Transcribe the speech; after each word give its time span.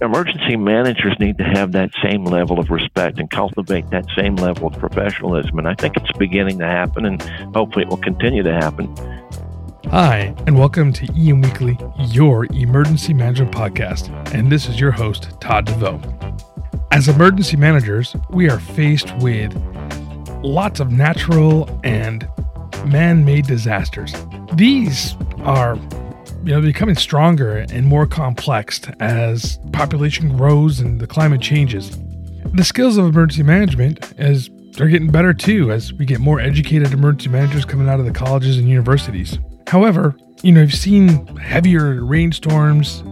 Emergency 0.00 0.56
managers 0.56 1.14
need 1.20 1.38
to 1.38 1.44
have 1.44 1.72
that 1.72 1.90
same 2.02 2.24
level 2.24 2.58
of 2.58 2.68
respect 2.70 3.18
and 3.18 3.30
cultivate 3.30 3.88
that 3.90 4.04
same 4.16 4.34
level 4.36 4.66
of 4.66 4.78
professionalism. 4.78 5.58
And 5.58 5.68
I 5.68 5.74
think 5.74 5.96
it's 5.96 6.10
beginning 6.18 6.58
to 6.58 6.66
happen, 6.66 7.06
and 7.06 7.22
hopefully 7.54 7.84
it 7.84 7.88
will 7.88 7.98
continue 7.98 8.42
to 8.42 8.52
happen. 8.52 8.92
Hi, 9.90 10.34
and 10.46 10.58
welcome 10.58 10.92
to 10.94 11.06
EM 11.16 11.42
Weekly, 11.42 11.78
your 11.98 12.46
emergency 12.46 13.14
management 13.14 13.52
podcast. 13.52 14.08
And 14.34 14.50
this 14.50 14.68
is 14.68 14.80
your 14.80 14.90
host, 14.90 15.28
Todd 15.40 15.66
DeVoe. 15.66 16.00
As 16.90 17.06
emergency 17.06 17.56
managers, 17.56 18.16
we 18.30 18.50
are 18.50 18.58
faced 18.58 19.16
with 19.18 19.54
lots 20.42 20.80
of 20.80 20.90
natural 20.90 21.80
and 21.84 22.28
man 22.86 23.24
made 23.24 23.46
disasters. 23.46 24.12
These 24.54 25.16
are 25.44 25.78
you 26.44 26.52
know, 26.52 26.60
becoming 26.60 26.94
stronger 26.94 27.64
and 27.70 27.86
more 27.86 28.06
complex 28.06 28.80
as 29.00 29.58
population 29.72 30.36
grows 30.36 30.78
and 30.78 31.00
the 31.00 31.06
climate 31.06 31.40
changes. 31.40 31.98
The 32.52 32.64
skills 32.64 32.98
of 32.98 33.06
emergency 33.06 33.42
management 33.42 34.12
as 34.18 34.50
they're 34.72 34.88
getting 34.88 35.10
better 35.10 35.32
too 35.32 35.72
as 35.72 35.92
we 35.94 36.04
get 36.04 36.20
more 36.20 36.40
educated 36.40 36.92
emergency 36.92 37.30
managers 37.30 37.64
coming 37.64 37.88
out 37.88 37.98
of 37.98 38.06
the 38.06 38.12
colleges 38.12 38.58
and 38.58 38.68
universities. 38.68 39.38
However, 39.66 40.14
you 40.42 40.52
know, 40.52 40.60
you've 40.60 40.74
seen 40.74 41.26
heavier 41.36 42.04
rainstorms, 42.04 43.02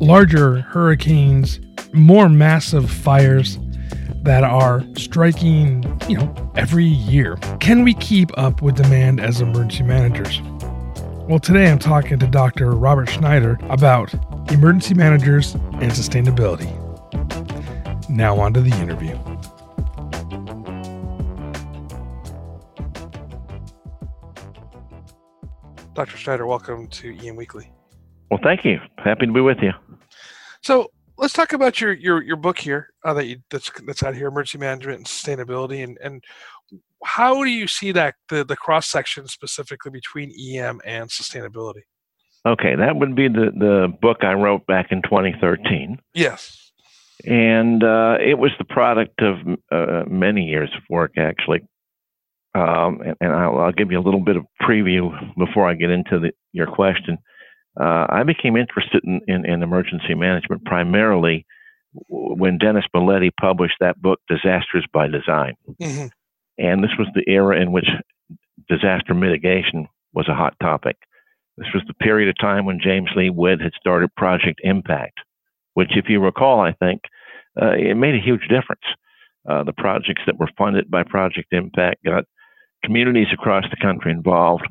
larger 0.00 0.62
hurricanes, 0.62 1.60
more 1.92 2.28
massive 2.28 2.90
fires 2.90 3.58
that 4.22 4.42
are 4.42 4.82
striking, 4.96 5.84
you 6.08 6.16
know, 6.18 6.52
every 6.56 6.84
year. 6.84 7.36
Can 7.60 7.84
we 7.84 7.94
keep 7.94 8.36
up 8.36 8.60
with 8.60 8.76
demand 8.76 9.20
as 9.20 9.40
emergency 9.40 9.84
managers? 9.84 10.40
Well, 11.30 11.38
today 11.38 11.70
I'm 11.70 11.78
talking 11.78 12.18
to 12.18 12.26
Dr. 12.26 12.72
Robert 12.72 13.08
Schneider 13.08 13.56
about 13.68 14.12
emergency 14.50 14.94
managers 14.94 15.54
and 15.54 15.92
sustainability. 15.92 16.68
Now, 18.10 18.36
on 18.40 18.52
to 18.52 18.60
the 18.60 18.72
interview. 18.80 19.14
Dr. 25.94 26.16
Schneider, 26.16 26.48
welcome 26.48 26.88
to 26.88 27.16
EM 27.24 27.36
Weekly. 27.36 27.70
Well, 28.28 28.40
thank 28.42 28.64
you. 28.64 28.80
Happy 28.98 29.26
to 29.26 29.32
be 29.32 29.40
with 29.40 29.58
you. 29.62 29.70
So, 30.62 30.90
let's 31.20 31.34
talk 31.34 31.52
about 31.52 31.80
your 31.80 31.92
your, 31.92 32.22
your 32.22 32.36
book 32.36 32.58
here 32.58 32.88
uh, 33.04 33.14
that 33.14 33.26
you, 33.26 33.36
that's 33.50 33.70
that's 33.86 34.02
out 34.02 34.16
here, 34.16 34.26
emergency 34.26 34.58
management 34.58 34.98
and 34.98 35.06
sustainability, 35.06 35.84
and 35.84 35.98
and 36.02 36.24
how 37.04 37.44
do 37.44 37.50
you 37.50 37.66
see 37.66 37.92
that 37.92 38.14
the, 38.28 38.44
the 38.44 38.56
cross 38.56 38.88
section 38.88 39.26
specifically 39.26 39.90
between 39.90 40.32
EM 40.32 40.80
and 40.84 41.08
sustainability? 41.08 41.82
Okay, 42.46 42.74
that 42.74 42.96
would 42.96 43.14
be 43.14 43.28
the, 43.28 43.50
the 43.54 43.88
book 44.00 44.18
I 44.22 44.32
wrote 44.32 44.66
back 44.66 44.88
in 44.90 45.02
2013. 45.02 45.98
Yes. 46.14 46.72
And 47.26 47.84
uh, 47.84 48.16
it 48.20 48.38
was 48.38 48.50
the 48.58 48.64
product 48.64 49.20
of 49.20 49.36
uh, 49.70 50.04
many 50.08 50.44
years 50.44 50.70
of 50.74 50.82
work, 50.88 51.12
actually. 51.18 51.60
Um, 52.54 53.00
and, 53.04 53.16
and 53.20 53.32
I'll, 53.32 53.58
I'll, 53.58 53.72
give 53.72 53.92
you 53.92 53.98
a 53.98 54.02
little 54.02 54.20
bit 54.20 54.36
of 54.36 54.44
preview 54.60 55.10
before 55.36 55.68
I 55.68 55.74
get 55.74 55.90
into 55.90 56.18
the, 56.18 56.32
your 56.52 56.66
question. 56.66 57.18
Uh, 57.78 58.06
I 58.08 58.24
became 58.24 58.56
interested 58.56 59.02
in, 59.04 59.20
in, 59.28 59.44
in, 59.46 59.62
emergency 59.62 60.14
management 60.14 60.64
primarily 60.64 61.46
when 62.08 62.58
Dennis 62.58 62.84
Mileti 62.94 63.30
published 63.40 63.76
that 63.80 64.00
book, 64.00 64.20
Disasters 64.28 64.86
by 64.92 65.06
Design. 65.06 65.54
Mm-hmm. 65.80 66.06
And 66.58 66.84
this 66.84 66.90
was 66.98 67.08
the 67.14 67.24
era 67.30 67.60
in 67.60 67.72
which 67.72 67.88
disaster 68.68 69.14
mitigation 69.14 69.88
was 70.12 70.28
a 70.28 70.34
hot 70.34 70.54
topic. 70.60 70.96
This 71.56 71.68
was 71.74 71.82
the 71.86 71.94
period 71.94 72.28
of 72.28 72.38
time 72.38 72.64
when 72.64 72.80
James 72.82 73.10
Lee 73.16 73.30
Witt 73.30 73.60
had 73.60 73.72
started 73.78 74.14
Project 74.16 74.60
Impact, 74.62 75.18
which, 75.74 75.96
if 75.96 76.06
you 76.08 76.20
recall, 76.20 76.60
I 76.60 76.72
think 76.72 77.02
uh, 77.60 77.72
it 77.72 77.96
made 77.96 78.14
a 78.14 78.24
huge 78.24 78.42
difference. 78.48 78.84
Uh, 79.48 79.64
the 79.64 79.72
projects 79.72 80.22
that 80.26 80.38
were 80.38 80.50
funded 80.56 80.90
by 80.90 81.02
Project 81.02 81.52
Impact 81.52 82.04
got 82.04 82.24
communities 82.84 83.28
across 83.32 83.64
the 83.70 83.76
country 83.80 84.12
involved 84.12 84.66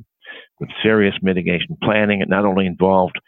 with 0.60 0.70
serious 0.84 1.16
mitigation 1.22 1.78
planning. 1.84 2.22
It 2.22 2.30
not 2.30 2.46
only 2.46 2.66
involved 2.66 3.20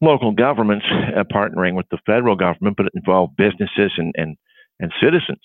local 0.00 0.32
governments 0.32 0.86
uh, 0.90 1.24
partnering 1.24 1.74
with 1.74 1.86
the 1.90 1.98
federal 2.06 2.36
government, 2.36 2.76
but 2.76 2.86
it 2.86 2.92
involved 2.94 3.36
businesses 3.36 3.92
and, 3.96 4.14
and, 4.16 4.36
and 4.78 4.92
citizens 5.00 5.40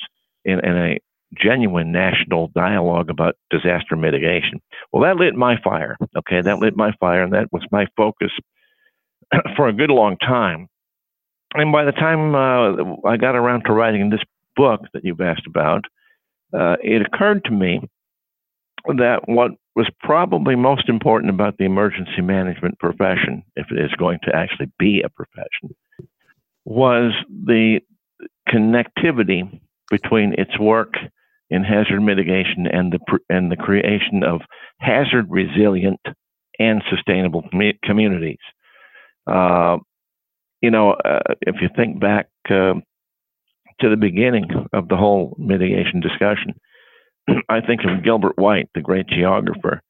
in, 0.45 0.59
in 0.65 0.77
a 0.77 0.99
genuine 1.37 1.91
national 1.91 2.49
dialogue 2.55 3.09
about 3.09 3.35
disaster 3.49 3.95
mitigation. 3.95 4.61
Well, 4.91 5.03
that 5.03 5.17
lit 5.17 5.35
my 5.35 5.55
fire. 5.63 5.97
Okay, 6.17 6.41
that 6.41 6.59
lit 6.59 6.77
my 6.77 6.91
fire, 6.99 7.23
and 7.23 7.33
that 7.33 7.51
was 7.51 7.65
my 7.71 7.87
focus 7.97 8.31
for 9.55 9.67
a 9.67 9.73
good 9.73 9.89
long 9.89 10.17
time. 10.17 10.67
And 11.53 11.71
by 11.71 11.85
the 11.85 11.91
time 11.91 12.35
uh, 12.35 13.07
I 13.07 13.17
got 13.17 13.35
around 13.35 13.63
to 13.65 13.73
writing 13.73 14.09
this 14.09 14.23
book 14.55 14.81
that 14.93 15.03
you've 15.03 15.21
asked 15.21 15.47
about, 15.47 15.85
uh, 16.53 16.75
it 16.81 17.01
occurred 17.01 17.43
to 17.45 17.51
me 17.51 17.81
that 18.87 19.21
what 19.25 19.51
was 19.75 19.89
probably 19.99 20.55
most 20.55 20.87
important 20.87 21.29
about 21.29 21.57
the 21.57 21.65
emergency 21.65 22.21
management 22.21 22.79
profession, 22.79 23.43
if 23.55 23.67
it 23.71 23.79
is 23.79 23.91
going 23.97 24.19
to 24.23 24.35
actually 24.35 24.71
be 24.79 25.01
a 25.01 25.09
profession, 25.09 25.75
was 26.63 27.11
the 27.29 27.81
connectivity 28.49 29.59
between 29.89 30.33
its 30.37 30.57
work 30.59 30.93
in 31.49 31.63
hazard 31.63 32.01
mitigation 32.01 32.65
and 32.67 32.91
the 32.91 33.19
and 33.29 33.51
the 33.51 33.55
creation 33.55 34.23
of 34.23 34.41
hazard 34.79 35.27
resilient 35.29 35.99
and 36.57 36.81
sustainable 36.89 37.43
communities. 37.83 38.39
Uh, 39.27 39.77
you 40.61 40.71
know, 40.71 40.91
uh, 40.91 41.19
if 41.41 41.55
you 41.61 41.69
think 41.75 41.99
back 41.99 42.27
uh, 42.49 42.73
to 43.79 43.89
the 43.89 43.97
beginning 43.97 44.49
of 44.73 44.87
the 44.87 44.95
whole 44.95 45.35
mitigation 45.37 45.99
discussion, 45.99 46.53
I 47.49 47.61
think 47.61 47.81
of 47.83 48.03
Gilbert 48.03 48.37
White, 48.37 48.69
the 48.75 48.81
great 48.81 49.07
geographer, 49.07 49.81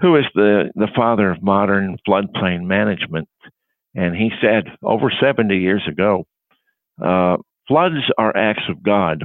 who 0.00 0.16
is 0.16 0.24
the, 0.34 0.70
the 0.74 0.88
father 0.94 1.30
of 1.30 1.42
modern 1.42 1.96
floodplain 2.06 2.64
management. 2.64 3.28
And 3.94 4.14
he 4.16 4.30
said 4.40 4.64
over 4.82 5.12
70 5.20 5.56
years 5.56 5.82
ago, 5.88 6.26
uh, 7.02 7.36
floods 7.68 8.10
are 8.18 8.36
acts 8.36 8.64
of 8.68 8.82
God 8.82 9.24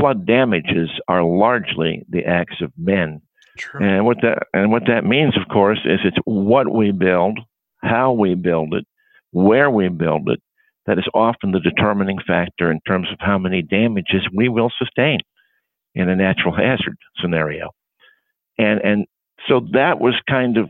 flood 0.00 0.26
damages 0.26 0.90
are 1.08 1.22
largely 1.22 2.02
the 2.08 2.24
acts 2.24 2.60
of 2.62 2.72
men. 2.76 3.20
True. 3.58 3.84
And 3.84 4.06
what 4.06 4.18
that 4.22 4.44
and 4.54 4.70
what 4.70 4.84
that 4.86 5.04
means, 5.04 5.36
of 5.36 5.48
course, 5.52 5.80
is 5.84 6.00
it's 6.04 6.16
what 6.24 6.72
we 6.72 6.92
build, 6.92 7.38
how 7.82 8.12
we 8.12 8.34
build 8.34 8.74
it, 8.74 8.86
where 9.32 9.70
we 9.70 9.88
build 9.88 10.28
it, 10.30 10.40
that 10.86 10.98
is 10.98 11.08
often 11.14 11.52
the 11.52 11.60
determining 11.60 12.18
factor 12.26 12.70
in 12.70 12.80
terms 12.86 13.08
of 13.12 13.18
how 13.20 13.38
many 13.38 13.62
damages 13.62 14.26
we 14.34 14.48
will 14.48 14.70
sustain 14.78 15.18
in 15.94 16.08
a 16.08 16.16
natural 16.16 16.54
hazard 16.54 16.96
scenario. 17.20 17.70
And 18.58 18.80
and 18.82 19.06
so 19.48 19.66
that 19.72 20.00
was 20.00 20.14
kind 20.28 20.56
of 20.56 20.68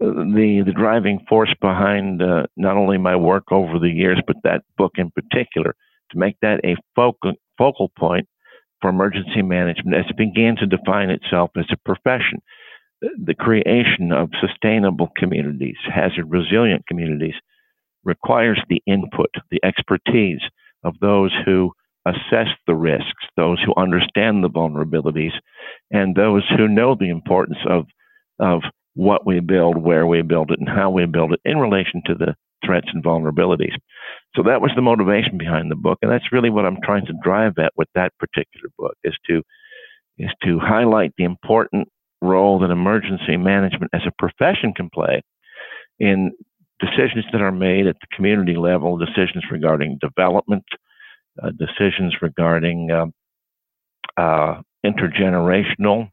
the 0.00 0.62
the 0.64 0.72
driving 0.72 1.24
force 1.28 1.52
behind 1.60 2.22
uh, 2.22 2.46
not 2.56 2.76
only 2.76 2.98
my 2.98 3.16
work 3.16 3.50
over 3.50 3.78
the 3.78 3.90
years, 3.90 4.20
but 4.26 4.36
that 4.44 4.62
book 4.76 4.92
in 4.96 5.10
particular, 5.10 5.74
to 6.10 6.18
make 6.18 6.36
that 6.42 6.60
a 6.64 6.76
focal 6.94 7.34
focal 7.56 7.90
point 7.98 8.28
for 8.80 8.90
emergency 8.90 9.42
management 9.42 9.96
as 9.96 10.04
it 10.08 10.16
began 10.16 10.56
to 10.56 10.66
define 10.66 11.10
itself 11.10 11.50
as 11.56 11.66
a 11.72 11.76
profession. 11.84 12.40
The 13.00 13.34
creation 13.34 14.12
of 14.12 14.30
sustainable 14.40 15.08
communities, 15.16 15.76
hazard 15.92 16.26
resilient 16.28 16.86
communities, 16.86 17.34
requires 18.04 18.60
the 18.68 18.82
input, 18.86 19.30
the 19.50 19.60
expertise 19.64 20.40
of 20.84 20.94
those 21.00 21.32
who 21.44 21.72
assess 22.08 22.48
the 22.66 22.74
risks, 22.74 23.24
those 23.36 23.58
who 23.64 23.74
understand 23.76 24.42
the 24.42 24.50
vulnerabilities, 24.50 25.32
and 25.90 26.14
those 26.14 26.44
who 26.56 26.68
know 26.68 26.94
the 26.94 27.10
importance 27.10 27.58
of, 27.68 27.86
of 28.38 28.62
what 28.94 29.26
we 29.26 29.40
build, 29.40 29.76
where 29.76 30.06
we 30.06 30.22
build 30.22 30.50
it, 30.50 30.58
and 30.58 30.68
how 30.68 30.90
we 30.90 31.06
build 31.06 31.32
it 31.32 31.40
in 31.44 31.58
relation 31.58 32.02
to 32.06 32.14
the 32.14 32.34
threats 32.64 32.88
and 32.92 33.04
vulnerabilities. 33.04 33.76
So 34.34 34.42
that 34.42 34.60
was 34.60 34.72
the 34.74 34.82
motivation 34.82 35.38
behind 35.38 35.70
the 35.70 35.76
book, 35.76 35.98
and 36.02 36.10
that's 36.10 36.32
really 36.32 36.50
what 36.50 36.66
I'm 36.66 36.78
trying 36.82 37.06
to 37.06 37.14
drive 37.22 37.54
at 37.58 37.72
with 37.76 37.88
that 37.94 38.12
particular 38.18 38.68
book 38.78 38.96
is 39.04 39.16
to 39.28 39.42
is 40.18 40.30
to 40.42 40.58
highlight 40.58 41.12
the 41.16 41.22
important 41.22 41.88
role 42.20 42.58
that 42.58 42.70
emergency 42.70 43.36
management 43.36 43.90
as 43.94 44.00
a 44.04 44.12
profession 44.18 44.72
can 44.74 44.90
play 44.92 45.22
in 46.00 46.32
decisions 46.80 47.24
that 47.32 47.40
are 47.40 47.52
made 47.52 47.86
at 47.86 47.96
the 48.00 48.16
community 48.16 48.56
level, 48.56 48.98
decisions 48.98 49.44
regarding 49.50 49.98
development, 50.00 50.64
uh, 51.42 51.50
decisions 51.50 52.14
regarding 52.20 52.90
um, 52.90 53.12
uh, 54.16 54.60
intergenerational 54.84 56.10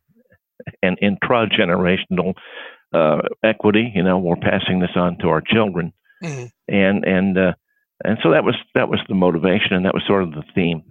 and 0.82 0.98
intragenerational 1.00 2.34
uh, 2.94 3.22
equity. 3.44 3.92
You 3.94 4.04
know, 4.04 4.18
we're 4.18 4.36
passing 4.36 4.80
this 4.80 4.92
on 4.96 5.18
to 5.20 5.30
our 5.30 5.42
children, 5.42 5.94
mm-hmm. 6.24 6.46
and 6.68 7.06
and 7.06 7.38
uh, 7.38 7.54
and 8.04 8.18
so 8.24 8.32
that 8.32 8.44
was 8.44 8.56
that 8.74 8.90
was 8.90 9.00
the 9.08 9.16
motivation, 9.16 9.74
and 9.74 9.86
that 9.86 9.94
was 9.94 10.04
sort 10.08 10.24
of 10.24 10.32
the 10.32 10.44
theme. 10.54 10.84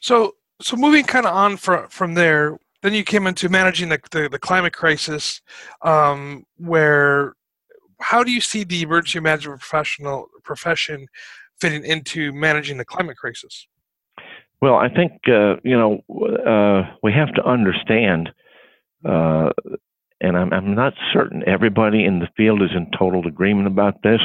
So 0.00 0.34
so 0.60 0.76
moving 0.76 1.04
kind 1.04 1.26
of 1.26 1.34
on 1.34 1.56
from 1.56 1.88
from 1.88 2.14
there, 2.14 2.58
then 2.82 2.94
you 2.94 3.04
came 3.04 3.26
into 3.26 3.48
managing 3.48 3.88
the 3.88 4.00
the, 4.10 4.28
the 4.28 4.38
climate 4.38 4.72
crisis, 4.72 5.40
um, 5.82 6.44
where 6.56 7.34
how 8.00 8.22
do 8.22 8.32
you 8.32 8.40
see 8.40 8.64
the 8.64 8.82
emergency 8.82 9.20
management 9.20 9.60
professional 9.60 10.28
profession 10.42 11.08
fitting 11.60 11.84
into 11.84 12.32
managing 12.32 12.76
the 12.78 12.84
climate 12.84 13.16
crisis? 13.16 13.66
Well, 14.60 14.76
I 14.76 14.88
think 14.88 15.12
uh, 15.28 15.56
you 15.62 15.76
know 15.76 16.00
uh, 16.10 16.90
we 17.02 17.12
have 17.12 17.32
to 17.34 17.44
understand, 17.44 18.30
uh, 19.04 19.50
and 20.20 20.36
I'm, 20.36 20.52
I'm 20.52 20.74
not 20.74 20.94
certain 21.12 21.42
everybody 21.46 22.04
in 22.04 22.18
the 22.18 22.28
field 22.36 22.62
is 22.62 22.70
in 22.74 22.90
total 22.98 23.26
agreement 23.26 23.66
about 23.66 24.02
this, 24.02 24.20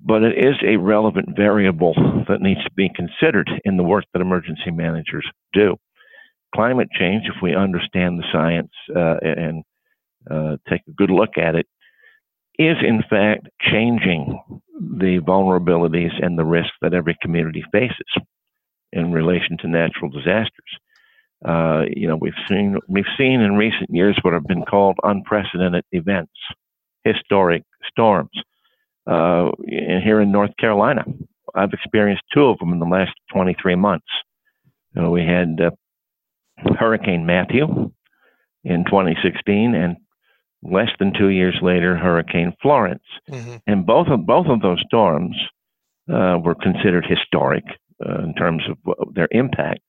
but 0.00 0.22
it 0.22 0.36
is 0.36 0.56
a 0.64 0.76
relevant 0.76 1.36
variable 1.36 1.94
that 2.28 2.40
needs 2.40 2.62
to 2.64 2.70
be 2.72 2.90
considered 2.94 3.50
in 3.64 3.76
the 3.76 3.82
work 3.82 4.04
that 4.12 4.22
emergency 4.22 4.70
managers 4.70 5.26
do. 5.52 5.76
Climate 6.54 6.88
change, 6.98 7.24
if 7.26 7.42
we 7.42 7.54
understand 7.54 8.18
the 8.18 8.24
science 8.32 8.72
uh, 8.96 9.16
and 9.22 9.62
uh, 10.30 10.56
take 10.68 10.80
a 10.88 10.92
good 10.92 11.10
look 11.10 11.36
at 11.36 11.54
it, 11.54 11.66
is 12.58 12.76
in 12.82 13.02
fact 13.08 13.48
changing 13.60 14.40
the 14.80 15.18
vulnerabilities 15.20 16.12
and 16.22 16.38
the 16.38 16.44
risks 16.44 16.76
that 16.80 16.94
every 16.94 17.16
community 17.20 17.64
faces 17.72 18.06
in 18.92 19.12
relation 19.12 19.56
to 19.58 19.68
natural 19.68 20.10
disasters. 20.10 20.78
Uh, 21.44 21.84
you 21.94 22.08
know, 22.08 22.16
we've 22.16 22.32
seen 22.48 22.78
we've 22.88 23.04
seen 23.16 23.40
in 23.40 23.56
recent 23.56 23.88
years 23.90 24.18
what 24.22 24.34
have 24.34 24.46
been 24.46 24.64
called 24.64 24.98
unprecedented 25.02 25.84
events, 25.92 26.32
historic 27.04 27.62
storms. 27.88 28.30
Uh, 29.06 29.50
here 29.66 30.20
in 30.20 30.32
North 30.32 30.50
Carolina, 30.58 31.04
I've 31.54 31.72
experienced 31.72 32.24
two 32.34 32.44
of 32.44 32.58
them 32.58 32.72
in 32.72 32.78
the 32.78 32.86
last 32.86 33.12
23 33.32 33.74
months. 33.76 34.06
You 34.94 35.02
know, 35.02 35.10
we 35.10 35.22
had 35.22 35.60
uh, 35.60 35.70
Hurricane 36.78 37.24
Matthew 37.24 37.90
in 38.64 38.84
2016, 38.84 39.74
and 39.74 39.96
less 40.62 40.90
than 40.98 41.12
two 41.12 41.28
years 41.28 41.56
later, 41.62 41.96
Hurricane 41.96 42.52
Florence. 42.60 43.02
Mm-hmm. 43.30 43.56
And 43.66 43.86
both 43.86 44.08
of 44.08 44.26
both 44.26 44.46
of 44.46 44.60
those 44.60 44.82
storms 44.86 45.36
uh, 46.12 46.38
were 46.42 46.54
considered 46.54 47.06
historic 47.06 47.64
uh, 48.04 48.22
in 48.22 48.34
terms 48.34 48.62
of 48.68 49.14
their 49.14 49.28
impact, 49.30 49.80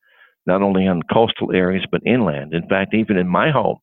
not 0.46 0.62
only 0.62 0.88
on 0.88 1.02
coastal 1.04 1.52
areas 1.54 1.86
but 1.92 2.02
inland. 2.06 2.54
In 2.54 2.68
fact, 2.68 2.94
even 2.94 3.18
in 3.18 3.28
my 3.28 3.52
home, 3.52 3.78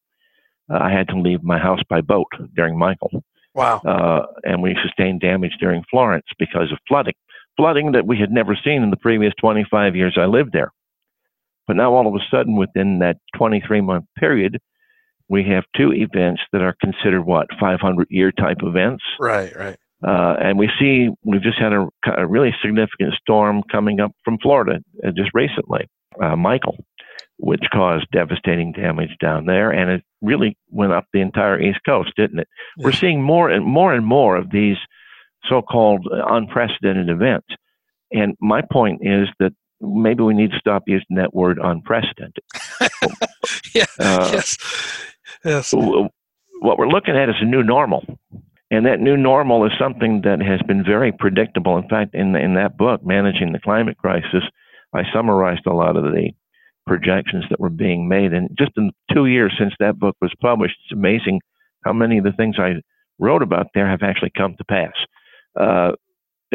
uh, 0.73 0.79
I 0.81 0.91
had 0.91 1.09
to 1.09 1.21
leave 1.21 1.43
my 1.43 1.59
house 1.59 1.81
by 1.88 2.00
boat 2.00 2.31
during 2.55 2.79
Michael. 2.79 3.23
Wow! 3.55 3.81
Uh, 3.81 4.27
and 4.44 4.62
we 4.62 4.77
sustained 4.82 5.21
damage 5.21 5.56
during 5.59 5.82
Florence 5.91 6.27
because 6.39 6.71
of 6.73 6.79
flooding, 6.87 7.15
flooding 7.56 7.93
that 7.93 8.06
we 8.06 8.19
had 8.19 8.31
never 8.31 8.56
seen 8.62 8.82
in 8.82 8.91
the 8.91 8.97
previous 8.97 9.32
25 9.41 9.97
years 9.97 10.17
I 10.21 10.27
lived 10.27 10.53
there. 10.53 10.73
But 11.67 11.77
now, 11.77 11.94
all 11.94 12.06
of 12.06 12.15
a 12.15 12.25
sudden, 12.31 12.56
within 12.56 13.00
that 13.00 13.17
23 13.37 13.81
month 13.81 14.05
period, 14.19 14.61
we 15.28 15.44
have 15.44 15.64
two 15.76 15.93
events 15.93 16.43
that 16.52 16.62
are 16.62 16.76
considered 16.81 17.23
what 17.23 17.46
500 17.58 18.06
year 18.11 18.32
type 18.32 18.58
events. 18.62 19.02
Right, 19.19 19.55
right. 19.56 19.76
Uh, 20.06 20.37
and 20.40 20.58
we 20.58 20.69
see 20.78 21.08
we've 21.25 21.43
just 21.43 21.58
had 21.58 21.73
a, 21.73 21.88
a, 22.17 22.26
really 22.26 22.55
significant 22.62 23.14
storm 23.20 23.62
coming 23.70 23.99
up 23.99 24.12
from 24.25 24.38
Florida 24.43 24.78
uh, 25.05 25.11
just 25.17 25.31
recently, 25.32 25.88
uh, 26.23 26.37
Michael, 26.37 26.76
which 27.38 27.62
caused 27.73 28.06
devastating 28.12 28.73
damage 28.73 29.17
down 29.20 29.46
there, 29.46 29.70
and 29.70 29.90
it 29.90 30.02
really 30.20 30.56
went 30.69 30.93
up 30.93 31.06
the 31.12 31.20
entire 31.20 31.61
East 31.61 31.81
Coast, 31.87 32.12
didn't 32.14 32.40
it? 32.40 32.49
Yes. 32.76 32.84
We're 32.84 32.93
seeing 32.93 33.22
more 33.22 33.49
and 33.49 33.64
more 33.64 33.94
and 33.94 34.05
more 34.05 34.37
of 34.37 34.50
these 34.50 34.76
so-called 35.49 36.06
unprecedented 36.11 37.08
events, 37.08 37.49
and 38.12 38.37
my 38.38 38.61
point 38.70 39.00
is 39.02 39.29
that 39.40 39.52
maybe 39.81 40.22
we 40.22 40.34
need 40.34 40.50
to 40.50 40.58
stop 40.58 40.82
using 40.87 41.17
that 41.17 41.34
word 41.34 41.58
unprecedented. 41.62 42.44
yeah. 43.75 43.87
Uh, 43.99 44.31
yes. 44.34 44.58
Yes. 45.46 45.72
What 45.72 46.78
we're 46.78 46.88
looking 46.88 47.16
at 47.16 47.28
is 47.28 47.37
a 47.40 47.44
new 47.44 47.62
normal. 47.62 48.04
And 48.70 48.84
that 48.87 49.00
new 49.00 49.16
normal 49.16 49.64
is 49.64 49.72
something 49.78 50.22
that 50.22 50.43
has 50.43 50.60
been 50.66 50.82
very 50.82 51.12
predictable. 51.12 51.78
In 51.78 51.88
fact, 51.88 52.14
in, 52.14 52.34
in 52.34 52.54
that 52.54 52.76
book, 52.76 53.06
Managing 53.06 53.52
the 53.52 53.60
Climate 53.60 53.96
Crisis, 53.96 54.43
I 54.93 55.02
summarized 55.14 55.66
a 55.66 55.72
lot 55.72 55.96
of 55.96 56.02
the 56.02 56.32
projections 56.84 57.44
that 57.48 57.60
were 57.60 57.70
being 57.70 58.08
made. 58.08 58.32
And 58.32 58.50
just 58.58 58.72
in 58.76 58.90
two 59.12 59.26
years 59.26 59.54
since 59.56 59.72
that 59.78 59.98
book 59.98 60.16
was 60.20 60.32
published, 60.40 60.76
it's 60.84 60.93
amazing 60.93 61.40
how 61.84 61.93
many 61.93 62.19
of 62.19 62.25
the 62.25 62.32
things 62.32 62.56
I 62.58 62.75
wrote 63.20 63.43
about 63.43 63.69
there 63.72 63.88
have 63.88 64.02
actually 64.02 64.32
come 64.37 64.56
to 64.56 64.64
pass. 64.64 64.94
Uh, 65.58 65.93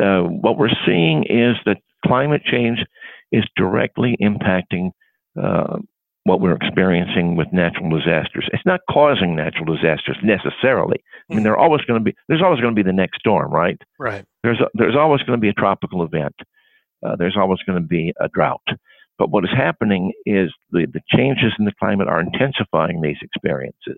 uh, 0.01 0.21
what 0.23 0.57
we're 0.57 0.69
seeing 0.85 1.23
is 1.23 1.55
that 1.65 1.77
climate 2.05 2.43
change 2.43 2.79
is 3.31 3.45
directly 3.55 4.17
impacting 4.21 4.91
uh, 5.41 5.77
what 6.23 6.39
we're 6.39 6.55
experiencing 6.55 7.35
with 7.35 7.47
natural 7.51 7.89
disasters. 7.89 8.47
It's 8.53 8.65
not 8.65 8.81
causing 8.89 9.35
natural 9.35 9.65
disasters 9.65 10.17
necessarily. 10.23 11.03
I 11.29 11.33
mean, 11.33 11.41
mm. 11.41 11.43
there 11.43 11.57
always 11.57 11.81
going 11.81 11.99
to 11.99 12.03
be 12.03 12.15
there's 12.27 12.43
always 12.43 12.61
going 12.61 12.75
to 12.75 12.83
be 12.83 12.87
the 12.87 12.93
next 12.93 13.19
storm, 13.19 13.51
right? 13.51 13.77
Right. 13.99 14.25
There's 14.43 14.59
a, 14.59 14.67
there's 14.73 14.95
always 14.95 15.21
going 15.23 15.37
to 15.37 15.41
be 15.41 15.49
a 15.49 15.53
tropical 15.53 16.03
event. 16.03 16.35
Uh, 17.05 17.15
there's 17.15 17.37
always 17.37 17.59
going 17.65 17.81
to 17.81 17.87
be 17.87 18.13
a 18.19 18.27
drought. 18.27 18.61
But 19.17 19.29
what 19.29 19.43
is 19.43 19.51
happening 19.55 20.13
is 20.25 20.51
the, 20.71 20.87
the 20.91 21.01
changes 21.15 21.53
in 21.59 21.65
the 21.65 21.73
climate 21.79 22.07
are 22.07 22.21
intensifying 22.21 23.01
these 23.01 23.17
experiences. 23.21 23.97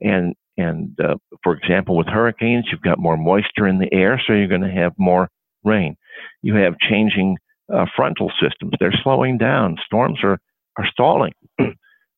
And 0.00 0.34
and 0.56 0.98
uh, 1.00 1.16
for 1.42 1.54
example, 1.54 1.96
with 1.96 2.08
hurricanes, 2.08 2.66
you've 2.70 2.82
got 2.82 2.98
more 2.98 3.16
moisture 3.16 3.66
in 3.66 3.78
the 3.78 3.92
air, 3.92 4.20
so 4.26 4.32
you're 4.32 4.48
going 4.48 4.60
to 4.60 4.70
have 4.70 4.92
more 4.98 5.30
rain. 5.64 5.96
You 6.42 6.56
have 6.56 6.74
changing 6.78 7.36
uh, 7.72 7.86
frontal 7.96 8.30
systems; 8.42 8.72
they're 8.78 8.98
slowing 9.02 9.38
down. 9.38 9.76
Storms 9.86 10.18
are 10.22 10.38
are 10.78 10.86
stalling. 10.86 11.32
uh, 11.60 11.66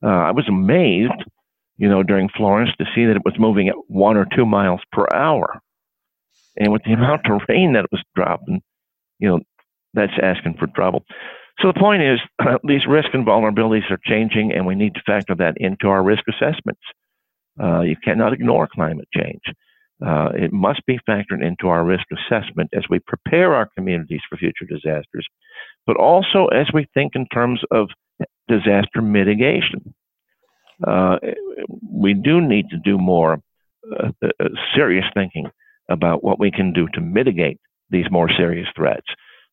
I 0.02 0.30
was 0.30 0.46
amazed, 0.48 1.24
you 1.78 1.88
know, 1.88 2.02
during 2.02 2.28
Florence 2.28 2.70
to 2.78 2.84
see 2.94 3.06
that 3.06 3.16
it 3.16 3.24
was 3.24 3.34
moving 3.38 3.68
at 3.68 3.74
one 3.88 4.16
or 4.16 4.26
two 4.36 4.46
miles 4.46 4.80
per 4.92 5.06
hour. 5.12 5.60
And 6.56 6.72
with 6.72 6.82
the 6.84 6.92
amount 6.92 7.26
of 7.30 7.40
rain 7.48 7.72
that 7.72 7.84
it 7.84 7.92
was 7.92 8.02
dropping, 8.14 8.60
you 9.18 9.28
know, 9.28 9.40
that's 9.94 10.12
asking 10.22 10.56
for 10.58 10.66
trouble. 10.68 11.04
So 11.60 11.68
the 11.72 11.80
point 11.80 12.02
is, 12.02 12.20
uh, 12.38 12.58
these 12.64 12.86
risks 12.88 13.10
and 13.12 13.26
vulnerabilities 13.26 13.90
are 13.90 13.98
changing, 14.04 14.52
and 14.52 14.66
we 14.66 14.74
need 14.74 14.94
to 14.94 15.02
factor 15.06 15.34
that 15.36 15.54
into 15.56 15.88
our 15.88 16.02
risk 16.02 16.22
assessments. 16.28 16.80
Uh, 17.62 17.80
you 17.80 17.96
cannot 18.02 18.32
ignore 18.32 18.68
climate 18.72 19.08
change. 19.14 19.42
Uh, 20.04 20.30
it 20.34 20.52
must 20.52 20.84
be 20.86 20.98
factored 21.08 21.44
into 21.44 21.68
our 21.68 21.84
risk 21.84 22.06
assessment 22.12 22.70
as 22.72 22.84
we 22.88 22.98
prepare 23.00 23.54
our 23.54 23.68
communities 23.76 24.20
for 24.28 24.38
future 24.38 24.64
disasters, 24.66 25.26
but 25.86 25.96
also 25.96 26.46
as 26.46 26.66
we 26.72 26.86
think 26.94 27.12
in 27.14 27.26
terms 27.26 27.60
of 27.70 27.88
disaster 28.50 29.00
mitigation. 29.00 29.94
Uh, 30.86 31.16
we 31.92 32.14
do 32.14 32.40
need 32.40 32.66
to 32.70 32.78
do 32.78 32.98
more 32.98 33.40
uh, 33.98 34.10
uh, 34.22 34.48
serious 34.74 35.04
thinking 35.14 35.46
about 35.88 36.24
what 36.24 36.38
we 36.38 36.50
can 36.50 36.72
do 36.72 36.88
to 36.94 37.00
mitigate 37.00 37.58
these 37.90 38.06
more 38.10 38.30
serious 38.36 38.68
threats. 38.76 39.06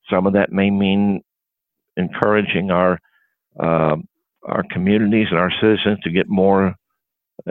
Some 0.10 0.28
of 0.28 0.34
that 0.34 0.52
may 0.52 0.70
mean 0.70 1.22
encouraging 1.96 2.72
our 2.72 3.00
uh, 3.60 3.96
our 4.44 4.64
communities 4.72 5.28
and 5.32 5.40
our 5.40 5.52
citizens 5.62 6.00
to 6.04 6.12
get 6.12 6.30
more 6.30 6.76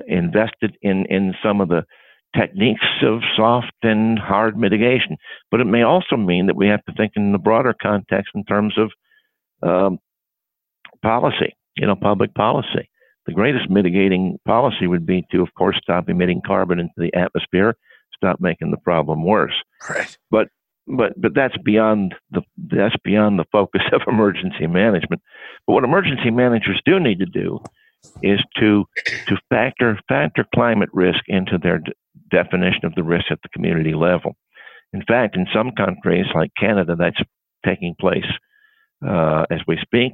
invested 0.06 0.76
in 0.82 1.06
in 1.06 1.34
some 1.42 1.60
of 1.60 1.68
the 1.68 1.84
techniques 2.36 2.86
of 3.02 3.20
soft 3.36 3.72
and 3.82 4.18
hard 4.18 4.56
mitigation. 4.56 5.16
But 5.50 5.60
it 5.60 5.66
may 5.66 5.82
also 5.82 6.16
mean 6.16 6.46
that 6.46 6.56
we 6.56 6.68
have 6.68 6.84
to 6.84 6.92
think 6.92 7.12
in 7.16 7.32
the 7.32 7.38
broader 7.38 7.74
context 7.80 8.32
in 8.34 8.44
terms 8.44 8.74
of 8.78 8.90
um, 9.68 9.98
policy, 11.06 11.54
you 11.76 11.86
know, 11.86 11.94
public 11.94 12.34
policy. 12.34 12.90
The 13.26 13.32
greatest 13.32 13.70
mitigating 13.70 14.38
policy 14.46 14.86
would 14.86 15.06
be 15.06 15.24
to, 15.30 15.42
of 15.42 15.54
course, 15.54 15.78
stop 15.82 16.08
emitting 16.08 16.42
carbon 16.44 16.78
into 16.80 16.94
the 16.96 17.14
atmosphere, 17.14 17.76
stop 18.14 18.40
making 18.40 18.70
the 18.70 18.76
problem 18.76 19.24
worse. 19.24 19.54
Right. 19.88 20.16
But 20.30 20.48
but 20.86 21.20
but 21.20 21.34
that's 21.34 21.56
beyond 21.64 22.14
the 22.30 22.42
that's 22.56 22.94
beyond 23.04 23.38
the 23.38 23.44
focus 23.50 23.82
of 23.92 24.02
emergency 24.06 24.66
management. 24.66 25.22
But 25.66 25.74
what 25.74 25.84
emergency 25.84 26.30
managers 26.30 26.80
do 26.84 27.00
need 27.00 27.18
to 27.20 27.26
do 27.26 27.60
is 28.22 28.40
to 28.58 28.84
to 29.26 29.36
factor 29.48 29.98
factor 30.08 30.44
climate 30.54 30.90
risk 30.92 31.20
into 31.26 31.58
their 31.58 31.78
d- 31.78 31.92
definition 32.30 32.84
of 32.84 32.94
the 32.94 33.02
risk 33.02 33.26
at 33.30 33.40
the 33.42 33.48
community 33.48 33.94
level. 33.94 34.36
In 34.92 35.02
fact, 35.02 35.36
in 35.36 35.46
some 35.52 35.72
countries 35.72 36.26
like 36.34 36.52
Canada, 36.58 36.94
that's 36.96 37.20
taking 37.64 37.96
place 38.00 38.30
uh, 39.06 39.44
as 39.50 39.60
we 39.66 39.78
speak. 39.82 40.12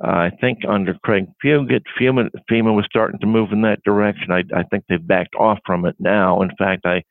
I 0.00 0.30
think 0.40 0.58
under 0.68 0.94
Craig 1.02 1.26
Fugate, 1.42 1.84
FEMA, 1.98 2.28
FEMA 2.50 2.74
was 2.74 2.84
starting 2.86 3.18
to 3.20 3.26
move 3.26 3.52
in 3.52 3.62
that 3.62 3.82
direction. 3.82 4.30
I, 4.30 4.42
I 4.54 4.62
think 4.64 4.84
they've 4.88 5.06
backed 5.06 5.34
off 5.34 5.58
from 5.64 5.86
it 5.86 5.96
now. 5.98 6.42
In 6.42 6.50
fact, 6.58 6.84
I 6.84 7.02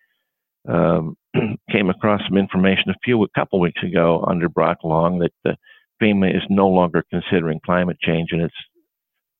um, 0.67 1.17
came 1.71 1.89
across 1.89 2.21
some 2.27 2.37
information 2.37 2.89
a 2.89 2.95
few 3.03 3.23
a 3.23 3.27
couple 3.35 3.59
weeks 3.59 3.81
ago 3.83 4.23
under 4.27 4.49
Brock 4.49 4.79
Long 4.83 5.19
that 5.19 5.33
uh, 5.49 5.55
FEMA 6.01 6.35
is 6.35 6.43
no 6.49 6.67
longer 6.67 7.03
considering 7.09 7.59
climate 7.65 7.97
change 8.01 8.31
in 8.31 8.41
its 8.41 8.55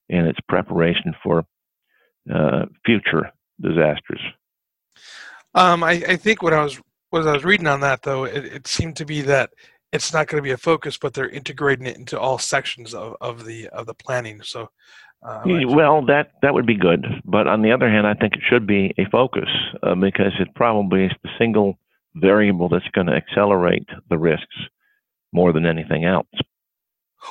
in 0.09 0.25
its 0.25 0.39
preparation 0.47 1.15
for 1.23 1.43
uh, 2.33 2.65
future 2.85 3.31
disasters. 3.59 4.21
Um, 5.55 5.83
I, 5.83 6.03
I, 6.07 6.15
think 6.15 6.43
what 6.43 6.53
I 6.53 6.63
was 6.63 6.79
when 7.09 7.27
I 7.27 7.31
was 7.31 7.43
reading 7.43 7.67
on 7.67 7.79
that 7.79 8.03
though, 8.03 8.25
it, 8.25 8.45
it 8.45 8.67
seemed 8.67 8.97
to 8.97 9.05
be 9.05 9.21
that 9.21 9.51
it's 9.91 10.13
not 10.13 10.27
going 10.27 10.41
to 10.41 10.45
be 10.45 10.51
a 10.51 10.57
focus, 10.57 10.97
but 10.97 11.13
they're 11.13 11.29
integrating 11.29 11.85
it 11.85 11.97
into 11.97 12.19
all 12.19 12.37
sections 12.37 12.93
of, 12.93 13.15
of 13.21 13.45
the 13.45 13.67
of 13.69 13.85
the 13.85 13.93
planning. 13.93 14.41
So, 14.41 14.69
uh, 15.23 15.41
well, 15.67 16.05
that 16.05 16.31
that 16.41 16.53
would 16.53 16.65
be 16.65 16.75
good. 16.75 17.05
But 17.23 17.47
on 17.47 17.61
the 17.61 17.71
other 17.71 17.89
hand, 17.89 18.05
I 18.07 18.13
think 18.13 18.33
it 18.33 18.43
should 18.47 18.67
be 18.67 18.93
a 18.97 19.05
focus 19.09 19.49
uh, 19.83 19.95
because 19.95 20.33
it 20.39 20.53
probably 20.55 21.05
is 21.05 21.11
the 21.23 21.29
single 21.37 21.79
variable 22.15 22.69
that's 22.69 22.87
going 22.93 23.07
to 23.07 23.13
accelerate 23.13 23.87
the 24.09 24.17
risks 24.17 24.55
more 25.33 25.51
than 25.51 25.65
anything 25.65 26.05
else. 26.05 26.27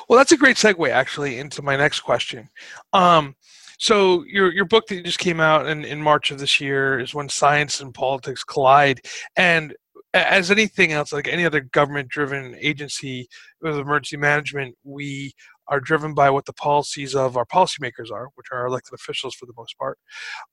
Well, 0.07 0.17
that's 0.17 0.31
a 0.31 0.37
great 0.37 0.57
segue 0.57 0.89
actually 0.89 1.39
into 1.39 1.61
my 1.61 1.75
next 1.75 2.01
question. 2.01 2.49
Um, 2.93 3.35
so 3.77 4.23
your 4.25 4.51
your 4.51 4.65
book 4.65 4.87
that 4.87 5.05
just 5.05 5.19
came 5.19 5.39
out 5.39 5.67
in, 5.67 5.83
in 5.83 6.01
March 6.01 6.31
of 6.31 6.39
this 6.39 6.61
year 6.61 6.99
is 6.99 7.13
when 7.13 7.29
science 7.29 7.81
and 7.81 7.93
politics 7.93 8.43
collide, 8.43 9.01
and 9.35 9.75
as 10.15 10.49
anything 10.49 10.93
else, 10.93 11.11
like 11.11 11.27
any 11.27 11.45
other 11.45 11.59
government-driven 11.59 12.55
agency 12.59 13.27
with 13.61 13.77
emergency 13.77 14.17
management, 14.17 14.75
we 14.83 15.33
are 15.67 15.79
driven 15.79 16.13
by 16.13 16.29
what 16.29 16.45
the 16.45 16.53
policies 16.53 17.15
of 17.15 17.37
our 17.37 17.45
policymakers 17.45 18.11
are, 18.11 18.29
which 18.35 18.47
are 18.51 18.65
elected 18.65 18.93
officials 18.93 19.35
for 19.35 19.45
the 19.45 19.53
most 19.57 19.77
part. 19.77 19.97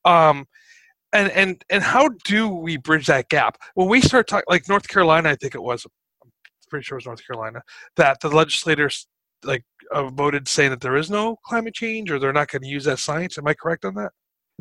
Um, 0.05 0.47
and 1.13 1.31
and 1.33 1.65
and 1.71 1.83
how 1.83 2.09
do 2.25 2.49
we 2.49 2.77
bridge 2.77 3.07
that 3.07 3.29
gap? 3.29 3.59
When 3.75 3.89
we 3.89 4.01
start 4.01 4.27
talking 4.27 4.45
like 4.49 4.69
north 4.69 4.89
carolina 4.89 5.29
i 5.29 5.37
think 5.37 5.55
it 5.55 5.63
was 5.63 5.87
i'm 6.23 6.31
pretty 6.71 6.85
sure 6.85 6.97
it 6.97 7.01
was 7.01 7.07
north 7.07 7.27
carolina 7.27 7.63
that 7.97 8.21
the 8.21 8.29
legislators 8.29 9.07
like 9.45 9.65
uh, 9.93 10.09
voted 10.09 10.49
saying 10.49 10.71
that 10.71 10.81
there 10.81 10.97
is 10.97 11.11
no 11.11 11.37
climate 11.45 11.75
change 11.75 12.11
or 12.11 12.19
they're 12.19 12.33
not 12.33 12.49
going 12.49 12.63
to 12.63 12.69
use 12.69 12.85
that 12.85 12.99
science. 12.99 13.37
Am 13.39 13.47
i 13.47 13.55
correct 13.55 13.85
on 13.85 13.95
that? 13.95 14.13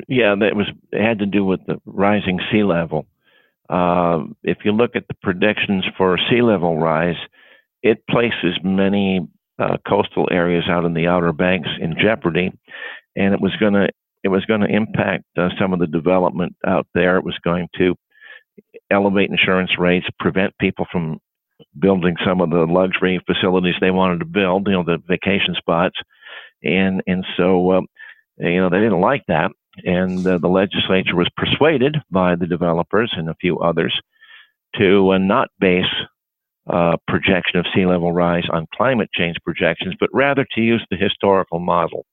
Yeah 0.07 0.35
that 0.39 0.55
was 0.55 0.67
it 0.91 1.01
had 1.01 1.19
to 1.19 1.25
do 1.25 1.45
with 1.45 1.65
the 1.67 1.77
rising 1.85 2.39
sea 2.51 2.63
level 2.63 3.05
uh, 3.71 4.19
if 4.43 4.59
you 4.65 4.71
look 4.71 4.95
at 4.95 5.07
the 5.07 5.15
predictions 5.21 5.85
for 5.97 6.17
sea 6.29 6.41
level 6.41 6.77
rise 6.77 7.15
it 7.83 8.05
places 8.07 8.59
many 8.63 9.27
uh, 9.59 9.77
coastal 9.87 10.27
areas 10.31 10.65
out 10.69 10.85
in 10.85 10.93
the 10.93 11.07
outer 11.07 11.31
banks 11.33 11.69
in 11.79 11.95
jeopardy 12.01 12.51
and 13.15 13.33
it 13.33 13.41
was 13.41 13.55
going 13.59 13.73
to 13.73 13.87
it 14.23 14.29
was 14.29 14.45
going 14.45 14.61
to 14.61 14.67
impact 14.67 15.23
uh, 15.37 15.49
some 15.59 15.73
of 15.73 15.79
the 15.79 15.87
development 15.87 16.55
out 16.65 16.87
there. 16.93 17.17
It 17.17 17.23
was 17.23 17.37
going 17.43 17.67
to 17.77 17.95
elevate 18.91 19.29
insurance 19.29 19.71
rates, 19.79 20.05
prevent 20.19 20.57
people 20.59 20.85
from 20.91 21.19
building 21.79 22.15
some 22.25 22.41
of 22.41 22.49
the 22.49 22.65
luxury 22.65 23.19
facilities 23.25 23.75
they 23.79 23.91
wanted 23.91 24.19
to 24.19 24.25
build, 24.25 24.67
you 24.67 24.73
know, 24.73 24.83
the 24.83 24.97
vacation 25.07 25.55
spots, 25.57 25.95
and 26.63 27.01
and 27.07 27.25
so 27.37 27.73
um, 27.73 27.87
you 28.37 28.57
know 28.57 28.69
they 28.69 28.79
didn't 28.79 29.01
like 29.01 29.23
that, 29.27 29.51
and 29.85 30.25
uh, 30.25 30.37
the 30.37 30.47
legislature 30.47 31.15
was 31.15 31.29
persuaded 31.35 31.97
by 32.09 32.35
the 32.35 32.47
developers 32.47 33.13
and 33.15 33.29
a 33.29 33.35
few 33.35 33.59
others 33.59 33.97
to 34.77 35.11
uh, 35.11 35.17
not 35.17 35.49
base 35.59 35.85
uh, 36.69 36.95
projection 37.07 37.59
of 37.59 37.65
sea 37.75 37.85
level 37.85 38.11
rise 38.11 38.47
on 38.51 38.67
climate 38.75 39.09
change 39.13 39.35
projections, 39.43 39.95
but 39.99 40.09
rather 40.13 40.45
to 40.53 40.61
use 40.61 40.85
the 40.89 40.97
historical 40.97 41.59
model. 41.59 42.05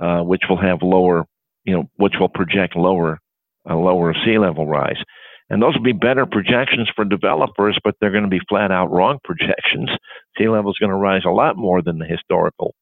Uh, 0.00 0.22
which 0.22 0.42
will 0.48 0.60
have 0.60 0.82
lower, 0.82 1.24
you 1.62 1.72
know, 1.72 1.88
which 1.98 2.14
will 2.18 2.28
project 2.28 2.74
lower, 2.74 3.20
lower 3.64 4.12
sea 4.24 4.38
level 4.38 4.66
rise. 4.66 5.00
And 5.48 5.62
those 5.62 5.76
will 5.76 5.84
be 5.84 5.92
better 5.92 6.26
projections 6.26 6.90
for 6.96 7.04
developers, 7.04 7.78
but 7.84 7.94
they're 8.00 8.10
going 8.10 8.24
to 8.24 8.28
be 8.28 8.40
flat 8.48 8.72
out 8.72 8.90
wrong 8.90 9.20
projections. 9.24 9.88
Sea 10.36 10.48
level 10.48 10.72
is 10.72 10.78
going 10.80 10.90
to 10.90 10.96
rise 10.96 11.22
a 11.24 11.30
lot 11.30 11.56
more 11.56 11.80
than 11.80 12.00
the 12.00 12.06
historical 12.06 12.74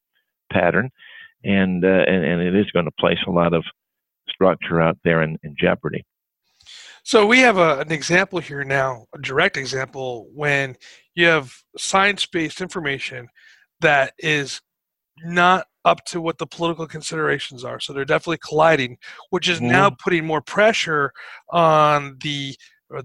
pattern, 0.51 0.89
and 1.43 1.85
uh, 1.85 1.87
and, 1.87 2.25
and 2.25 2.41
it 2.41 2.55
is 2.55 2.71
going 2.71 2.85
to 2.85 2.91
place 2.99 3.19
a 3.27 3.31
lot 3.31 3.53
of 3.53 3.63
structure 4.43 4.81
out 4.81 4.97
there 5.03 5.23
in, 5.23 5.37
in 5.43 5.55
jeopardy. 5.57 6.03
So 7.03 7.25
we 7.25 7.39
have 7.39 7.57
a, 7.57 7.79
an 7.79 7.91
example 7.91 8.39
here 8.39 8.63
now, 8.63 9.05
a 9.13 9.19
direct 9.19 9.57
example 9.57 10.29
when 10.33 10.75
you 11.15 11.27
have 11.27 11.53
science-based 11.77 12.61
information 12.61 13.27
that 13.81 14.13
is 14.17 14.61
not 15.23 15.65
up 15.85 16.03
to 16.05 16.21
what 16.21 16.37
the 16.37 16.47
political 16.47 16.87
considerations 16.87 17.63
are. 17.63 17.79
So 17.79 17.91
they're 17.91 18.05
definitely 18.05 18.39
colliding, 18.47 18.97
which 19.31 19.49
is 19.49 19.59
mm. 19.59 19.69
now 19.69 19.89
mm-hmm. 19.89 19.95
putting 20.03 20.25
more 20.25 20.41
pressure 20.41 21.11
on 21.51 22.17
the 22.21 22.55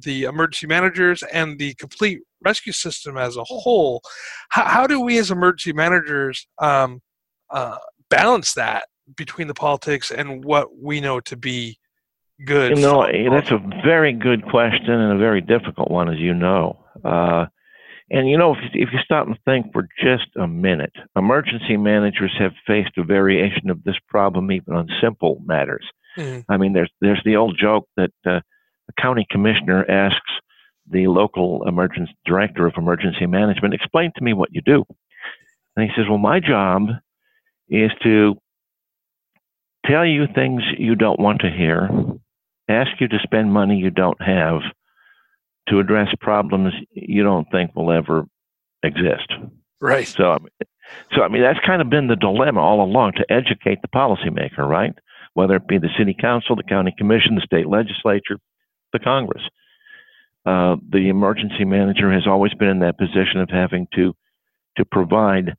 the 0.02 0.24
emergency 0.24 0.66
managers 0.66 1.22
and 1.32 1.58
the 1.58 1.72
complete 1.74 2.20
rescue 2.44 2.72
system 2.72 3.16
as 3.16 3.38
a 3.38 3.44
whole. 3.44 4.02
How, 4.50 4.64
how 4.64 4.86
do 4.86 5.00
we 5.00 5.16
as 5.16 5.30
emergency 5.30 5.72
managers 5.72 6.46
um, 6.58 7.00
uh, 7.48 7.78
balance 8.10 8.52
that 8.54 8.84
between 9.16 9.48
the 9.48 9.54
politics 9.54 10.10
and 10.10 10.44
what 10.44 10.68
we 10.80 11.00
know 11.00 11.20
to 11.20 11.36
be 11.36 11.78
good? 12.44 12.76
You 12.76 12.82
know, 12.82 13.06
that's 13.30 13.50
a 13.50 13.58
very 13.84 14.12
good 14.12 14.44
question 14.46 14.90
and 14.90 15.12
a 15.12 15.18
very 15.18 15.40
difficult 15.40 15.90
one, 15.90 16.08
as 16.08 16.18
you 16.18 16.34
know. 16.34 16.84
Uh, 17.04 17.46
and 18.10 18.28
you 18.28 18.38
know, 18.38 18.52
if, 18.52 18.58
if 18.72 18.88
you 18.92 18.98
stop 19.04 19.26
and 19.26 19.38
think 19.44 19.72
for 19.72 19.86
just 20.02 20.28
a 20.36 20.46
minute, 20.46 20.92
emergency 21.16 21.76
managers 21.76 22.34
have 22.38 22.52
faced 22.66 22.96
a 22.96 23.04
variation 23.04 23.70
of 23.70 23.84
this 23.84 23.96
problem 24.08 24.50
even 24.50 24.74
on 24.74 24.88
simple 25.00 25.42
matters. 25.44 25.84
Mm. 26.16 26.44
I 26.48 26.56
mean, 26.56 26.72
there's 26.72 26.90
there's 27.00 27.22
the 27.24 27.36
old 27.36 27.58
joke 27.60 27.86
that 27.96 28.12
uh, 28.26 28.40
a 28.88 29.02
county 29.02 29.26
commissioner 29.30 29.88
asks 29.90 30.30
the 30.90 31.06
local 31.06 31.68
emergency 31.68 32.16
director 32.24 32.66
of 32.66 32.74
emergency 32.76 33.26
management, 33.26 33.74
"Explain 33.74 34.12
to 34.16 34.24
me 34.24 34.32
what 34.32 34.48
you 34.52 34.62
do." 34.62 34.84
And 35.76 35.88
he 35.88 35.94
says, 35.94 36.06
"Well, 36.08 36.18
my 36.18 36.40
job 36.40 36.88
is 37.68 37.90
to 38.02 38.36
tell 39.86 40.04
you 40.04 40.26
things 40.34 40.62
you 40.76 40.94
don't 40.94 41.20
want 41.20 41.40
to 41.40 41.50
hear, 41.50 41.88
ask 42.68 42.90
you 43.00 43.08
to 43.08 43.18
spend 43.24 43.52
money 43.52 43.76
you 43.76 43.90
don't 43.90 44.20
have." 44.22 44.60
to 45.68 45.78
address 45.78 46.08
problems 46.20 46.72
you 46.92 47.22
don't 47.22 47.50
think 47.50 47.74
will 47.74 47.92
ever 47.92 48.24
exist. 48.82 49.32
Right. 49.80 50.06
So, 50.06 50.32
I 50.32 50.38
mean, 50.38 50.48
so 51.14 51.22
I 51.22 51.28
mean 51.28 51.42
that's 51.42 51.64
kind 51.64 51.80
of 51.80 51.90
been 51.90 52.08
the 52.08 52.16
dilemma 52.16 52.60
all 52.60 52.82
along 52.82 53.12
to 53.12 53.32
educate 53.32 53.82
the 53.82 53.88
policymaker, 53.88 54.66
right? 54.66 54.94
Whether 55.34 55.56
it 55.56 55.68
be 55.68 55.78
the 55.78 55.90
city 55.98 56.16
council, 56.18 56.56
the 56.56 56.62
county 56.62 56.94
commission, 56.96 57.34
the 57.34 57.42
state 57.42 57.68
legislature, 57.68 58.38
the 58.92 58.98
Congress. 58.98 59.42
Uh, 60.46 60.76
the 60.90 61.08
emergency 61.08 61.64
manager 61.64 62.10
has 62.10 62.26
always 62.26 62.54
been 62.54 62.68
in 62.68 62.78
that 62.78 62.96
position 62.96 63.40
of 63.40 63.50
having 63.50 63.86
to 63.94 64.14
to 64.76 64.84
provide 64.84 65.50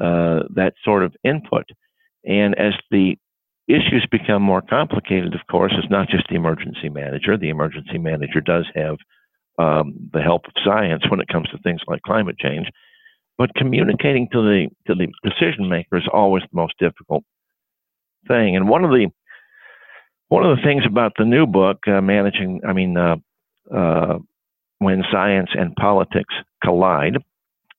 uh, 0.00 0.40
that 0.54 0.72
sort 0.82 1.04
of 1.04 1.14
input. 1.24 1.64
And 2.24 2.58
as 2.58 2.72
the 2.90 3.18
issues 3.68 4.06
become 4.10 4.42
more 4.42 4.62
complicated, 4.62 5.34
of 5.34 5.40
course, 5.50 5.72
it's 5.76 5.90
not 5.90 6.08
just 6.08 6.28
the 6.28 6.36
emergency 6.36 6.88
manager. 6.88 7.36
The 7.36 7.48
emergency 7.48 7.98
manager 7.98 8.40
does 8.40 8.66
have 8.74 8.96
um, 9.58 10.10
the 10.12 10.20
help 10.20 10.46
of 10.46 10.52
science 10.64 11.04
when 11.08 11.20
it 11.20 11.28
comes 11.28 11.48
to 11.50 11.58
things 11.58 11.80
like 11.86 12.02
climate 12.02 12.38
change. 12.38 12.66
But 13.36 13.54
communicating 13.54 14.28
to 14.32 14.42
the 14.42 14.68
to 14.86 14.94
the 14.94 15.08
decision 15.28 15.68
maker 15.68 15.96
is 15.96 16.08
always 16.12 16.42
the 16.42 16.56
most 16.56 16.74
difficult 16.78 17.24
thing. 18.28 18.54
And 18.54 18.68
one 18.68 18.84
of 18.84 18.90
the 18.90 19.08
one 20.28 20.44
of 20.44 20.56
the 20.56 20.62
things 20.62 20.84
about 20.86 21.12
the 21.18 21.24
new 21.24 21.46
book, 21.46 21.78
uh, 21.86 22.00
managing, 22.00 22.60
I 22.66 22.72
mean, 22.72 22.96
uh, 22.96 23.16
uh, 23.74 24.18
when 24.78 25.04
science 25.10 25.50
and 25.54 25.74
politics 25.76 26.34
collide, 26.62 27.18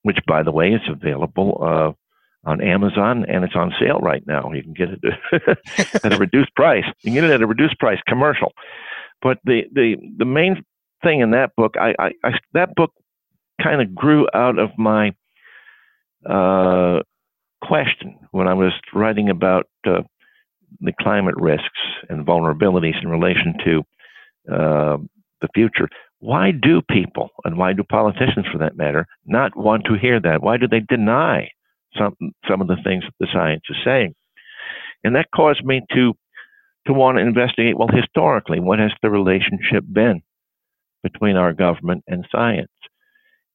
which 0.03 0.17
by 0.27 0.43
the 0.43 0.51
way 0.51 0.69
is 0.69 0.81
available 0.89 1.57
uh, 1.61 1.91
on 2.45 2.61
Amazon 2.61 3.25
and 3.27 3.43
it's 3.43 3.55
on 3.55 3.73
sale 3.79 3.99
right 3.99 4.25
now. 4.27 4.51
You 4.53 4.63
can 4.63 4.73
get 4.73 4.89
it 4.91 5.57
at 6.03 6.13
a 6.13 6.17
reduced 6.17 6.55
price. 6.55 6.85
You 7.01 7.11
can 7.11 7.13
get 7.15 7.23
it 7.23 7.31
at 7.31 7.41
a 7.41 7.47
reduced 7.47 7.79
price, 7.79 7.99
commercial. 8.07 8.53
But 9.21 9.39
the 9.43 9.63
the 9.73 9.95
the 10.17 10.25
main 10.25 10.63
thing 11.03 11.21
in 11.21 11.31
that 11.31 11.51
book. 11.55 11.75
I, 11.79 11.93
I, 11.99 12.11
I 12.23 12.31
that 12.53 12.75
book 12.75 12.91
kind 13.61 13.81
of 13.81 13.95
grew 13.95 14.27
out 14.33 14.59
of 14.59 14.69
my 14.77 15.11
uh, 16.29 16.99
question 17.63 18.17
when 18.31 18.47
I 18.47 18.53
was 18.53 18.73
writing 18.93 19.29
about 19.29 19.67
uh, 19.87 20.01
the 20.81 20.93
climate 20.99 21.35
risks 21.37 21.79
and 22.09 22.25
vulnerabilities 22.25 23.01
in 23.01 23.09
relation 23.09 23.55
to 23.65 23.83
uh, 24.53 24.97
the 25.41 25.47
future. 25.53 25.87
Why 26.19 26.51
do 26.51 26.81
people, 26.81 27.29
and 27.43 27.57
why 27.57 27.73
do 27.73 27.83
politicians 27.83 28.45
for 28.51 28.57
that 28.59 28.77
matter, 28.77 29.05
not 29.25 29.55
want 29.55 29.85
to 29.85 29.95
hear 29.95 30.19
that? 30.19 30.41
Why 30.41 30.57
do 30.57 30.67
they 30.67 30.79
deny 30.79 31.49
some 31.97 32.15
some 32.47 32.61
of 32.61 32.67
the 32.67 32.77
things 32.83 33.03
that 33.03 33.13
the 33.19 33.27
science 33.31 33.63
is 33.69 33.77
saying? 33.83 34.13
And 35.03 35.15
that 35.15 35.27
caused 35.33 35.63
me 35.63 35.81
to 35.93 36.13
to 36.87 36.93
want 36.93 37.17
to 37.17 37.23
investigate. 37.23 37.77
Well, 37.77 37.89
historically, 37.91 38.59
what 38.59 38.79
has 38.79 38.91
the 39.01 39.09
relationship 39.09 39.83
been 39.91 40.21
between 41.05 41.35
our 41.37 41.53
government 41.53 42.03
and 42.07 42.27
science. 42.31 42.71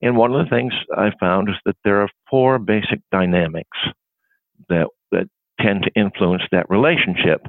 And 0.00 0.16
one 0.16 0.32
of 0.32 0.44
the 0.44 0.50
things 0.50 0.72
I 0.96 1.10
found 1.18 1.48
is 1.48 1.56
that 1.66 1.76
there 1.84 2.00
are 2.00 2.08
four 2.30 2.60
basic 2.60 3.00
dynamics 3.10 3.76
that, 4.68 4.86
that 5.10 5.26
tend 5.60 5.82
to 5.82 6.00
influence 6.00 6.44
that 6.52 6.70
relationship. 6.70 7.42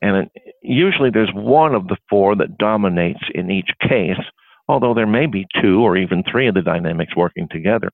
And 0.00 0.16
it, 0.16 0.54
usually 0.62 1.10
there's 1.10 1.30
one 1.34 1.74
of 1.74 1.88
the 1.88 1.98
four 2.08 2.34
that 2.36 2.56
dominates 2.56 3.20
in 3.34 3.50
each 3.50 3.68
case, 3.86 4.18
although 4.66 4.94
there 4.94 5.06
may 5.06 5.26
be 5.26 5.46
two 5.60 5.82
or 5.82 5.98
even 5.98 6.24
three 6.24 6.48
of 6.48 6.54
the 6.54 6.62
dynamics 6.62 7.14
working 7.14 7.46
together. 7.50 7.90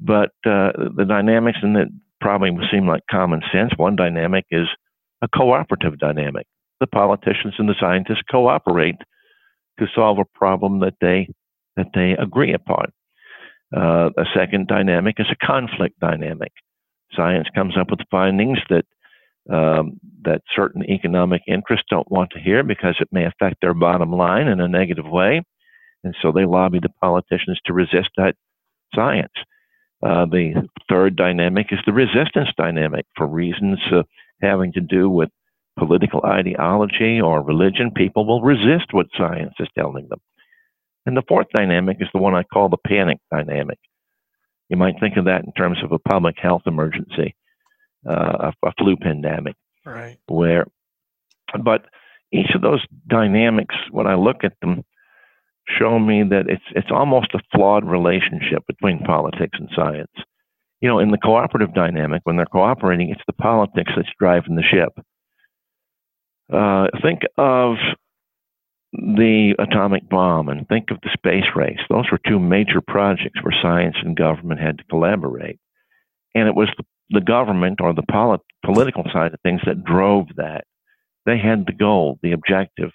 But 0.00 0.30
uh, 0.46 0.72
the 0.96 1.04
dynamics, 1.06 1.58
and 1.62 1.76
it 1.76 1.88
probably 2.20 2.50
seem 2.72 2.86
like 2.86 3.02
common 3.10 3.42
sense, 3.52 3.72
one 3.76 3.96
dynamic 3.96 4.46
is 4.50 4.66
a 5.22 5.28
cooperative 5.28 5.98
dynamic. 5.98 6.46
The 6.80 6.86
politicians 6.86 7.54
and 7.58 7.68
the 7.68 7.74
scientists 7.78 8.22
cooperate 8.30 8.96
to 9.78 9.86
solve 9.94 10.18
a 10.18 10.38
problem 10.38 10.80
that 10.80 10.94
they 11.00 11.28
that 11.76 11.88
they 11.94 12.12
agree 12.12 12.52
upon. 12.52 12.86
Uh, 13.74 14.10
a 14.18 14.24
second 14.34 14.66
dynamic 14.66 15.16
is 15.18 15.26
a 15.30 15.46
conflict 15.46 15.98
dynamic. 16.00 16.52
Science 17.14 17.48
comes 17.54 17.76
up 17.78 17.90
with 17.90 18.00
findings 18.10 18.58
that 18.68 18.84
um, 19.50 19.98
that 20.22 20.42
certain 20.54 20.84
economic 20.84 21.42
interests 21.46 21.86
don't 21.90 22.10
want 22.10 22.30
to 22.30 22.40
hear 22.40 22.62
because 22.62 22.96
it 23.00 23.08
may 23.10 23.24
affect 23.24 23.56
their 23.60 23.74
bottom 23.74 24.12
line 24.12 24.48
in 24.48 24.60
a 24.60 24.68
negative 24.68 25.06
way, 25.06 25.42
and 26.04 26.14
so 26.22 26.32
they 26.32 26.44
lobby 26.44 26.78
the 26.80 26.90
politicians 27.00 27.58
to 27.66 27.72
resist 27.72 28.10
that 28.16 28.34
science. 28.94 29.32
Uh, 30.02 30.24
the 30.26 30.68
third 30.88 31.16
dynamic 31.16 31.66
is 31.70 31.78
the 31.84 31.92
resistance 31.92 32.48
dynamic 32.56 33.06
for 33.16 33.26
reasons 33.26 33.78
uh, 33.92 34.02
having 34.40 34.72
to 34.72 34.80
do 34.80 35.10
with 35.10 35.28
political 35.78 36.22
ideology 36.24 37.20
or 37.20 37.42
religion. 37.42 37.90
People 37.94 38.26
will 38.26 38.42
resist 38.42 38.92
what 38.92 39.06
science 39.16 39.54
is 39.58 39.68
telling 39.78 40.08
them. 40.08 40.20
And 41.06 41.16
the 41.16 41.22
fourth 41.28 41.48
dynamic 41.54 41.98
is 42.00 42.08
the 42.12 42.20
one 42.20 42.34
I 42.34 42.42
call 42.42 42.68
the 42.68 42.76
panic 42.86 43.18
dynamic. 43.30 43.78
You 44.68 44.76
might 44.76 45.00
think 45.00 45.16
of 45.16 45.24
that 45.24 45.44
in 45.44 45.52
terms 45.52 45.78
of 45.82 45.92
a 45.92 45.98
public 45.98 46.36
health 46.40 46.62
emergency, 46.66 47.34
uh, 48.08 48.52
a, 48.62 48.68
a 48.68 48.72
flu 48.78 48.96
pandemic, 48.96 49.56
right? 49.84 50.18
Where, 50.28 50.66
but 51.62 51.86
each 52.32 52.50
of 52.54 52.62
those 52.62 52.84
dynamics, 53.08 53.74
when 53.90 54.06
I 54.06 54.14
look 54.14 54.44
at 54.44 54.52
them, 54.62 54.84
show 55.68 55.98
me 55.98 56.22
that 56.24 56.46
it's 56.48 56.64
it's 56.74 56.90
almost 56.90 57.34
a 57.34 57.40
flawed 57.54 57.84
relationship 57.84 58.66
between 58.66 58.98
politics 59.00 59.58
and 59.58 59.68
science. 59.74 60.10
You 60.80 60.88
know, 60.88 60.98
in 60.98 61.10
the 61.10 61.18
cooperative 61.18 61.74
dynamic, 61.74 62.22
when 62.24 62.36
they're 62.36 62.46
cooperating, 62.46 63.10
it's 63.10 63.20
the 63.26 63.34
politics 63.34 63.92
that's 63.94 64.08
driving 64.18 64.56
the 64.56 64.62
ship. 64.62 64.92
Uh, 66.52 66.88
think 67.02 67.20
of 67.36 67.76
the 68.92 69.54
atomic 69.58 70.08
bomb 70.08 70.48
and 70.48 70.66
think 70.66 70.90
of 70.90 70.98
the 71.02 71.10
space 71.12 71.48
race. 71.54 71.78
Those 71.88 72.10
were 72.10 72.18
two 72.26 72.40
major 72.40 72.80
projects 72.80 73.40
where 73.42 73.54
science 73.62 73.96
and 74.02 74.16
government 74.16 74.60
had 74.60 74.78
to 74.78 74.84
collaborate. 74.84 75.60
And 76.34 76.48
it 76.48 76.56
was 76.56 76.68
the, 76.76 76.84
the 77.10 77.20
government 77.20 77.80
or 77.80 77.92
the 77.92 78.02
polit- 78.10 78.40
political 78.64 79.04
side 79.12 79.32
of 79.32 79.40
things 79.42 79.60
that 79.66 79.84
drove 79.84 80.26
that. 80.36 80.64
They 81.24 81.38
had 81.38 81.66
the 81.66 81.72
goal, 81.72 82.18
the 82.22 82.32
objective, 82.32 82.90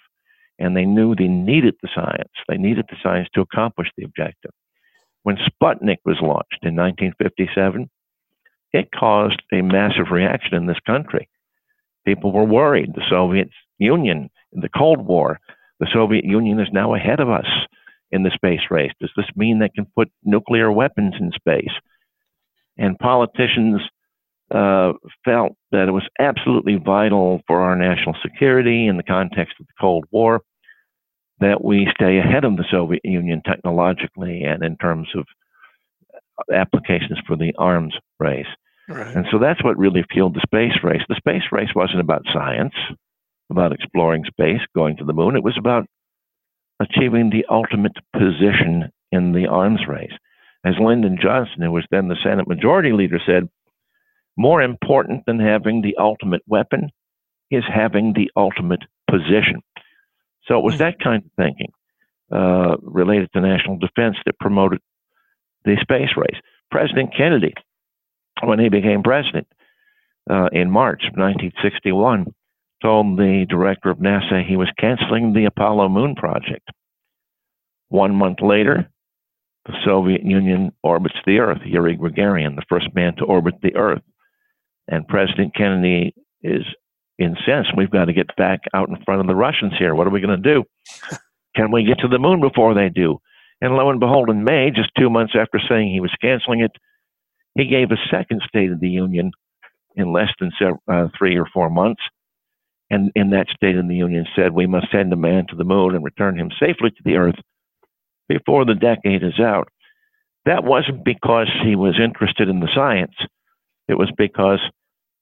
and 0.58 0.76
they 0.76 0.84
knew 0.84 1.14
they 1.14 1.28
needed 1.28 1.74
the 1.82 1.88
science. 1.94 2.32
They 2.48 2.56
needed 2.56 2.86
the 2.88 2.96
science 3.02 3.28
to 3.34 3.40
accomplish 3.40 3.88
the 3.96 4.04
objective. 4.04 4.52
When 5.22 5.36
Sputnik 5.36 5.98
was 6.04 6.20
launched 6.20 6.62
in 6.62 6.76
1957, 6.76 7.90
it 8.72 8.88
caused 8.92 9.42
a 9.52 9.62
massive 9.62 10.10
reaction 10.10 10.54
in 10.54 10.66
this 10.66 10.80
country. 10.86 11.28
People 12.04 12.32
were 12.32 12.44
worried. 12.44 12.94
The 12.94 13.08
Soviet 13.08 13.48
Union, 13.78 14.30
in 14.52 14.60
the 14.60 14.68
Cold 14.68 15.06
War, 15.06 15.40
the 15.80 15.88
Soviet 15.92 16.24
Union 16.24 16.60
is 16.60 16.68
now 16.72 16.94
ahead 16.94 17.20
of 17.20 17.28
us 17.28 17.46
in 18.10 18.22
the 18.22 18.30
space 18.30 18.70
race. 18.70 18.92
Does 19.00 19.10
this 19.16 19.26
mean 19.34 19.58
they 19.58 19.68
can 19.68 19.86
put 19.96 20.10
nuclear 20.24 20.70
weapons 20.70 21.14
in 21.18 21.32
space? 21.32 21.72
And 22.78 22.98
politicians 22.98 23.80
uh, 24.50 24.92
felt 25.24 25.56
that 25.72 25.88
it 25.88 25.92
was 25.92 26.08
absolutely 26.18 26.76
vital 26.76 27.40
for 27.46 27.60
our 27.60 27.76
national 27.76 28.14
security 28.22 28.86
in 28.86 28.96
the 28.96 29.02
context 29.02 29.54
of 29.60 29.66
the 29.66 29.72
Cold 29.80 30.04
War 30.10 30.42
that 31.40 31.62
we 31.62 31.88
stay 31.94 32.18
ahead 32.18 32.44
of 32.44 32.56
the 32.56 32.64
Soviet 32.70 33.02
Union 33.04 33.42
technologically 33.44 34.44
and 34.44 34.62
in 34.62 34.76
terms 34.76 35.08
of 35.14 35.26
applications 36.52 37.18
for 37.26 37.36
the 37.36 37.52
arms 37.58 37.94
race. 38.18 38.46
Right. 38.88 39.14
And 39.14 39.26
so 39.30 39.38
that's 39.38 39.62
what 39.64 39.76
really 39.76 40.04
fueled 40.10 40.34
the 40.34 40.40
space 40.46 40.82
race. 40.82 41.02
The 41.08 41.16
space 41.16 41.42
race 41.52 41.74
wasn't 41.74 42.00
about 42.00 42.22
science 42.32 42.74
about 43.50 43.72
exploring 43.72 44.24
space, 44.26 44.60
going 44.74 44.96
to 44.96 45.04
the 45.04 45.12
moon. 45.12 45.36
It 45.36 45.44
was 45.44 45.56
about 45.58 45.86
achieving 46.80 47.30
the 47.30 47.44
ultimate 47.48 47.96
position 48.12 48.90
in 49.12 49.32
the 49.32 49.46
arms 49.46 49.80
race. 49.88 50.12
As 50.64 50.74
Lyndon 50.80 51.18
Johnson, 51.20 51.62
who 51.62 51.70
was 51.70 51.86
then 51.90 52.08
the 52.08 52.16
Senate 52.22 52.48
Majority 52.48 52.92
Leader, 52.92 53.20
said, 53.24 53.48
more 54.36 54.62
important 54.62 55.24
than 55.26 55.38
having 55.38 55.82
the 55.82 55.96
ultimate 55.98 56.42
weapon 56.46 56.90
is 57.50 57.64
having 57.72 58.12
the 58.12 58.30
ultimate 58.36 58.82
position. 59.10 59.62
So 60.46 60.58
it 60.58 60.64
was 60.64 60.74
hmm. 60.74 60.78
that 60.78 61.00
kind 61.00 61.24
of 61.24 61.30
thinking 61.36 61.72
uh, 62.32 62.76
related 62.82 63.32
to 63.32 63.40
national 63.40 63.78
defense 63.78 64.16
that 64.26 64.38
promoted 64.38 64.80
the 65.64 65.76
space 65.80 66.10
race. 66.16 66.40
President 66.70 67.14
Kennedy, 67.16 67.54
when 68.42 68.58
he 68.58 68.68
became 68.68 69.02
president 69.02 69.46
uh, 70.28 70.48
in 70.52 70.70
March 70.70 71.02
of 71.04 71.16
1961, 71.16 72.26
told 72.82 73.16
the 73.16 73.46
director 73.48 73.90
of 73.90 73.98
NASA 73.98 74.46
he 74.46 74.56
was 74.56 74.68
canceling 74.78 75.32
the 75.32 75.46
Apollo 75.46 75.88
moon 75.88 76.14
project. 76.14 76.68
One 77.88 78.14
month 78.14 78.40
later, 78.42 78.90
the 79.66 79.74
Soviet 79.84 80.24
Union 80.24 80.72
orbits 80.82 81.16
the 81.24 81.38
Earth, 81.38 81.60
Yuri 81.64 81.96
Gagarin, 81.96 82.56
the 82.56 82.64
first 82.68 82.94
man 82.94 83.16
to 83.16 83.24
orbit 83.24 83.54
the 83.62 83.74
Earth. 83.76 84.02
And 84.88 85.06
President 85.08 85.54
Kennedy 85.54 86.14
is 86.42 86.62
incensed. 87.18 87.76
We've 87.76 87.90
got 87.90 88.06
to 88.06 88.12
get 88.12 88.34
back 88.36 88.60
out 88.74 88.88
in 88.88 89.02
front 89.04 89.20
of 89.20 89.26
the 89.26 89.34
Russians 89.34 89.72
here. 89.78 89.94
What 89.94 90.06
are 90.06 90.10
we 90.10 90.20
going 90.20 90.42
to 90.42 90.54
do? 90.54 90.64
Can 91.56 91.72
we 91.72 91.84
get 91.84 92.00
to 92.00 92.08
the 92.08 92.18
moon 92.18 92.40
before 92.40 92.74
they 92.74 92.88
do? 92.88 93.18
And 93.60 93.74
lo 93.74 93.88
and 93.90 93.98
behold, 93.98 94.28
in 94.28 94.44
May, 94.44 94.70
just 94.74 94.90
two 94.98 95.08
months 95.08 95.32
after 95.38 95.58
saying 95.66 95.90
he 95.90 96.00
was 96.00 96.14
canceling 96.20 96.60
it, 96.60 96.72
he 97.54 97.66
gave 97.66 97.90
a 97.90 97.96
second 98.10 98.42
State 98.46 98.70
of 98.70 98.80
the 98.80 98.88
Union 98.88 99.32
in 99.96 100.12
less 100.12 100.28
than 100.38 100.50
several, 100.58 100.82
uh, 100.88 101.08
three 101.18 101.38
or 101.38 101.46
four 101.52 101.70
months 101.70 102.02
and 102.90 103.10
in 103.14 103.30
that 103.30 103.48
State 103.54 103.76
of 103.76 103.88
the 103.88 103.96
Union 103.96 104.26
said 104.36 104.52
we 104.52 104.66
must 104.66 104.90
send 104.92 105.12
a 105.12 105.16
man 105.16 105.46
to 105.48 105.56
the 105.56 105.64
moon 105.64 105.94
and 105.94 106.04
return 106.04 106.38
him 106.38 106.50
safely 106.60 106.90
to 106.90 107.02
the 107.04 107.16
Earth 107.16 107.38
before 108.28 108.64
the 108.64 108.74
decade 108.74 109.22
is 109.22 109.40
out. 109.40 109.68
That 110.44 110.64
wasn't 110.64 111.04
because 111.04 111.48
he 111.64 111.74
was 111.74 111.98
interested 112.02 112.48
in 112.48 112.60
the 112.60 112.70
science. 112.74 113.14
It 113.88 113.94
was 113.94 114.10
because 114.16 114.60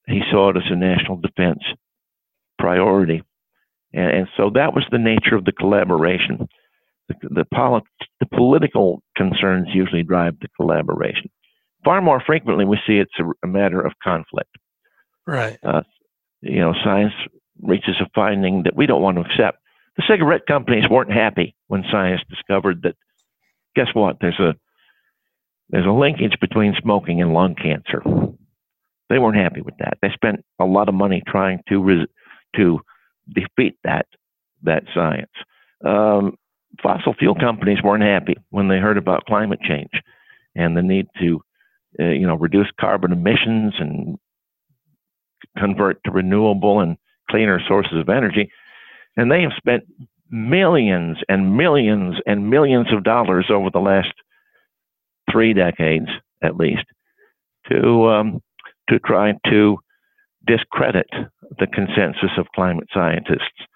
he 0.07 0.23
saw 0.31 0.51
it 0.51 0.57
as 0.57 0.71
a 0.71 0.77
national 0.77 1.17
defense 1.19 1.61
priority. 2.59 3.23
And, 3.93 4.11
and 4.11 4.29
so 4.37 4.51
that 4.55 4.75
was 4.75 4.85
the 4.91 4.99
nature 4.99 5.37
of 5.37 5.45
the 5.45 5.53
collaboration. 5.53 6.49
The, 7.09 7.15
the, 7.23 7.45
polit- 7.53 7.85
the 8.21 8.27
political 8.27 9.03
concerns 9.17 9.69
usually 9.73 10.03
drive 10.03 10.39
the 10.41 10.49
collaboration. 10.57 11.31
Far 11.85 12.01
more 12.01 12.23
frequently, 12.25 12.65
we 12.65 12.79
see 12.87 12.95
it's 12.95 13.13
a, 13.19 13.25
a 13.45 13.47
matter 13.47 13.81
of 13.81 13.93
conflict. 14.03 14.51
Right. 15.27 15.59
Uh, 15.63 15.83
you 16.41 16.61
know, 16.61 16.75
science 16.83 17.13
reaches 17.63 17.97
a 18.01 18.09
finding 18.15 18.63
that 18.65 18.77
we 18.77 18.87
don't 18.87 19.03
want 19.03 19.17
to 19.17 19.23
accept. 19.23 19.59
The 19.97 20.05
cigarette 20.09 20.47
companies 20.47 20.89
weren't 20.91 21.13
happy 21.13 21.55
when 21.69 21.85
science 21.91 22.23
discovered 22.29 22.83
that. 22.83 22.97
Guess 23.77 23.89
what? 23.95 24.17
There's 24.21 24.39
a 24.39 24.55
there's 25.71 25.87
a 25.87 25.91
linkage 25.91 26.39
between 26.41 26.75
smoking 26.81 27.23
and 27.23 27.33
lung 27.33 27.55
cancer. 27.55 28.03
They 29.09 29.19
weren't 29.19 29.37
happy 29.37 29.61
with 29.61 29.77
that. 29.79 29.99
They 30.01 30.11
spent 30.15 30.45
a 30.59 30.65
lot 30.65 30.89
of 30.89 30.95
money 30.95 31.23
trying 31.27 31.61
to 31.69 31.83
res- 31.83 32.09
to 32.57 32.81
defeat 33.33 33.77
that 33.85 34.07
that 34.63 34.85
science. 34.95 35.31
Um, 35.85 36.37
fossil 36.83 37.15
fuel 37.15 37.35
companies 37.35 37.83
weren't 37.83 38.03
happy 38.03 38.37
when 38.51 38.69
they 38.69 38.79
heard 38.79 38.99
about 38.99 39.27
climate 39.27 39.61
change 39.61 39.91
and 40.57 40.77
the 40.77 40.83
need 40.83 41.07
to, 41.21 41.41
uh, 42.01 42.05
you 42.05 42.27
know, 42.27 42.37
reduce 42.37 42.69
carbon 42.81 43.13
emissions 43.13 43.75
and 43.79 44.19
convert 45.59 46.03
to 46.05 46.11
renewable 46.11 46.81
and 46.81 46.97
cleaner 47.31 47.61
sources 47.67 47.99
of 47.99 48.09
energy. 48.09 48.51
And 49.17 49.31
they 49.31 49.43
have 49.43 49.53
spent 49.57 49.85
millions 50.31 51.19
and 51.29 51.57
millions 51.57 52.17
and 52.27 52.51
millions 52.51 52.93
of 52.93 53.05
dollars 53.05 53.47
over 53.51 53.71
the 53.71 53.79
last 53.81 54.13
three 55.31 55.53
decades, 55.53 56.09
at 56.43 56.57
least, 56.57 56.85
to 57.71 58.09
um, 58.09 58.43
to 58.89 58.99
try 58.99 59.35
to 59.49 59.79
discredit 60.47 61.09
the 61.59 61.67
consensus 61.67 62.31
of 62.37 62.47
climate 62.55 62.89
scientists. 62.93 63.67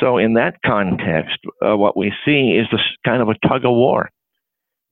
So, 0.00 0.18
in 0.18 0.34
that 0.34 0.56
context, 0.66 1.38
uh, 1.64 1.76
what 1.76 1.96
we 1.96 2.12
see 2.24 2.58
is 2.58 2.66
this 2.70 2.80
kind 3.04 3.22
of 3.22 3.28
a 3.28 3.48
tug 3.48 3.64
of 3.64 3.70
war, 3.70 4.10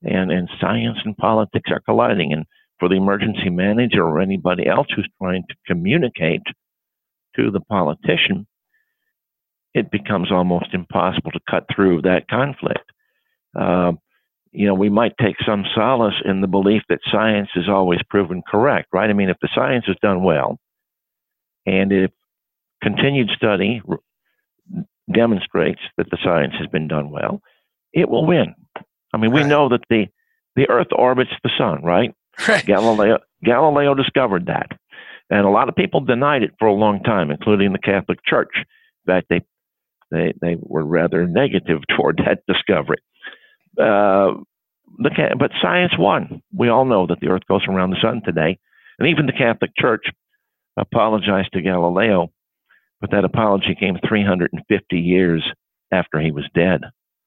and 0.01 0.31
and 0.31 0.49
science 0.59 0.97
and 1.03 1.15
politics 1.17 1.69
are 1.71 1.81
colliding. 1.81 2.31
And 2.31 2.45
for 2.79 2.87
the 2.87 2.95
emergency 2.95 3.49
manager 3.49 4.03
or 4.03 4.21
anybody 4.21 4.65
else 4.67 4.87
who's 4.95 5.09
trying 5.21 5.43
to 5.49 5.55
communicate 5.67 6.41
to 7.35 7.51
the 7.51 7.59
politician, 7.59 8.47
it 9.73 9.91
becomes 9.91 10.31
almost 10.31 10.73
impossible 10.73 11.31
to 11.31 11.39
cut 11.49 11.65
through 11.73 12.01
that 12.03 12.27
conflict. 12.29 12.91
Uh, 13.57 13.93
you 14.53 14.67
know, 14.67 14.73
we 14.73 14.89
might 14.89 15.13
take 15.19 15.35
some 15.45 15.65
solace 15.75 16.15
in 16.23 16.41
the 16.41 16.47
belief 16.47 16.83
that 16.89 16.99
science 17.11 17.49
is 17.55 17.67
always 17.67 17.99
proven 18.09 18.41
correct, 18.47 18.87
right? 18.93 19.09
I 19.09 19.13
mean, 19.13 19.29
if 19.29 19.37
the 19.41 19.49
science 19.53 19.85
is 19.87 19.95
done 20.01 20.23
well, 20.23 20.59
and 21.65 21.91
if 21.91 22.11
continued 22.81 23.29
study 23.35 23.81
r- 23.87 23.99
demonstrates 25.11 25.81
that 25.97 26.09
the 26.11 26.17
science 26.23 26.53
has 26.59 26.67
been 26.67 26.87
done 26.87 27.09
well, 27.09 27.41
it 27.93 28.09
will 28.09 28.25
win. 28.25 28.53
I 29.13 29.17
mean, 29.17 29.31
we 29.31 29.43
know 29.43 29.69
that 29.69 29.83
the 29.89 30.07
the 30.55 30.69
Earth 30.69 30.87
orbits 30.91 31.31
the 31.43 31.49
sun, 31.57 31.83
right? 31.83 32.13
Right. 32.47 32.65
Galileo 32.65 33.19
Galilei 33.45 33.95
discovered 33.97 34.47
that, 34.47 34.67
and 35.29 35.45
a 35.45 35.49
lot 35.49 35.69
of 35.69 35.75
people 35.75 36.01
denied 36.01 36.43
it 36.43 36.51
for 36.59 36.67
a 36.67 36.73
long 36.73 37.01
time, 37.03 37.31
including 37.31 37.73
the 37.73 37.79
Catholic 37.79 38.19
Church. 38.25 38.51
In 38.55 39.13
fact, 39.13 39.27
they 39.29 39.41
they 40.11 40.33
they 40.41 40.57
were 40.59 40.85
rather 40.85 41.27
negative 41.27 41.81
toward 41.95 42.17
that 42.25 42.43
discovery. 42.47 42.97
Uh, 43.77 44.33
the 44.99 45.35
but 45.39 45.51
science 45.61 45.93
won. 45.97 46.41
We 46.55 46.69
all 46.69 46.85
know 46.85 47.07
that 47.07 47.19
the 47.19 47.27
Earth 47.27 47.47
goes 47.47 47.65
around 47.67 47.89
the 47.91 48.01
sun 48.01 48.21
today, 48.23 48.59
and 48.99 49.07
even 49.07 49.25
the 49.25 49.33
Catholic 49.33 49.71
Church 49.77 50.05
apologized 50.77 51.53
to 51.53 51.61
Galileo, 51.61 52.31
but 53.01 53.11
that 53.11 53.25
apology 53.25 53.75
came 53.75 53.97
350 54.07 54.97
years 54.99 55.43
after 55.91 56.19
he 56.19 56.31
was 56.31 56.45
dead. 56.55 56.81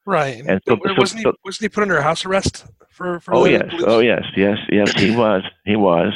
Right. 0.04 0.44
And 0.46 0.60
so- 0.66 0.78
wasn't, 0.96 1.22
so- 1.22 1.30
he, 1.32 1.36
wasn't 1.44 1.62
he 1.62 1.68
put 1.68 1.82
under 1.82 2.00
house 2.00 2.24
arrest 2.24 2.64
for, 2.90 3.18
for 3.20 3.34
Oh 3.34 3.44
yes, 3.44 3.62
believes? 3.66 3.84
oh 3.86 3.98
yes, 4.00 4.22
yes, 4.36 4.58
yes. 4.70 4.92
He 4.92 5.10
was, 5.16 5.42
he 5.64 5.76
was. 5.76 6.12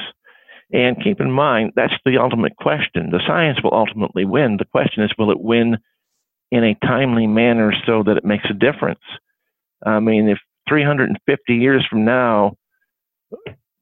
And 0.73 1.03
keep 1.03 1.21
in 1.21 1.33
mind, 1.33 1.73
that's 1.75 1.95
the 2.05 2.19
ultimate 2.19 2.55
question. 2.57 3.11
The 3.11 3.21
science 3.27 3.59
will 3.63 3.75
ultimately 3.75 4.25
win. 4.25 4.57
The 4.57 4.65
question 4.65 5.03
is, 5.03 5.11
will 5.19 5.33
it 5.33 5.41
win 5.41 5.79
in 6.53 6.63
a 6.63 6.77
timely 6.87 7.27
manner 7.27 7.73
so 7.87 8.05
that 8.05 8.17
it 8.17 8.25
makes 8.25 8.45
a 8.49 8.55
difference? 8.55 9.01
I 9.85 10.01
mean, 10.01 10.29
if 10.29 10.39
350 10.69 11.55
years 11.55 11.85
from 11.89 12.05
now, 12.05 12.55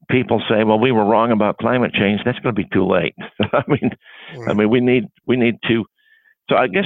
people 0.09 0.41
say, 0.49 0.63
"Well, 0.63 0.79
we 0.79 0.91
were 0.91 1.05
wrong 1.05 1.31
about 1.31 1.57
climate 1.57 1.93
change," 1.93 2.21
that's 2.23 2.39
going 2.39 2.55
to 2.55 2.61
be 2.61 2.67
too 2.71 2.85
late. 2.85 3.15
I 3.53 3.63
mean, 3.67 3.91
I 4.47 4.53
mean, 4.53 4.69
we 4.69 4.79
need 4.79 5.05
we 5.25 5.37
need 5.37 5.55
to. 5.67 5.85
So 6.49 6.55
I 6.55 6.67
guess 6.67 6.85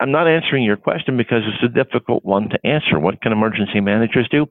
I'm 0.00 0.12
not 0.12 0.28
answering 0.28 0.62
your 0.64 0.76
question 0.76 1.16
because 1.16 1.42
it's 1.46 1.62
a 1.62 1.84
difficult 1.84 2.24
one 2.24 2.50
to 2.50 2.66
answer. 2.66 2.98
What 2.98 3.20
can 3.22 3.32
emergency 3.32 3.80
managers 3.80 4.28
do? 4.30 4.46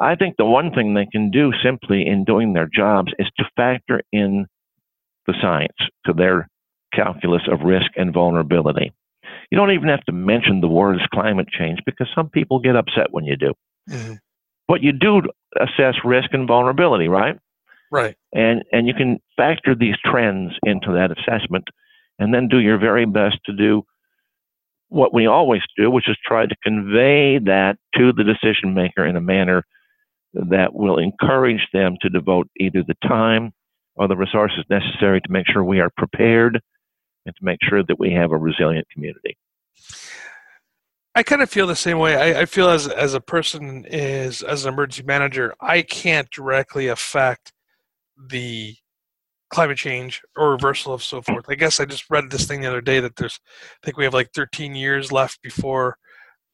I 0.00 0.14
think 0.14 0.36
the 0.38 0.46
one 0.46 0.72
thing 0.72 0.94
they 0.94 1.06
can 1.06 1.30
do 1.30 1.52
simply 1.62 2.06
in 2.06 2.24
doing 2.24 2.54
their 2.54 2.68
jobs 2.72 3.12
is 3.18 3.28
to 3.36 3.44
factor 3.54 4.00
in 4.12 4.46
the 5.26 5.34
science 5.42 5.76
to 6.06 6.14
their 6.14 6.48
calculus 6.94 7.42
of 7.50 7.60
risk 7.60 7.90
and 7.96 8.12
vulnerability. 8.12 8.92
You 9.50 9.58
don't 9.58 9.72
even 9.72 9.88
have 9.88 10.04
to 10.04 10.12
mention 10.12 10.60
the 10.60 10.68
words 10.68 11.00
climate 11.12 11.48
change 11.48 11.80
because 11.84 12.08
some 12.14 12.28
people 12.30 12.60
get 12.60 12.76
upset 12.76 13.08
when 13.10 13.24
you 13.24 13.36
do. 13.36 13.52
Mhm. 13.88 14.18
But 14.68 14.82
you 14.82 14.92
do 14.92 15.22
assess 15.58 15.96
risk 16.04 16.32
and 16.32 16.46
vulnerability, 16.46 17.08
right? 17.08 17.36
Right. 17.92 18.14
and 18.32 18.62
and 18.72 18.86
you 18.86 18.94
can 18.94 19.18
factor 19.36 19.74
these 19.74 19.96
trends 20.04 20.52
into 20.62 20.92
that 20.92 21.10
assessment 21.10 21.64
and 22.20 22.32
then 22.32 22.46
do 22.46 22.60
your 22.60 22.78
very 22.78 23.04
best 23.04 23.38
to 23.46 23.52
do 23.52 23.82
what 24.90 25.12
we 25.12 25.26
always 25.26 25.62
do 25.76 25.90
which 25.90 26.08
is 26.08 26.16
try 26.24 26.46
to 26.46 26.54
convey 26.62 27.38
that 27.38 27.78
to 27.96 28.12
the 28.12 28.22
decision 28.22 28.74
maker 28.74 29.04
in 29.04 29.16
a 29.16 29.20
manner 29.20 29.64
that 30.34 30.72
will 30.72 30.98
encourage 30.98 31.66
them 31.72 31.96
to 32.00 32.08
devote 32.08 32.46
either 32.60 32.84
the 32.84 32.94
time 33.08 33.52
or 33.96 34.06
the 34.06 34.16
resources 34.16 34.64
necessary 34.70 35.20
to 35.20 35.32
make 35.32 35.48
sure 35.48 35.64
we 35.64 35.80
are 35.80 35.90
prepared 35.96 36.60
and 37.26 37.34
to 37.36 37.44
make 37.44 37.58
sure 37.62 37.82
that 37.84 37.98
we 37.98 38.12
have 38.12 38.32
a 38.32 38.36
resilient 38.36 38.86
community 38.90 39.36
I 41.14 41.22
kind 41.22 41.42
of 41.42 41.50
feel 41.50 41.66
the 41.66 41.76
same 41.76 41.98
way. 41.98 42.16
I, 42.16 42.42
I 42.42 42.44
feel 42.46 42.68
as 42.68 42.86
as 42.86 43.14
a 43.14 43.20
person 43.20 43.84
is 43.88 44.42
as 44.42 44.64
an 44.64 44.72
emergency 44.72 45.02
manager, 45.02 45.54
I 45.60 45.82
can't 45.82 46.30
directly 46.30 46.86
affect 46.86 47.52
the 48.16 48.76
climate 49.50 49.78
change 49.78 50.22
or 50.36 50.52
reversal 50.52 50.94
of 50.94 51.02
so 51.02 51.20
hmm. 51.20 51.32
forth. 51.32 51.46
I 51.48 51.56
guess 51.56 51.80
I 51.80 51.84
just 51.84 52.08
read 52.10 52.30
this 52.30 52.46
thing 52.46 52.60
the 52.60 52.68
other 52.68 52.80
day 52.80 53.00
that 53.00 53.16
there's 53.16 53.40
I 53.82 53.84
think 53.84 53.96
we 53.96 54.04
have 54.04 54.14
like 54.14 54.30
13 54.34 54.74
years 54.74 55.10
left 55.10 55.42
before 55.42 55.96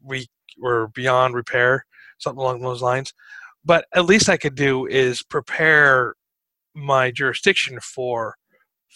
we 0.02 0.26
were 0.58 0.88
beyond 0.88 1.34
repair, 1.34 1.84
something 2.18 2.40
along 2.40 2.62
those 2.62 2.82
lines. 2.82 3.12
But 3.64 3.86
at 3.94 4.06
least 4.06 4.28
I 4.28 4.36
could 4.38 4.54
do 4.54 4.86
is 4.86 5.22
prepare 5.22 6.14
my 6.74 7.10
jurisdiction 7.10 7.78
for 7.80 8.36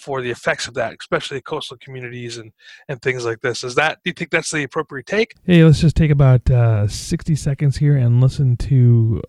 for 0.01 0.23
the 0.23 0.31
effects 0.31 0.67
of 0.67 0.75
that, 0.75 0.95
especially 0.99 1.41
coastal 1.41 1.77
communities 1.79 2.39
and 2.39 2.53
and 2.89 3.01
things 3.03 3.25
like 3.25 3.41
this. 3.41 3.65
Is 3.65 3.75
that 3.77 3.99
do 4.05 4.11
you 4.11 4.15
think 4.15 4.31
that's 4.31 4.51
the 4.51 4.63
appropriate 4.63 5.07
take? 5.07 5.35
Hey, 5.45 5.65
let's 5.65 5.81
just 5.81 5.97
take 5.97 6.11
about 6.11 6.49
uh, 6.51 6.89
60 6.89 7.35
seconds 7.37 7.77
here 7.77 7.97
and 7.97 8.21
listen 8.21 8.57
to 8.59 9.23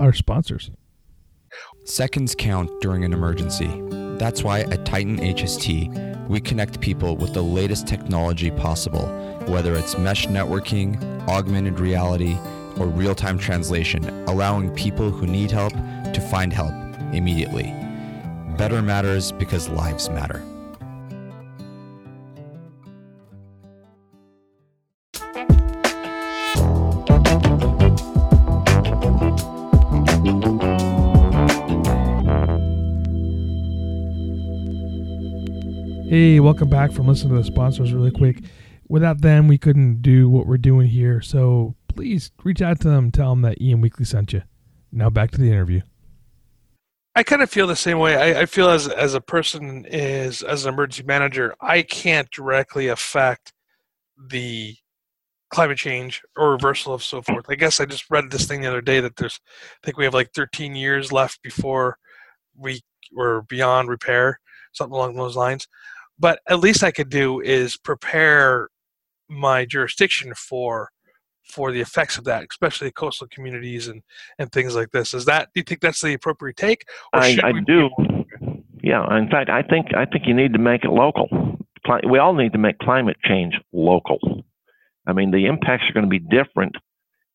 our 0.00 0.12
sponsors. 0.12 0.70
Seconds 1.84 2.34
count 2.34 2.70
during 2.80 3.04
an 3.04 3.12
emergency. 3.12 3.70
That's 4.18 4.42
why 4.42 4.60
at 4.60 4.84
Titan 4.84 5.18
HST, 5.18 6.28
we 6.28 6.40
connect 6.40 6.80
people 6.80 7.16
with 7.16 7.32
the 7.32 7.42
latest 7.42 7.86
technology 7.86 8.50
possible, 8.50 9.06
whether 9.46 9.74
it's 9.74 9.96
mesh 9.96 10.26
networking, 10.26 11.00
augmented 11.28 11.80
reality, 11.80 12.36
or 12.78 12.86
real 12.86 13.14
time 13.14 13.38
translation, 13.38 14.04
allowing 14.28 14.70
people 14.74 15.10
who 15.10 15.26
need 15.26 15.50
help 15.50 15.72
to 15.72 16.20
find 16.30 16.52
help 16.52 16.74
immediately. 17.12 17.74
Better 18.58 18.82
matters 18.82 19.30
because 19.30 19.68
lives 19.68 20.10
matter. 20.10 20.42
Hey, 36.08 36.40
welcome 36.40 36.68
back 36.68 36.90
from 36.90 37.06
listening 37.06 37.36
to 37.36 37.38
the 37.38 37.44
sponsors 37.44 37.92
really 37.92 38.10
quick. 38.10 38.42
Without 38.88 39.20
them, 39.20 39.46
we 39.46 39.56
couldn't 39.56 40.02
do 40.02 40.28
what 40.28 40.48
we're 40.48 40.56
doing 40.58 40.88
here. 40.88 41.20
So 41.20 41.76
please 41.86 42.32
reach 42.42 42.60
out 42.60 42.80
to 42.80 42.88
them, 42.88 43.12
tell 43.12 43.30
them 43.30 43.42
that 43.42 43.58
EM 43.60 43.80
Weekly 43.80 44.04
sent 44.04 44.32
you. 44.32 44.42
Now 44.90 45.10
back 45.10 45.30
to 45.30 45.40
the 45.40 45.48
interview. 45.48 45.82
I 47.18 47.24
kind 47.24 47.42
of 47.42 47.50
feel 47.50 47.66
the 47.66 47.74
same 47.74 47.98
way. 47.98 48.14
I, 48.16 48.42
I 48.42 48.46
feel 48.46 48.70
as 48.70 48.86
as 48.86 49.14
a 49.14 49.20
person 49.20 49.84
is 49.90 50.44
as 50.44 50.64
an 50.64 50.72
emergency 50.72 51.02
manager, 51.02 51.52
I 51.60 51.82
can't 51.82 52.30
directly 52.30 52.86
affect 52.86 53.52
the 54.30 54.76
climate 55.50 55.78
change 55.78 56.22
or 56.36 56.52
reversal 56.52 56.94
of 56.94 57.02
so 57.02 57.20
forth. 57.20 57.46
I 57.48 57.56
guess 57.56 57.80
I 57.80 57.86
just 57.86 58.08
read 58.08 58.30
this 58.30 58.46
thing 58.46 58.60
the 58.60 58.68
other 58.68 58.80
day 58.80 59.00
that 59.00 59.16
there's 59.16 59.40
I 59.82 59.84
think 59.84 59.96
we 59.96 60.04
have 60.04 60.14
like 60.14 60.30
13 60.32 60.76
years 60.76 61.10
left 61.10 61.42
before 61.42 61.98
we 62.56 62.82
were 63.12 63.42
beyond 63.48 63.88
repair, 63.88 64.38
something 64.72 64.94
along 64.94 65.16
those 65.16 65.34
lines. 65.34 65.66
But 66.20 66.38
at 66.48 66.60
least 66.60 66.84
I 66.84 66.92
could 66.92 67.08
do 67.08 67.40
is 67.40 67.76
prepare 67.76 68.68
my 69.28 69.64
jurisdiction 69.64 70.34
for 70.36 70.90
for 71.48 71.72
the 71.72 71.80
effects 71.80 72.18
of 72.18 72.24
that, 72.24 72.46
especially 72.50 72.90
coastal 72.90 73.26
communities 73.28 73.88
and 73.88 74.02
and 74.38 74.50
things 74.52 74.74
like 74.74 74.90
this. 74.90 75.14
Is 75.14 75.24
that 75.26 75.48
do 75.54 75.60
you 75.60 75.64
think 75.64 75.80
that's 75.80 76.00
the 76.00 76.14
appropriate 76.14 76.56
take? 76.56 76.84
Or 77.12 77.20
I, 77.20 77.38
I 77.42 77.52
we- 77.52 77.60
do. 77.62 77.90
Yeah, 78.82 79.16
in 79.16 79.28
fact, 79.28 79.50
I 79.50 79.62
think 79.62 79.94
I 79.94 80.04
think 80.06 80.26
you 80.26 80.34
need 80.34 80.52
to 80.52 80.58
make 80.58 80.84
it 80.84 80.90
local. 80.90 81.28
We 82.08 82.18
all 82.18 82.34
need 82.34 82.52
to 82.52 82.58
make 82.58 82.78
climate 82.78 83.16
change 83.24 83.54
local. 83.72 84.44
I 85.06 85.12
mean, 85.12 85.30
the 85.30 85.46
impacts 85.46 85.88
are 85.88 85.92
going 85.94 86.04
to 86.04 86.10
be 86.10 86.18
different 86.18 86.76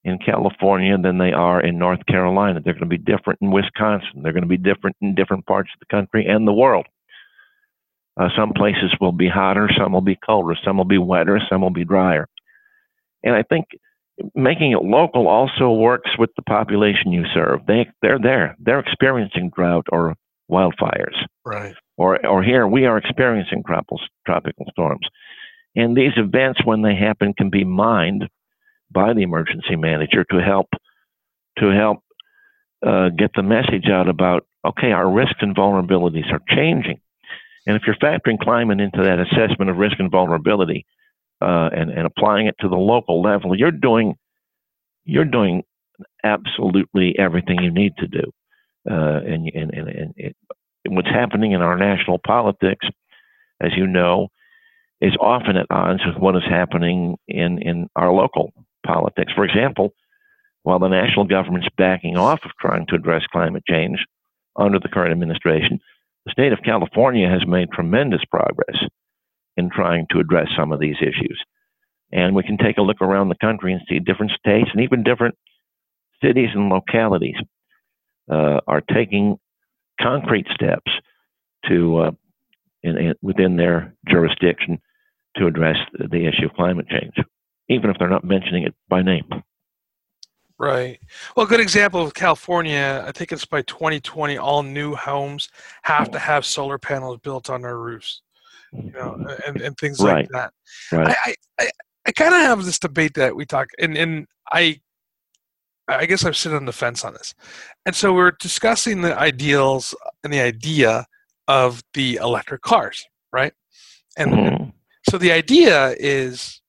in 0.03 0.19
California 0.19 0.97
than 0.97 1.17
they 1.17 1.31
are 1.31 1.61
in 1.61 1.79
North 1.79 2.05
Carolina. 2.05 2.59
They're 2.59 2.73
going 2.73 2.89
to 2.89 2.97
be 2.97 2.97
different 2.97 3.39
in 3.41 3.51
Wisconsin. 3.51 4.21
They're 4.21 4.33
going 4.33 4.43
to 4.43 4.47
be 4.49 4.57
different 4.57 4.95
in 5.01 5.15
different 5.15 5.45
parts 5.45 5.69
of 5.73 5.79
the 5.79 5.93
country 5.93 6.25
and 6.25 6.47
the 6.47 6.53
world. 6.53 6.85
Uh, 8.15 8.29
some 8.35 8.53
places 8.53 8.93
will 9.01 9.11
be 9.11 9.27
hotter, 9.27 9.69
some 9.75 9.93
will 9.93 10.01
be 10.01 10.15
colder, 10.15 10.55
some 10.63 10.77
will 10.77 10.85
be 10.85 10.99
wetter, 10.99 11.41
some 11.49 11.61
will 11.61 11.71
be 11.71 11.83
drier. 11.85 12.27
And 13.23 13.33
I 13.35 13.41
think 13.41 13.65
making 14.35 14.71
it 14.71 14.83
local 14.83 15.27
also 15.27 15.71
works 15.71 16.11
with 16.17 16.29
the 16.35 16.43
population 16.43 17.11
you 17.11 17.25
serve. 17.33 17.65
They 17.65 17.87
they're 18.01 18.19
there. 18.19 18.55
They're 18.59 18.79
experiencing 18.79 19.51
drought 19.55 19.87
or 19.91 20.15
wildfires. 20.49 21.15
Right. 21.45 21.75
Or 21.97 22.25
or 22.25 22.43
here 22.43 22.67
we 22.67 22.85
are 22.85 22.97
experiencing 22.97 23.63
tropical 23.65 23.99
tropical 24.25 24.65
storms. 24.71 25.07
And 25.75 25.97
these 25.97 26.13
events 26.17 26.63
when 26.63 26.83
they 26.83 26.95
happen 26.95 27.33
can 27.33 27.49
be 27.49 27.63
mined 27.63 28.29
by 28.91 29.13
the 29.13 29.23
emergency 29.23 29.75
manager 29.75 30.23
to 30.31 30.37
help 30.37 30.69
to 31.59 31.69
help 31.69 31.99
uh, 32.85 33.09
get 33.09 33.31
the 33.35 33.43
message 33.43 33.87
out 33.89 34.07
about 34.07 34.45
okay, 34.65 34.91
our 34.91 35.09
risks 35.11 35.39
and 35.41 35.55
vulnerabilities 35.55 36.31
are 36.31 36.41
changing. 36.49 37.01
And 37.65 37.75
if 37.75 37.83
you're 37.85 37.95
factoring 37.95 38.39
climate 38.39 38.79
into 38.79 39.03
that 39.03 39.19
assessment 39.19 39.69
of 39.69 39.77
risk 39.77 39.95
and 39.99 40.11
vulnerability 40.11 40.85
uh, 41.41 41.69
and, 41.75 41.89
and 41.89 42.05
applying 42.05 42.47
it 42.47 42.55
to 42.59 42.69
the 42.69 42.75
local 42.75 43.21
level, 43.21 43.57
you're 43.57 43.71
doing 43.71 44.15
you're 45.05 45.25
doing 45.25 45.63
absolutely 46.23 47.15
everything 47.19 47.61
you 47.61 47.71
need 47.71 47.93
to 47.97 48.07
do. 48.07 48.31
Uh, 48.89 49.19
and 49.25 49.49
and, 49.53 49.73
and, 49.73 49.89
and 49.89 50.13
it, 50.17 50.35
what's 50.87 51.09
happening 51.09 51.51
in 51.51 51.61
our 51.61 51.77
national 51.77 52.19
politics, 52.25 52.85
as 53.61 53.71
you 53.75 53.87
know, 53.87 54.29
is 55.01 55.15
often 55.19 55.57
at 55.57 55.67
odds 55.69 56.01
with 56.05 56.17
what 56.17 56.35
is 56.35 56.43
happening 56.49 57.17
in, 57.27 57.61
in 57.61 57.89
our 57.95 58.11
local 58.11 58.53
politics. 58.85 59.33
For 59.35 59.43
example, 59.43 59.93
while 60.63 60.79
the 60.79 60.87
national 60.87 61.25
government's 61.25 61.67
backing 61.77 62.17
off 62.17 62.39
of 62.45 62.51
trying 62.59 62.85
to 62.87 62.95
address 62.95 63.23
climate 63.31 63.63
change 63.67 64.05
under 64.55 64.79
the 64.79 64.87
current 64.87 65.11
administration, 65.11 65.79
the 66.25 66.31
state 66.31 66.53
of 66.53 66.63
California 66.63 67.29
has 67.29 67.45
made 67.45 67.69
tremendous 67.71 68.21
progress 68.31 68.77
in 69.57 69.69
trying 69.69 70.07
to 70.11 70.19
address 70.19 70.47
some 70.57 70.71
of 70.71 70.79
these 70.79 70.95
issues. 71.01 71.41
And 72.11 72.35
we 72.35 72.43
can 72.43 72.57
take 72.57 72.77
a 72.77 72.81
look 72.81 73.01
around 73.01 73.29
the 73.29 73.35
country 73.35 73.73
and 73.73 73.81
see 73.89 73.99
different 73.99 74.31
states 74.31 74.69
and 74.71 74.81
even 74.83 75.03
different 75.03 75.35
cities 76.23 76.49
and 76.53 76.69
localities 76.69 77.35
uh, 78.31 78.59
are 78.67 78.81
taking 78.81 79.37
concrete 79.99 80.47
steps 80.53 80.91
to 81.67 81.97
uh, 81.97 82.11
in, 82.83 82.97
in, 82.97 83.13
within 83.21 83.55
their 83.55 83.95
jurisdiction 84.07 84.79
to 85.37 85.47
address 85.47 85.77
the 85.93 86.27
issue 86.27 86.45
of 86.45 86.53
climate 86.53 86.87
change, 86.87 87.15
even 87.69 87.89
if 87.89 87.97
they're 87.97 88.09
not 88.09 88.23
mentioning 88.23 88.63
it 88.63 88.75
by 88.87 89.01
name. 89.01 89.25
Right. 90.59 90.99
Well, 91.35 91.45
a 91.45 91.49
good 91.49 91.59
example 91.59 92.01
of 92.03 92.13
California, 92.13 93.03
I 93.05 93.11
think 93.11 93.31
it's 93.31 93.45
by 93.45 93.63
2020, 93.63 94.37
all 94.37 94.63
new 94.63 94.93
homes 94.95 95.49
have 95.81 96.11
to 96.11 96.19
have 96.19 96.45
solar 96.45 96.77
panels 96.77 97.19
built 97.21 97.49
on 97.49 97.63
their 97.63 97.77
roofs, 97.77 98.21
you 98.73 98.91
know, 98.91 99.17
and, 99.47 99.61
and 99.61 99.77
things 99.77 99.99
right. 99.99 100.15
like 100.15 100.29
that. 100.29 100.53
Right. 100.91 101.15
I, 101.25 101.35
I, 101.59 101.69
I 102.05 102.11
kind 102.11 102.33
of 102.33 102.41
have 102.41 102.65
this 102.65 102.79
debate 102.79 103.13
that 103.15 103.35
we 103.35 103.45
talk, 103.45 103.69
and, 103.79 103.97
and 103.97 104.27
I, 104.51 104.81
I 105.87 106.05
guess 106.05 106.23
I'm 106.25 106.33
sitting 106.33 106.57
on 106.57 106.65
the 106.65 106.71
fence 106.73 107.03
on 107.03 107.13
this. 107.13 107.33
And 107.85 107.95
so 107.95 108.13
we're 108.13 108.31
discussing 108.31 109.01
the 109.01 109.17
ideals 109.17 109.95
and 110.23 110.33
the 110.33 110.41
idea 110.41 111.05
of 111.47 111.83
the 111.93 112.15
electric 112.15 112.61
cars, 112.61 113.05
right? 113.31 113.53
And 114.17 114.31
Mhm. 114.31 114.73
so 115.09 115.17
the 115.17 115.31
idea 115.31 115.95
is, 115.99 116.61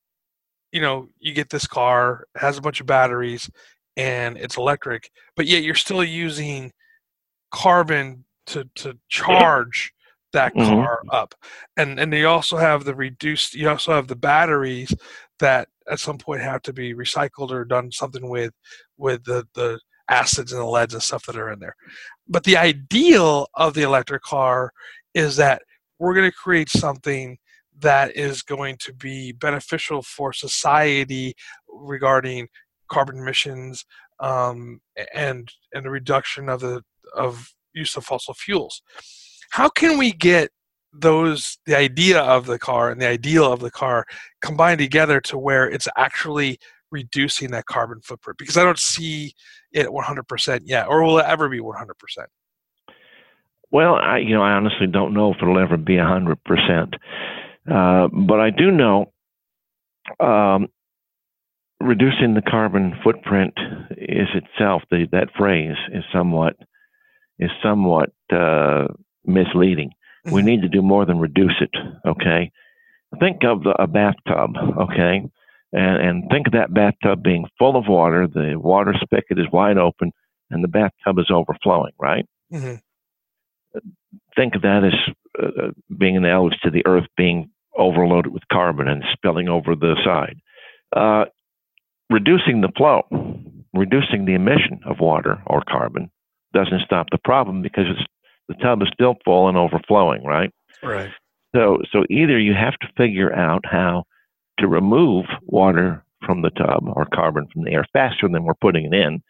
you 0.72 0.80
know, 0.80 1.08
you 1.18 1.32
get 1.32 1.50
this 1.50 1.66
car, 1.66 2.26
it 2.34 2.40
has 2.40 2.58
a 2.58 2.62
bunch 2.62 2.80
of 2.80 2.86
batteries, 2.86 3.48
and 3.96 4.36
it's 4.36 4.56
electric, 4.56 5.10
but 5.36 5.46
yet 5.46 5.62
you're 5.62 5.74
still 5.76 6.02
using 6.02 6.72
carbon 7.52 8.24
to 8.46 8.68
to 8.74 8.98
charge 9.08 9.92
that 10.34 10.54
Mhm. 10.54 10.66
car 10.66 11.00
up. 11.10 11.34
And 11.76 11.98
and 12.00 12.12
you 12.12 12.28
also 12.28 12.58
have 12.58 12.84
the 12.84 12.94
reduced 12.94 13.54
you 13.54 13.68
also 13.68 13.92
have 13.94 14.08
the 14.08 14.16
batteries 14.16 14.94
that 15.40 15.68
at 15.90 16.00
some 16.00 16.18
point 16.18 16.42
have 16.42 16.62
to 16.62 16.72
be 16.72 16.94
recycled 16.94 17.50
or 17.50 17.64
done 17.64 17.90
something 17.92 18.28
with 18.28 18.52
with 18.98 19.24
the 19.24 19.46
the 19.54 19.80
acids 20.08 20.52
and 20.52 20.60
the 20.60 20.66
leads 20.66 20.94
and 20.94 21.02
stuff 21.02 21.26
that 21.26 21.36
are 21.36 21.50
in 21.52 21.58
there. 21.60 21.76
But 22.28 22.44
the 22.44 22.56
ideal 22.58 23.48
of 23.54 23.74
the 23.74 23.82
electric 23.82 24.22
car 24.22 24.72
is 25.14 25.36
that 25.36 25.62
we're 25.98 26.14
going 26.14 26.30
to 26.30 26.36
create 26.36 26.68
something 26.68 27.38
that 27.80 28.16
is 28.16 28.42
going 28.42 28.76
to 28.78 28.92
be 28.92 29.32
beneficial 29.32 30.02
for 30.02 30.32
society 30.32 31.34
regarding 31.68 32.48
carbon 32.88 33.18
emissions 33.18 33.84
um, 34.20 34.80
and 35.14 35.50
and 35.74 35.84
the 35.84 35.90
reduction 35.90 36.48
of 36.48 36.60
the 36.60 36.82
of 37.16 37.54
use 37.72 37.96
of 37.96 38.04
fossil 38.04 38.34
fuels. 38.34 38.82
How 39.54 39.68
can 39.68 39.98
we 39.98 40.10
get 40.10 40.50
those 40.92 41.58
the 41.64 41.78
idea 41.78 42.20
of 42.20 42.46
the 42.46 42.58
car 42.58 42.90
and 42.90 43.00
the 43.00 43.06
ideal 43.06 43.52
of 43.52 43.60
the 43.60 43.70
car 43.70 44.04
combined 44.42 44.80
together 44.80 45.20
to 45.20 45.38
where 45.38 45.70
it's 45.70 45.86
actually 45.96 46.58
reducing 46.90 47.52
that 47.52 47.66
carbon 47.66 48.00
footprint? 48.00 48.36
Because 48.36 48.56
I 48.56 48.64
don't 48.64 48.80
see 48.80 49.32
it 49.70 49.86
100% 49.86 50.62
yet, 50.64 50.88
or 50.88 51.04
will 51.04 51.20
it 51.20 51.26
ever 51.28 51.48
be 51.48 51.60
100%? 51.60 51.92
Well, 53.70 53.94
I 53.94 54.18
you 54.18 54.34
know 54.34 54.42
I 54.42 54.54
honestly 54.54 54.88
don't 54.88 55.14
know 55.14 55.30
if 55.30 55.36
it'll 55.40 55.60
ever 55.60 55.76
be 55.76 55.98
hundred 55.98 56.42
percent, 56.42 56.94
uh, 57.70 58.08
but 58.08 58.40
I 58.40 58.50
do 58.50 58.72
know 58.72 59.12
um, 60.18 60.66
reducing 61.80 62.34
the 62.34 62.42
carbon 62.42 62.96
footprint 63.04 63.54
is 63.92 64.28
itself 64.34 64.82
the, 64.90 65.06
that 65.12 65.28
phrase 65.38 65.76
is 65.92 66.02
somewhat 66.12 66.56
is 67.38 67.50
somewhat 67.62 68.10
uh, 68.32 68.86
misleading. 69.26 69.92
We 70.24 70.40
Mhm. 70.42 70.44
need 70.44 70.62
to 70.62 70.68
do 70.68 70.82
more 70.82 71.04
than 71.04 71.18
reduce 71.18 71.60
it. 71.60 71.74
Okay, 72.06 72.50
think 73.20 73.44
of 73.44 73.62
the, 73.64 73.70
a 73.80 73.86
bathtub. 73.86 74.56
Okay, 74.56 75.22
and 75.72 75.96
and 76.06 76.30
think 76.30 76.46
of 76.46 76.52
that 76.54 76.72
bathtub 76.72 77.22
being 77.22 77.46
full 77.58 77.76
of 77.76 77.88
water. 77.88 78.26
The 78.26 78.56
water 78.58 78.94
spigot 78.94 79.38
is 79.38 79.50
wide 79.52 79.78
open, 79.78 80.12
and 80.50 80.62
the 80.64 80.68
bathtub 80.68 81.18
is 81.18 81.30
overflowing. 81.30 81.92
Right 81.98 82.26
Mhm. 82.52 82.80
think 84.36 84.54
of 84.54 84.62
that 84.62 84.84
as 84.84 84.94
uh, 85.42 85.70
being 85.98 86.16
an 86.16 86.24
analogy 86.24 86.56
to 86.62 86.70
the 86.70 86.86
Earth 86.86 87.06
being 87.16 87.50
overloaded 87.76 88.32
with 88.32 88.46
carbon 88.52 88.86
and 88.88 89.02
spilling 89.12 89.48
over 89.48 89.74
the 89.74 89.96
side. 90.04 90.38
Uh, 90.94 91.24
reducing 92.08 92.60
the 92.60 92.70
flow, 92.76 93.02
reducing 93.72 94.24
the 94.24 94.34
emission 94.34 94.80
of 94.86 95.00
water 95.00 95.42
or 95.46 95.62
carbon 95.68 96.10
doesn't 96.52 96.82
stop 96.84 97.08
the 97.10 97.18
problem 97.18 97.62
because 97.62 97.86
it's, 97.88 98.06
the 98.48 98.54
tub 98.54 98.82
is 98.82 98.88
still 98.92 99.16
full 99.24 99.48
and 99.48 99.56
overflowing, 99.56 100.24
right? 100.24 100.50
Right. 100.82 101.10
So, 101.54 101.78
so 101.92 102.04
either 102.10 102.38
you 102.38 102.54
have 102.54 102.76
to 102.80 102.88
figure 102.96 103.32
out 103.32 103.64
how 103.64 104.04
to 104.58 104.68
remove 104.68 105.26
water 105.42 106.04
from 106.24 106.42
the 106.42 106.50
tub 106.50 106.84
or 106.94 107.06
carbon 107.14 107.46
from 107.52 107.64
the 107.64 107.72
air 107.72 107.84
faster 107.92 108.28
than 108.28 108.44
we're 108.44 108.54
putting 108.54 108.86
it 108.86 108.94
in, 108.94 109.22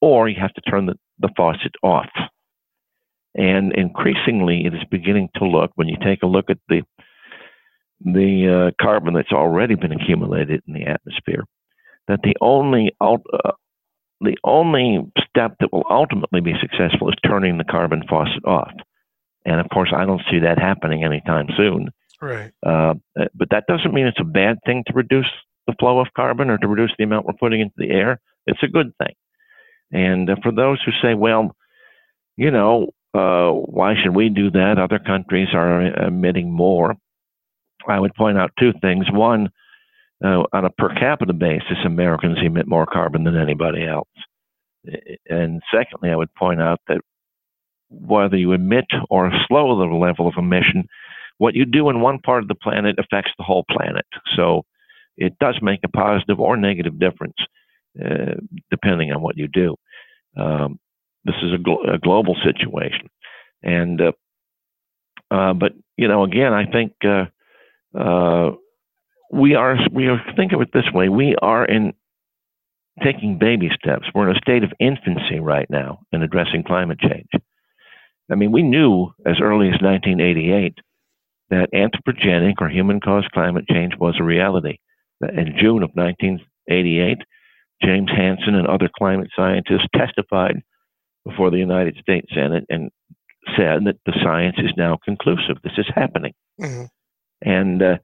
or 0.00 0.28
you 0.28 0.36
have 0.40 0.52
to 0.54 0.60
turn 0.62 0.86
the, 0.86 0.94
the 1.18 1.30
faucet 1.36 1.72
off. 1.82 2.10
And 3.34 3.74
increasingly, 3.74 4.64
it 4.66 4.74
is 4.74 4.82
beginning 4.90 5.28
to 5.36 5.46
look 5.46 5.70
when 5.74 5.88
you 5.88 5.96
take 6.02 6.22
a 6.22 6.26
look 6.26 6.50
at 6.50 6.58
the 6.68 6.82
the 8.04 8.70
uh, 8.70 8.84
carbon 8.84 9.14
that's 9.14 9.32
already 9.32 9.74
been 9.74 9.92
accumulated 9.92 10.62
in 10.66 10.74
the 10.74 10.84
atmosphere, 10.84 11.44
that 12.08 12.20
the 12.22 12.34
only 12.42 12.94
uh, 13.00 13.16
the 14.20 14.36
only 14.44 15.00
step 15.28 15.56
that 15.60 15.72
will 15.72 15.84
ultimately 15.90 16.40
be 16.40 16.54
successful 16.60 17.08
is 17.08 17.16
turning 17.26 17.58
the 17.58 17.64
carbon 17.64 18.02
faucet 18.08 18.44
off. 18.44 18.72
And 19.44 19.60
of 19.60 19.68
course, 19.68 19.92
I 19.94 20.04
don't 20.04 20.22
see 20.30 20.40
that 20.40 20.58
happening 20.58 21.04
anytime 21.04 21.46
soon. 21.56 21.90
Right. 22.20 22.50
Uh, 22.64 22.94
but 23.34 23.50
that 23.50 23.64
doesn't 23.68 23.92
mean 23.92 24.06
it's 24.06 24.20
a 24.20 24.24
bad 24.24 24.58
thing 24.64 24.84
to 24.86 24.92
reduce 24.94 25.30
the 25.66 25.74
flow 25.78 26.00
of 26.00 26.08
carbon 26.16 26.50
or 26.50 26.58
to 26.58 26.66
reduce 26.66 26.92
the 26.96 27.04
amount 27.04 27.26
we're 27.26 27.34
putting 27.34 27.60
into 27.60 27.74
the 27.76 27.90
air. 27.90 28.20
It's 28.46 28.62
a 28.62 28.68
good 28.68 28.92
thing. 28.98 29.14
And 29.92 30.30
uh, 30.30 30.36
for 30.42 30.52
those 30.52 30.80
who 30.84 30.92
say, 31.02 31.14
well, 31.14 31.54
you 32.36 32.50
know, 32.50 32.88
uh, 33.14 33.50
why 33.50 33.94
should 34.02 34.14
we 34.14 34.28
do 34.28 34.50
that? 34.50 34.78
Other 34.78 34.98
countries 34.98 35.48
are 35.54 36.06
emitting 36.06 36.52
more. 36.52 36.96
I 37.88 38.00
would 38.00 38.14
point 38.14 38.38
out 38.38 38.50
two 38.58 38.72
things. 38.80 39.06
One, 39.10 39.50
uh, 40.26 40.42
on 40.52 40.64
a 40.64 40.70
per 40.70 40.94
capita 40.94 41.32
basis, 41.32 41.78
Americans 41.84 42.38
emit 42.42 42.66
more 42.66 42.86
carbon 42.86 43.24
than 43.24 43.36
anybody 43.36 43.86
else. 43.86 44.08
And 45.28 45.62
secondly, 45.72 46.10
I 46.10 46.16
would 46.16 46.34
point 46.34 46.60
out 46.60 46.80
that 46.88 47.00
whether 47.90 48.36
you 48.36 48.52
emit 48.52 48.86
or 49.10 49.30
slow 49.46 49.78
the 49.78 49.94
level 49.94 50.26
of 50.28 50.34
emission, 50.36 50.88
what 51.38 51.54
you 51.54 51.64
do 51.64 51.90
in 51.90 52.00
one 52.00 52.18
part 52.18 52.42
of 52.42 52.48
the 52.48 52.54
planet 52.54 52.98
affects 52.98 53.30
the 53.36 53.44
whole 53.44 53.64
planet. 53.70 54.06
So 54.36 54.64
it 55.16 55.38
does 55.38 55.58
make 55.62 55.80
a 55.84 55.88
positive 55.88 56.40
or 56.40 56.56
negative 56.56 56.98
difference 56.98 57.36
uh, 58.02 58.34
depending 58.70 59.12
on 59.12 59.22
what 59.22 59.36
you 59.36 59.48
do. 59.48 59.76
Um, 60.36 60.78
this 61.24 61.36
is 61.42 61.52
a, 61.52 61.94
a, 61.94 61.98
global 61.98 62.36
situation, 62.44 63.08
and 63.62 64.00
uh, 64.00 64.12
uh, 65.30 65.54
but 65.54 65.72
you 65.96 66.06
know, 66.06 66.22
again, 66.22 66.52
I 66.52 66.66
think 66.70 66.92
uh, 67.04 67.24
uh, 67.98 68.52
we 69.32 69.54
are 69.54 69.76
we 69.92 70.08
are 70.08 70.22
think 70.36 70.52
of 70.52 70.60
it 70.60 70.68
this 70.72 70.90
way: 70.92 71.08
we 71.08 71.34
are 71.42 71.64
in 71.64 71.92
taking 73.02 73.38
baby 73.38 73.70
steps. 73.74 74.06
We're 74.14 74.30
in 74.30 74.36
a 74.36 74.40
state 74.40 74.64
of 74.64 74.72
infancy 74.80 75.40
right 75.40 75.68
now 75.68 76.00
in 76.12 76.22
addressing 76.22 76.64
climate 76.64 76.98
change. 76.98 77.28
I 78.30 78.34
mean, 78.34 78.52
we 78.52 78.62
knew 78.62 79.12
as 79.24 79.36
early 79.40 79.68
as 79.68 79.80
1988 79.80 80.78
that 81.50 81.72
anthropogenic 81.72 82.54
or 82.60 82.68
human 82.68 83.00
caused 83.00 83.30
climate 83.32 83.66
change 83.68 83.92
was 83.98 84.16
a 84.18 84.24
reality. 84.24 84.78
In 85.20 85.54
June 85.58 85.82
of 85.82 85.90
1988, 85.94 87.18
James 87.82 88.10
Hansen 88.10 88.54
and 88.54 88.66
other 88.66 88.90
climate 88.96 89.28
scientists 89.36 89.86
testified 89.94 90.62
before 91.24 91.50
the 91.50 91.58
United 91.58 91.96
States 92.00 92.26
Senate 92.34 92.64
and 92.68 92.90
said 93.56 93.84
that 93.84 93.96
the 94.06 94.18
science 94.22 94.56
is 94.58 94.72
now 94.76 94.98
conclusive. 95.04 95.56
This 95.62 95.78
is 95.78 95.86
happening. 95.94 96.32
Mm-hmm. 96.60 96.84
And, 97.42 97.82
uh, 97.82 97.98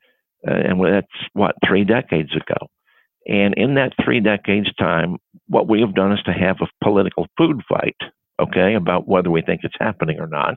uh, 0.46 0.54
and 0.54 0.84
that's 0.84 1.06
what, 1.32 1.54
three 1.66 1.84
decades 1.84 2.30
ago. 2.34 2.68
And 3.26 3.54
in 3.56 3.74
that 3.74 3.92
three 4.04 4.20
decades 4.20 4.72
time, 4.74 5.18
what 5.46 5.68
we 5.68 5.80
have 5.80 5.94
done 5.94 6.12
is 6.12 6.22
to 6.24 6.32
have 6.32 6.56
a 6.60 6.84
political 6.84 7.26
food 7.38 7.62
fight, 7.68 7.96
okay, 8.40 8.74
about 8.74 9.06
whether 9.06 9.30
we 9.30 9.42
think 9.42 9.60
it's 9.62 9.76
happening 9.78 10.18
or 10.18 10.26
not. 10.26 10.54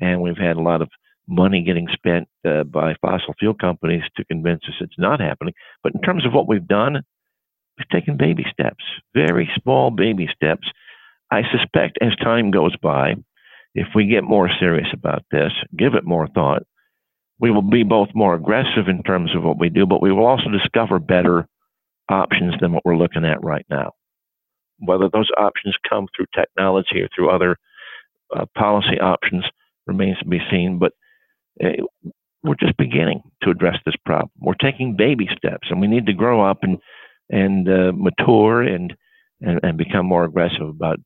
And 0.00 0.20
we've 0.20 0.36
had 0.36 0.56
a 0.56 0.62
lot 0.62 0.82
of 0.82 0.88
money 1.26 1.62
getting 1.62 1.88
spent 1.92 2.28
uh, 2.46 2.64
by 2.64 2.94
fossil 3.00 3.34
fuel 3.38 3.54
companies 3.54 4.02
to 4.16 4.24
convince 4.24 4.62
us 4.68 4.74
it's 4.80 4.98
not 4.98 5.20
happening. 5.20 5.54
But 5.82 5.94
in 5.94 6.00
terms 6.02 6.26
of 6.26 6.32
what 6.32 6.48
we've 6.48 6.66
done, 6.66 7.02
we've 7.78 7.88
taken 7.88 8.16
baby 8.16 8.44
steps, 8.52 8.84
very 9.14 9.50
small 9.62 9.90
baby 9.90 10.28
steps. 10.34 10.68
I 11.30 11.42
suspect 11.52 11.98
as 12.00 12.16
time 12.16 12.50
goes 12.50 12.76
by, 12.76 13.14
if 13.74 13.88
we 13.94 14.06
get 14.06 14.24
more 14.24 14.50
serious 14.58 14.88
about 14.92 15.24
this, 15.30 15.52
give 15.76 15.94
it 15.94 16.04
more 16.04 16.26
thought, 16.28 16.62
we 17.40 17.50
will 17.50 17.62
be 17.62 17.84
both 17.84 18.08
more 18.14 18.34
aggressive 18.34 18.88
in 18.88 19.02
terms 19.02 19.34
of 19.34 19.42
what 19.42 19.58
we 19.58 19.68
do, 19.68 19.86
but 19.86 20.02
we 20.02 20.12
will 20.12 20.26
also 20.26 20.50
discover 20.50 20.98
better 20.98 21.46
options 22.08 22.54
than 22.60 22.72
what 22.72 22.84
we're 22.84 22.96
looking 22.96 23.24
at 23.24 23.42
right 23.42 23.66
now. 23.70 23.92
Whether 24.78 25.08
those 25.12 25.28
options 25.36 25.74
come 25.88 26.06
through 26.14 26.26
technology 26.34 27.00
or 27.00 27.08
through 27.14 27.30
other 27.30 27.56
uh, 28.34 28.46
policy 28.56 29.00
options 29.00 29.44
remains 29.86 30.18
to 30.18 30.26
be 30.26 30.40
seen. 30.50 30.78
But 30.78 30.92
uh, 31.62 31.82
we're 32.42 32.54
just 32.54 32.76
beginning 32.76 33.22
to 33.42 33.50
address 33.50 33.76
this 33.84 33.96
problem. 34.04 34.30
We're 34.40 34.54
taking 34.54 34.96
baby 34.96 35.28
steps, 35.36 35.68
and 35.70 35.80
we 35.80 35.86
need 35.86 36.06
to 36.06 36.12
grow 36.12 36.44
up 36.44 36.58
and 36.62 36.78
and 37.30 37.68
uh, 37.68 37.92
mature 37.94 38.62
and, 38.62 38.94
and 39.40 39.60
and 39.62 39.76
become 39.76 40.06
more 40.06 40.24
aggressive 40.24 40.68
about 40.68 40.98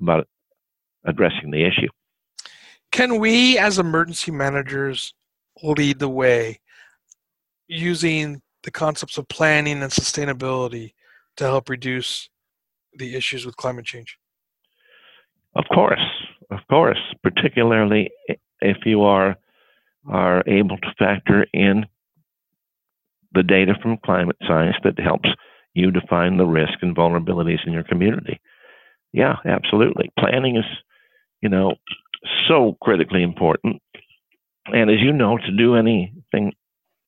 about 0.00 0.26
addressing 1.04 1.50
the 1.50 1.64
issue. 1.64 1.88
Can 2.90 3.18
we, 3.18 3.58
as 3.58 3.78
emergency 3.78 4.30
managers, 4.30 5.12
lead 5.62 5.98
the 5.98 6.08
way 6.08 6.60
using 7.66 8.40
the 8.62 8.70
concepts 8.70 9.18
of 9.18 9.28
planning 9.28 9.82
and 9.82 9.92
sustainability 9.92 10.92
to 11.36 11.44
help 11.44 11.68
reduce 11.68 12.28
the 12.94 13.14
issues 13.14 13.46
with 13.46 13.56
climate 13.56 13.84
change? 13.84 14.18
Of 15.54 15.64
course, 15.72 16.04
of 16.50 16.60
course, 16.68 16.98
particularly 17.22 18.10
if 18.60 18.78
you 18.84 19.02
are 19.02 19.36
are 20.06 20.42
able 20.46 20.78
to 20.78 20.94
factor 20.98 21.46
in 21.52 21.84
the 23.32 23.42
data 23.42 23.74
from 23.82 23.98
climate 24.04 24.36
science 24.46 24.76
that 24.84 24.98
helps 24.98 25.28
you 25.74 25.90
define 25.90 26.36
the 26.36 26.46
risk 26.46 26.78
and 26.80 26.96
vulnerabilities 26.96 27.66
in 27.66 27.72
your 27.72 27.82
community. 27.82 28.40
Yeah, 29.12 29.36
absolutely. 29.44 30.10
Planning 30.18 30.56
is, 30.56 30.64
you 31.42 31.48
know, 31.48 31.74
so 32.46 32.76
critically 32.80 33.22
important. 33.22 33.82
And 34.72 34.90
as 34.90 35.00
you 35.00 35.12
know, 35.12 35.38
to 35.38 35.56
do 35.56 35.76
anything 35.76 36.52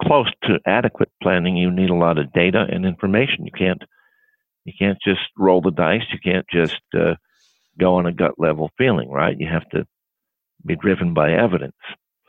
close 0.02 0.30
to 0.44 0.58
adequate 0.66 1.10
planning, 1.22 1.56
you 1.56 1.70
need 1.70 1.90
a 1.90 1.94
lot 1.94 2.18
of 2.18 2.32
data 2.32 2.66
and 2.70 2.84
information. 2.84 3.44
You 3.44 3.52
can't 3.52 3.82
you 4.64 4.72
can't 4.78 4.98
just 5.02 5.20
roll 5.38 5.60
the 5.60 5.70
dice. 5.70 6.04
You 6.12 6.18
can't 6.22 6.46
just 6.52 6.80
uh, 6.94 7.14
go 7.78 7.96
on 7.96 8.06
a 8.06 8.12
gut 8.12 8.38
level 8.38 8.70
feeling, 8.76 9.10
right? 9.10 9.38
You 9.38 9.48
have 9.48 9.68
to 9.70 9.86
be 10.64 10.76
driven 10.76 11.14
by 11.14 11.32
evidence. 11.32 11.76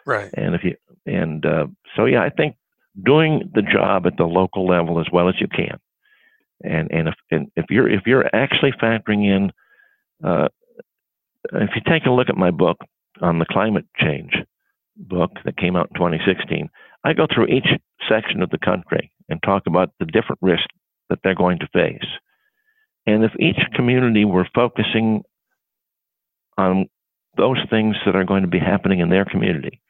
Right. 0.06 0.30
And 0.34 0.56
if 0.56 0.64
you 0.64 0.76
and 1.06 1.46
uh, 1.46 1.68
so 1.96 2.06
yeah, 2.06 2.24
I 2.24 2.30
think 2.30 2.56
doing 3.04 3.52
the 3.54 3.62
job 3.62 4.06
at 4.06 4.18
the 4.18 4.26
local 4.26 4.68
level 4.68 5.00
as 5.00 5.08
well 5.12 5.30
as 5.30 5.36
you 5.40 5.48
can, 5.48 5.78
and 6.64 6.92
and 6.92 7.10
if 7.10 7.16
and 7.30 7.52
if 7.56 7.66
you're 7.70 7.90
if 7.90 8.02
you're 8.06 8.30
actually 8.34 8.72
factoring 8.74 9.26
in, 9.26 9.52
uh, 10.24 10.48
if 11.54 11.70
you 11.76 11.82
take 11.88 12.06
a 12.06 12.12
look 12.12 12.30
at 12.30 12.38
my 12.38 12.52
book 12.52 12.78
on 13.22 13.40
the 13.40 13.46
climate 13.46 13.86
change 13.98 14.34
book 15.08 15.32
that 15.46 15.58
came 15.58 15.76
out 15.76 15.90
in 15.92 15.96
2016, 15.96 16.70
I 17.04 17.14
go 17.14 17.28
through 17.32 17.48
each 17.48 17.68
section 18.08 18.42
of 18.42 18.50
the 18.50 18.58
country 18.58 19.12
and 19.30 19.42
talk 19.44 19.64
about 19.68 19.92
the 20.00 20.06
different 20.06 20.40
risks 20.42 20.68
that 21.10 21.20
they're 21.24 21.36
going 21.36 21.60
to 21.60 21.68
face. 21.74 22.08
And 23.06 23.24
if 23.24 23.32
each 23.40 23.60
community 23.74 24.26
were 24.26 24.48
focusing 24.54 25.24
on 26.58 26.88
those 27.38 27.58
things 27.70 27.96
that 28.06 28.16
are 28.16 28.26
going 28.26 28.44
to 28.44 28.48
be 28.48 28.60
happening 28.60 29.00
in 29.00 29.10
their 29.10 29.26
community 29.26 29.82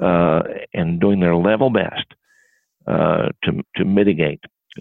uh, 0.00 0.42
and 0.72 1.00
doing 1.00 1.20
their 1.20 1.36
level 1.36 1.70
best 1.70 2.06
uh, 2.86 3.28
to 3.44 3.62
to 3.76 3.84
mitigate, 3.84 4.40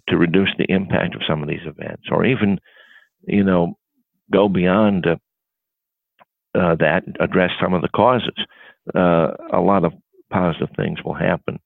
to 0.10 0.18
reduce 0.18 0.50
the 0.58 0.66
impact 0.70 1.16
of 1.16 1.22
some 1.28 1.42
of 1.42 1.48
these 1.48 1.66
events, 1.66 2.04
or 2.12 2.26
even, 2.26 2.60
you 3.26 3.44
know, 3.44 3.78
go 4.32 4.50
beyond 4.50 5.08
uh, 5.08 5.16
uh 6.56 6.76
that, 6.76 7.04
address 7.20 7.52
some 7.62 7.74
of 7.74 7.82
the 7.82 7.90
causes. 7.90 8.36
Uh, 8.94 9.32
a 9.52 9.62
lot 9.62 9.86
of 9.86 9.94
positive 10.32 10.70
things 10.76 11.00
will 11.04 11.14
happen, 11.14 11.60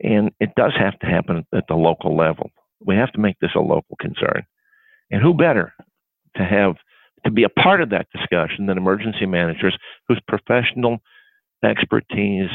and 0.00 0.30
it 0.40 0.50
does 0.56 0.72
have 0.78 0.98
to 1.00 1.06
happen 1.06 1.44
at 1.54 1.64
the 1.68 1.74
local 1.74 2.16
level. 2.16 2.50
We 2.84 2.96
have 2.96 3.12
to 3.12 3.20
make 3.20 3.38
this 3.40 3.54
a 3.54 3.60
local 3.60 3.96
concern, 4.00 4.44
and 5.10 5.22
who 5.22 5.34
better 5.34 5.72
to 6.36 6.44
have 6.44 6.76
to 7.24 7.30
be 7.30 7.44
a 7.44 7.48
part 7.48 7.80
of 7.80 7.90
that 7.90 8.06
discussion 8.14 8.66
than 8.66 8.78
emergency 8.78 9.26
managers 9.26 9.76
whose 10.08 10.20
professional 10.28 10.98
expertise 11.64 12.50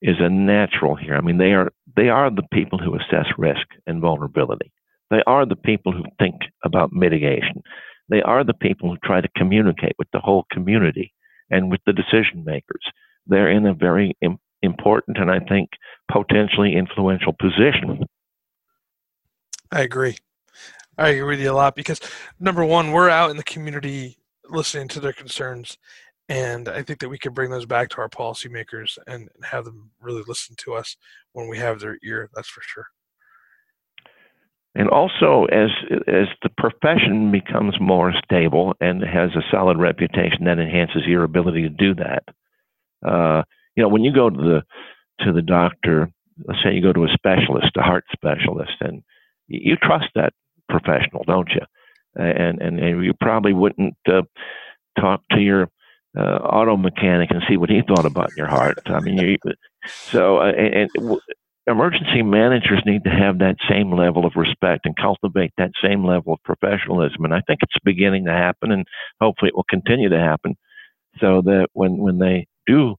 is 0.00 0.16
a 0.20 0.28
natural 0.28 0.94
here. 0.94 1.14
I 1.14 1.20
mean, 1.20 1.38
they 1.38 1.52
are 1.52 1.70
they 1.96 2.08
are 2.08 2.30
the 2.30 2.46
people 2.52 2.78
who 2.78 2.94
assess 2.94 3.26
risk 3.36 3.66
and 3.86 4.00
vulnerability. 4.00 4.72
They 5.10 5.22
are 5.26 5.46
the 5.46 5.56
people 5.56 5.92
who 5.92 6.04
think 6.18 6.36
about 6.64 6.92
mitigation. 6.92 7.62
They 8.08 8.22
are 8.22 8.44
the 8.44 8.54
people 8.54 8.90
who 8.90 8.96
try 9.04 9.20
to 9.20 9.28
communicate 9.36 9.94
with 9.98 10.08
the 10.12 10.20
whole 10.20 10.46
community 10.50 11.12
and 11.50 11.70
with 11.70 11.80
the 11.86 11.92
decision 11.92 12.44
makers. 12.44 12.84
They're 13.26 13.50
in 13.50 13.66
a 13.66 13.74
very 13.74 14.16
Im- 14.22 14.38
important 14.62 15.18
and 15.18 15.30
I 15.30 15.40
think 15.40 15.70
potentially 16.10 16.74
influential 16.74 17.34
position. 17.38 18.04
I 19.70 19.82
agree. 19.82 20.16
I 20.96 21.10
agree 21.10 21.36
with 21.36 21.40
you 21.40 21.52
a 21.52 21.52
lot 21.52 21.76
because 21.76 22.00
number 22.40 22.64
one, 22.64 22.92
we're 22.92 23.10
out 23.10 23.30
in 23.30 23.36
the 23.36 23.44
community 23.44 24.18
listening 24.48 24.88
to 24.88 25.00
their 25.00 25.12
concerns, 25.12 25.78
and 26.28 26.68
I 26.68 26.82
think 26.82 26.98
that 27.00 27.08
we 27.08 27.18
can 27.18 27.34
bring 27.34 27.50
those 27.50 27.66
back 27.66 27.90
to 27.90 27.98
our 27.98 28.08
policymakers 28.08 28.98
and 29.06 29.28
have 29.44 29.64
them 29.64 29.90
really 30.00 30.24
listen 30.26 30.56
to 30.58 30.74
us 30.74 30.96
when 31.32 31.48
we 31.48 31.58
have 31.58 31.78
their 31.78 31.98
ear. 32.02 32.30
That's 32.34 32.48
for 32.48 32.62
sure. 32.62 32.86
And 34.78 34.88
also, 34.88 35.46
as 35.46 35.70
as 36.06 36.28
the 36.44 36.50
profession 36.56 37.32
becomes 37.32 37.74
more 37.80 38.12
stable 38.24 38.74
and 38.80 39.02
has 39.02 39.30
a 39.34 39.42
solid 39.50 39.76
reputation, 39.76 40.44
that 40.44 40.60
enhances 40.60 41.02
your 41.04 41.24
ability 41.24 41.62
to 41.62 41.68
do 41.68 41.96
that. 41.96 42.22
Uh, 43.04 43.42
you 43.74 43.82
know, 43.82 43.88
when 43.88 44.04
you 44.04 44.12
go 44.14 44.30
to 44.30 44.36
the 44.36 44.62
to 45.24 45.32
the 45.32 45.42
doctor, 45.42 46.12
let's 46.46 46.62
say 46.62 46.72
you 46.72 46.80
go 46.80 46.92
to 46.92 47.04
a 47.04 47.12
specialist, 47.12 47.76
a 47.76 47.82
heart 47.82 48.04
specialist, 48.12 48.76
and 48.80 49.02
you 49.48 49.74
trust 49.74 50.06
that 50.14 50.32
professional, 50.68 51.24
don't 51.24 51.50
you? 51.50 51.62
And 52.14 52.62
and, 52.62 52.78
and 52.78 53.04
you 53.04 53.14
probably 53.20 53.54
wouldn't 53.54 53.96
uh, 54.06 54.22
talk 54.96 55.22
to 55.32 55.40
your 55.40 55.68
uh, 56.16 56.36
auto 56.36 56.76
mechanic 56.76 57.32
and 57.32 57.42
see 57.48 57.56
what 57.56 57.68
he 57.68 57.82
thought 57.82 58.06
about 58.06 58.30
your 58.36 58.46
heart. 58.46 58.78
I 58.86 59.00
mean, 59.00 59.18
you, 59.18 59.38
so 59.86 60.38
uh, 60.38 60.52
and, 60.52 60.88
and 60.94 61.18
emergency 61.68 62.22
managers 62.22 62.82
need 62.86 63.04
to 63.04 63.10
have 63.10 63.38
that 63.38 63.56
same 63.68 63.92
level 63.92 64.24
of 64.24 64.36
respect 64.36 64.86
and 64.86 64.96
cultivate 64.96 65.52
that 65.58 65.72
same 65.82 66.04
level 66.04 66.32
of 66.32 66.42
professionalism. 66.42 67.24
And 67.24 67.34
I 67.34 67.40
think 67.46 67.60
it's 67.62 67.76
beginning 67.84 68.24
to 68.24 68.32
happen, 68.32 68.72
and 68.72 68.86
hopefully 69.20 69.50
it 69.50 69.56
will 69.56 69.66
continue 69.68 70.08
to 70.08 70.18
happen, 70.18 70.56
so 71.20 71.42
that 71.42 71.68
when 71.72 71.98
when 71.98 72.18
they 72.18 72.46
do 72.66 72.96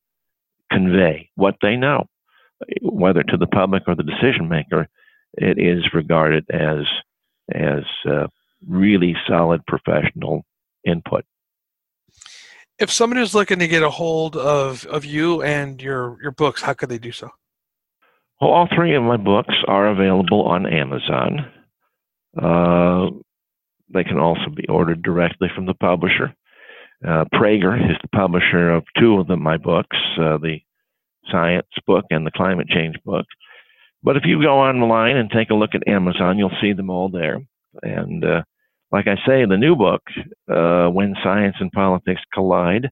convey 0.71 1.29
what 1.35 1.55
they 1.61 1.75
know, 1.75 2.05
whether 2.81 3.23
to 3.23 3.37
the 3.37 3.47
public 3.47 3.83
or 3.87 3.95
the 3.95 4.03
decision 4.03 4.47
maker, 4.47 4.87
it 5.33 5.57
is 5.57 5.93
regarded 5.93 6.45
as 6.49 6.85
as 7.53 7.83
uh, 8.05 8.27
really 8.67 9.15
solid 9.27 9.65
professional 9.65 10.43
input. 10.85 11.25
If 12.77 12.91
somebody 12.91 13.21
is 13.21 13.35
looking 13.35 13.59
to 13.59 13.67
get 13.67 13.83
a 13.83 13.89
hold 13.89 14.37
of, 14.37 14.85
of 14.85 15.03
you 15.03 15.41
and 15.41 15.81
your, 15.81 16.17
your 16.21 16.31
books, 16.31 16.61
how 16.61 16.73
could 16.73 16.87
they 16.87 16.97
do 16.97 17.11
so? 17.11 17.29
Well, 18.39 18.51
all 18.51 18.67
three 18.73 18.95
of 18.95 19.03
my 19.03 19.17
books 19.17 19.53
are 19.67 19.87
available 19.87 20.43
on 20.43 20.65
Amazon. 20.65 21.51
Uh, 22.41 23.09
they 23.93 24.03
can 24.03 24.19
also 24.19 24.49
be 24.55 24.67
ordered 24.67 25.01
directly 25.01 25.49
from 25.53 25.65
the 25.65 25.73
publisher. 25.73 26.33
Uh, 27.05 27.25
Praeger 27.33 27.75
is 27.91 27.97
the 28.01 28.07
publisher 28.09 28.71
of 28.71 28.85
two 28.97 29.19
of 29.19 29.27
them, 29.27 29.41
my 29.41 29.57
books, 29.57 29.97
uh, 30.17 30.37
the 30.37 30.59
science 31.31 31.67
book 31.85 32.05
and 32.09 32.25
the 32.25 32.31
climate 32.31 32.67
change 32.67 32.95
book. 33.03 33.25
But 34.03 34.15
if 34.15 34.23
you 34.25 34.41
go 34.41 34.59
online 34.59 35.17
and 35.17 35.29
take 35.29 35.49
a 35.49 35.55
look 35.55 35.75
at 35.75 35.87
Amazon, 35.87 36.37
you'll 36.37 36.51
see 36.61 36.73
them 36.73 36.89
all 36.89 37.09
there. 37.09 37.41
And 37.81 38.23
uh, 38.23 38.43
like 38.91 39.07
I 39.07 39.15
say, 39.27 39.45
the 39.45 39.57
new 39.57 39.75
book, 39.75 40.01
uh, 40.49 40.87
When 40.87 41.15
Science 41.23 41.55
and 41.59 41.71
Politics 41.71 42.21
Collide, 42.33 42.89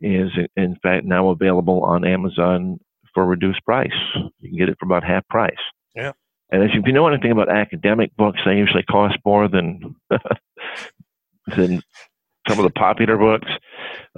is 0.00 0.30
in 0.56 0.76
fact 0.82 1.04
now 1.04 1.28
available 1.28 1.84
on 1.84 2.06
Amazon 2.06 2.80
for 3.14 3.24
reduced 3.24 3.64
price. 3.64 3.92
You 4.14 4.48
can 4.48 4.58
get 4.58 4.68
it 4.68 4.76
for 4.78 4.86
about 4.86 5.04
half 5.04 5.26
price. 5.28 5.54
Yeah. 5.94 6.12
And 6.52 6.62
if 6.62 6.70
you 6.74 6.92
know 6.92 7.06
anything 7.06 7.30
about 7.30 7.48
academic 7.48 8.14
books, 8.16 8.40
they 8.44 8.56
usually 8.56 8.82
cost 8.82 9.16
more 9.24 9.48
than 9.48 9.94
than 11.56 11.82
some 12.48 12.58
of 12.58 12.64
the 12.64 12.70
popular 12.70 13.16
books. 13.16 13.48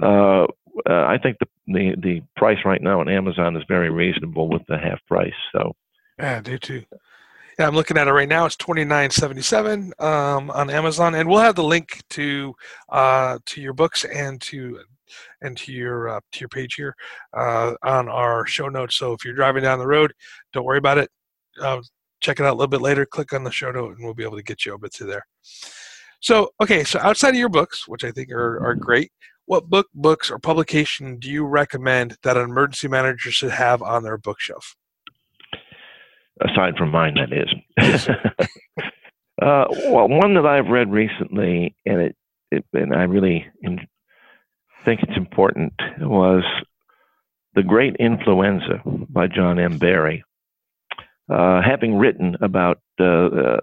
Uh, 0.01 0.45
uh, 0.89 1.05
I 1.05 1.19
think 1.21 1.37
the, 1.39 1.47
the 1.67 1.95
the 2.01 2.21
price 2.35 2.59
right 2.65 2.81
now 2.81 2.99
on 2.99 3.09
Amazon 3.09 3.55
is 3.55 3.63
very 3.67 3.91
reasonable 3.91 4.49
with 4.49 4.63
the 4.67 4.77
half 4.77 4.99
price. 5.07 5.33
So 5.51 5.75
yeah, 6.17 6.37
I 6.37 6.41
do 6.41 6.57
too. 6.57 6.83
Yeah, 7.59 7.67
I'm 7.67 7.75
looking 7.75 7.97
at 7.97 8.07
it 8.07 8.11
right 8.11 8.27
now. 8.27 8.45
It's 8.45 8.55
twenty 8.55 8.83
nine 8.83 9.11
seventy 9.11 9.43
seven 9.43 9.93
um, 9.99 10.49
on 10.49 10.71
Amazon, 10.71 11.13
and 11.13 11.29
we'll 11.29 11.39
have 11.39 11.55
the 11.55 11.63
link 11.63 12.01
to 12.11 12.55
uh, 12.89 13.37
to 13.45 13.61
your 13.61 13.73
books 13.73 14.05
and 14.05 14.41
to 14.41 14.79
and 15.41 15.57
to 15.57 15.71
your 15.71 16.09
uh, 16.09 16.19
to 16.31 16.39
your 16.39 16.49
page 16.49 16.75
here 16.75 16.95
uh, 17.33 17.73
on 17.83 18.09
our 18.09 18.45
show 18.45 18.69
notes. 18.69 18.95
So 18.95 19.13
if 19.13 19.23
you're 19.23 19.33
driving 19.33 19.63
down 19.63 19.79
the 19.79 19.87
road, 19.87 20.13
don't 20.53 20.65
worry 20.65 20.77
about 20.77 20.97
it. 20.97 21.09
Uh, 21.61 21.81
check 22.21 22.39
it 22.39 22.45
out 22.45 22.53
a 22.53 22.57
little 22.57 22.67
bit 22.67 22.81
later. 22.81 23.05
Click 23.05 23.33
on 23.33 23.43
the 23.43 23.51
show 23.51 23.71
note, 23.71 23.95
and 23.95 24.03
we'll 24.03 24.13
be 24.13 24.23
able 24.23 24.37
to 24.37 24.43
get 24.43 24.65
you 24.65 24.73
over 24.73 24.87
to 24.87 25.05
there. 25.05 25.25
So 26.21 26.51
okay, 26.61 26.83
so 26.83 26.99
outside 26.99 27.29
of 27.29 27.35
your 27.35 27.49
books, 27.49 27.87
which 27.87 28.03
I 28.03 28.11
think 28.11 28.31
are 28.31 28.63
are 28.65 28.75
great, 28.75 29.11
what 29.45 29.69
book, 29.69 29.87
books, 29.93 30.31
or 30.31 30.39
publication 30.39 31.19
do 31.19 31.29
you 31.29 31.45
recommend 31.45 32.17
that 32.23 32.37
an 32.37 32.43
emergency 32.43 32.87
manager 32.87 33.31
should 33.31 33.51
have 33.51 33.81
on 33.81 34.03
their 34.03 34.17
bookshelf? 34.17 34.75
aside 36.41 36.75
from 36.77 36.91
mine, 36.91 37.15
that 37.15 37.31
is. 37.31 38.07
uh, 39.41 39.65
well, 39.87 40.07
one 40.07 40.33
that 40.35 40.45
I've 40.45 40.67
read 40.67 40.91
recently, 40.91 41.75
and 41.85 42.01
it, 42.01 42.15
it 42.51 42.65
and 42.73 42.93
I 42.93 43.03
really 43.03 43.45
think 44.85 45.01
it's 45.03 45.17
important, 45.17 45.73
was 45.99 46.43
The 47.55 47.63
Great 47.63 47.95
Influenza 47.97 48.81
by 48.85 49.27
John 49.27 49.59
M. 49.59 49.77
Barry. 49.77 50.23
Uh, 51.29 51.61
having 51.61 51.95
written 51.95 52.35
about 52.41 52.81
uh, 52.99 53.57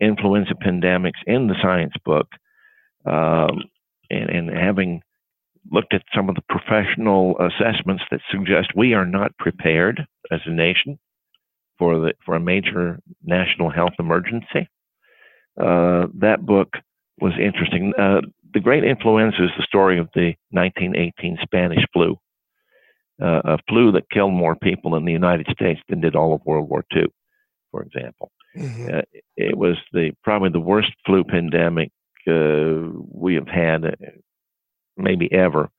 influenza 0.00 0.54
pandemics 0.54 1.20
in 1.26 1.48
the 1.48 1.56
science 1.62 1.94
book, 2.04 2.28
um, 3.06 3.64
and, 4.10 4.30
and 4.30 4.50
having 4.50 5.02
looked 5.70 5.94
at 5.94 6.02
some 6.14 6.28
of 6.28 6.34
the 6.34 6.42
professional 6.48 7.36
assessments 7.38 8.02
that 8.10 8.20
suggest 8.30 8.68
we 8.76 8.94
are 8.94 9.06
not 9.06 9.36
prepared 9.38 10.06
as 10.30 10.40
a 10.46 10.50
nation 10.50 10.98
for 11.78 11.98
the 11.98 12.12
for 12.24 12.34
a 12.34 12.40
major 12.40 12.98
national 13.24 13.70
health 13.70 13.92
emergency. 13.98 14.68
Uh, 15.60 16.06
that 16.14 16.44
book 16.44 16.74
was 17.20 17.32
interesting. 17.40 17.92
Uh, 17.98 18.20
the 18.54 18.60
Great 18.60 18.84
Influenza 18.84 19.44
is 19.44 19.50
the 19.56 19.64
story 19.64 19.98
of 19.98 20.08
the 20.14 20.34
1918 20.50 21.38
Spanish 21.42 21.84
flu, 21.92 22.16
uh, 23.22 23.40
a 23.44 23.58
flu 23.68 23.92
that 23.92 24.10
killed 24.10 24.32
more 24.32 24.56
people 24.56 24.96
in 24.96 25.04
the 25.04 25.12
United 25.12 25.46
States 25.50 25.80
than 25.88 26.00
did 26.00 26.16
all 26.16 26.34
of 26.34 26.44
World 26.44 26.68
War 26.68 26.84
II, 26.94 27.06
for 27.70 27.82
example. 27.82 28.30
Mm-hmm. 28.56 28.94
Uh, 28.94 29.20
it 29.36 29.56
was 29.56 29.76
the 29.92 30.12
probably 30.24 30.50
the 30.50 30.60
worst 30.60 30.92
flu 31.04 31.24
pandemic 31.24 31.90
uh, 32.26 32.88
we 33.10 33.34
have 33.34 33.48
had, 33.48 33.84
uh, 33.84 33.90
maybe 34.96 35.32
ever. 35.32 35.70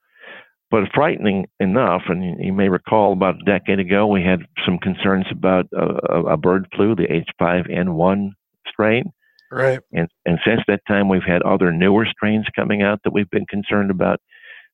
But 0.72 0.92
frightening 0.94 1.48
enough, 1.60 2.04
and 2.10 2.44
you 2.44 2.54
may 2.54 2.70
recall 2.70 3.14
about 3.14 3.42
a 3.42 3.46
decade 3.46 3.80
ago, 3.80 4.06
we 4.06 4.24
had 4.24 4.42
some 4.66 4.78
concerns 4.78 5.26
about 5.32 5.66
a, 5.74 6.34
a 6.34 6.38
bird 6.38 6.68
flu, 6.76 6.96
the 6.96 7.08
H5N1 7.42 8.32
strain. 8.68 9.12
Right. 9.52 9.80
And, 9.92 10.08
and 10.26 10.40
since 10.46 10.62
that 10.68 10.82
time, 10.88 11.10
we've 11.10 11.24
had 11.24 11.42
other 11.42 11.72
newer 11.72 12.06
strains 12.06 12.46
coming 12.56 12.82
out 12.82 13.02
that 13.04 13.14
we've 13.14 13.30
been 13.30 13.48
concerned 13.48 13.92
about. 13.92 14.20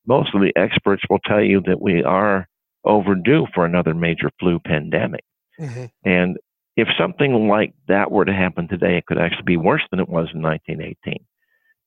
Most 0.06 0.36
of 0.36 0.42
the 0.42 0.54
experts 0.56 1.04
will 1.10 1.20
tell 1.20 1.42
you 1.42 1.62
that 1.66 1.82
we 1.82 2.04
are 2.04 2.48
overdue 2.84 3.48
for 3.54 3.66
another 3.66 3.94
major 3.94 4.30
flu 4.40 4.60
pandemic. 4.60 5.24
Mm-hmm. 5.60 5.86
And 6.04 6.38
if 6.76 6.88
something 7.00 7.48
like 7.48 7.74
that 7.88 8.12
were 8.12 8.26
to 8.26 8.34
happen 8.34 8.68
today, 8.68 8.98
it 8.98 9.06
could 9.06 9.18
actually 9.18 9.44
be 9.46 9.58
worse 9.58 9.82
than 9.90 10.00
it 10.00 10.10
was 10.10 10.30
in 10.34 10.42
1918 10.42 11.26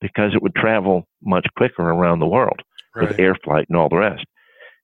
because 0.00 0.34
it 0.34 0.42
would 0.42 0.54
travel 0.54 1.06
much 1.22 1.46
quicker 1.56 1.82
around 1.82 2.20
the 2.20 2.26
world 2.26 2.62
right. 2.94 3.08
with 3.08 3.18
air 3.18 3.36
flight 3.44 3.66
and 3.68 3.76
all 3.76 3.88
the 3.88 3.96
rest. 3.96 4.24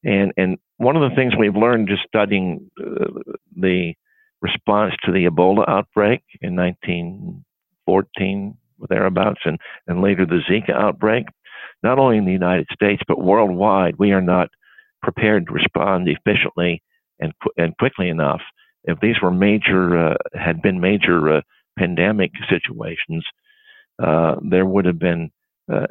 And 0.04 0.32
and 0.36 0.58
one 0.76 0.96
of 0.96 1.08
the 1.08 1.16
things 1.16 1.34
we've 1.36 1.56
learned 1.56 1.88
just 1.88 2.02
studying 2.06 2.70
uh, 2.78 3.06
the 3.56 3.94
response 4.42 4.92
to 5.04 5.12
the 5.12 5.24
Ebola 5.24 5.66
outbreak 5.66 6.22
in 6.42 6.56
1914 7.86 8.56
thereabouts, 8.88 9.40
and 9.44 9.58
and 9.86 10.02
later 10.02 10.26
the 10.26 10.40
Zika 10.48 10.74
outbreak, 10.74 11.26
not 11.82 11.98
only 11.98 12.18
in 12.18 12.24
the 12.24 12.32
United 12.32 12.66
States 12.72 13.02
but 13.06 13.22
worldwide, 13.22 13.96
we 13.98 14.12
are 14.12 14.22
not 14.22 14.48
prepared 15.02 15.46
to 15.46 15.52
respond 15.52 16.08
efficiently 16.08 16.82
and 17.20 17.32
and 17.56 17.76
quickly 17.78 18.08
enough. 18.08 18.42
If 18.84 19.00
these 19.00 19.20
were 19.22 19.30
major 19.30 19.96
uh, 19.96 20.16
had 20.34 20.60
been 20.60 20.80
major 20.80 21.36
uh, 21.36 21.40
pandemic 21.78 22.32
situations, 22.48 23.24
uh, 24.02 24.36
there 24.42 24.66
would 24.66 24.84
have 24.84 24.98
been 24.98 25.30
uh, 25.72 25.86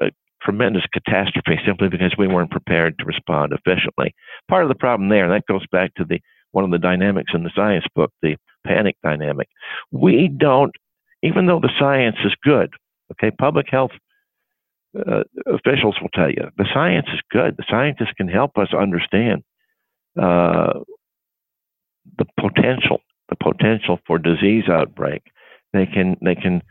a 0.00 0.10
tremendous 0.42 0.84
catastrophe 0.92 1.60
simply 1.66 1.88
because 1.88 2.14
we 2.16 2.28
weren't 2.28 2.50
prepared 2.50 2.98
to 2.98 3.04
respond 3.04 3.52
efficiently. 3.52 4.14
Part 4.48 4.62
of 4.62 4.68
the 4.68 4.74
problem 4.74 5.08
there, 5.08 5.24
and 5.24 5.32
that 5.32 5.46
goes 5.46 5.66
back 5.72 5.94
to 5.94 6.04
the 6.04 6.20
one 6.52 6.64
of 6.64 6.70
the 6.70 6.78
dynamics 6.78 7.32
in 7.34 7.44
the 7.44 7.52
science 7.54 7.84
book, 7.94 8.12
the 8.22 8.36
panic 8.66 8.96
dynamic. 9.02 9.48
We 9.92 10.28
don't, 10.28 10.74
even 11.22 11.46
though 11.46 11.60
the 11.60 11.70
science 11.78 12.16
is 12.24 12.34
good, 12.42 12.70
okay, 13.12 13.30
public 13.30 13.66
health 13.70 13.92
uh, 14.98 15.22
officials 15.46 15.96
will 16.00 16.08
tell 16.14 16.30
you 16.30 16.48
the 16.56 16.66
science 16.72 17.06
is 17.12 17.20
good. 17.30 17.56
The 17.56 17.64
scientists 17.68 18.12
can 18.16 18.28
help 18.28 18.58
us 18.58 18.68
understand 18.74 19.42
uh, 20.20 20.80
the 22.18 22.26
potential, 22.38 23.00
the 23.28 23.36
potential 23.36 23.98
for 24.06 24.18
disease 24.18 24.64
outbreak. 24.68 25.22
They 25.72 25.86
can 25.86 26.16
they 26.22 26.34
can 26.34 26.62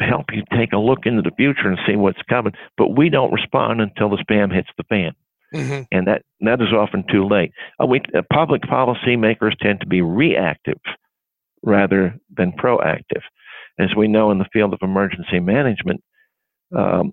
help 0.00 0.26
you 0.32 0.42
take 0.56 0.72
a 0.72 0.78
look 0.78 1.06
into 1.06 1.22
the 1.22 1.34
future 1.36 1.68
and 1.68 1.78
see 1.86 1.96
what's 1.96 2.22
coming. 2.28 2.52
But 2.76 2.96
we 2.96 3.08
don't 3.08 3.32
respond 3.32 3.80
until 3.80 4.10
the 4.10 4.16
spam 4.16 4.52
hits 4.52 4.68
the 4.76 4.84
fan. 4.84 5.12
Mm-hmm. 5.54 5.82
And 5.92 6.06
that, 6.06 6.22
that 6.40 6.60
is 6.62 6.72
often 6.72 7.04
too 7.10 7.28
late. 7.28 7.52
Uh, 7.80 7.86
we, 7.86 8.00
uh, 8.16 8.22
public 8.32 8.62
policy 8.62 9.16
makers 9.16 9.54
tend 9.60 9.80
to 9.80 9.86
be 9.86 10.00
reactive 10.00 10.78
rather 11.62 12.18
than 12.36 12.52
proactive. 12.52 13.22
As 13.78 13.94
we 13.96 14.08
know 14.08 14.30
in 14.30 14.38
the 14.38 14.48
field 14.52 14.74
of 14.74 14.80
emergency 14.82 15.40
management, 15.40 16.02
um, 16.76 17.12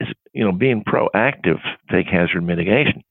is 0.00 0.08
you 0.32 0.44
know 0.44 0.52
being 0.52 0.84
proactive 0.84 1.58
take 1.90 2.06
hazard 2.06 2.42
mitigation. 2.42 3.02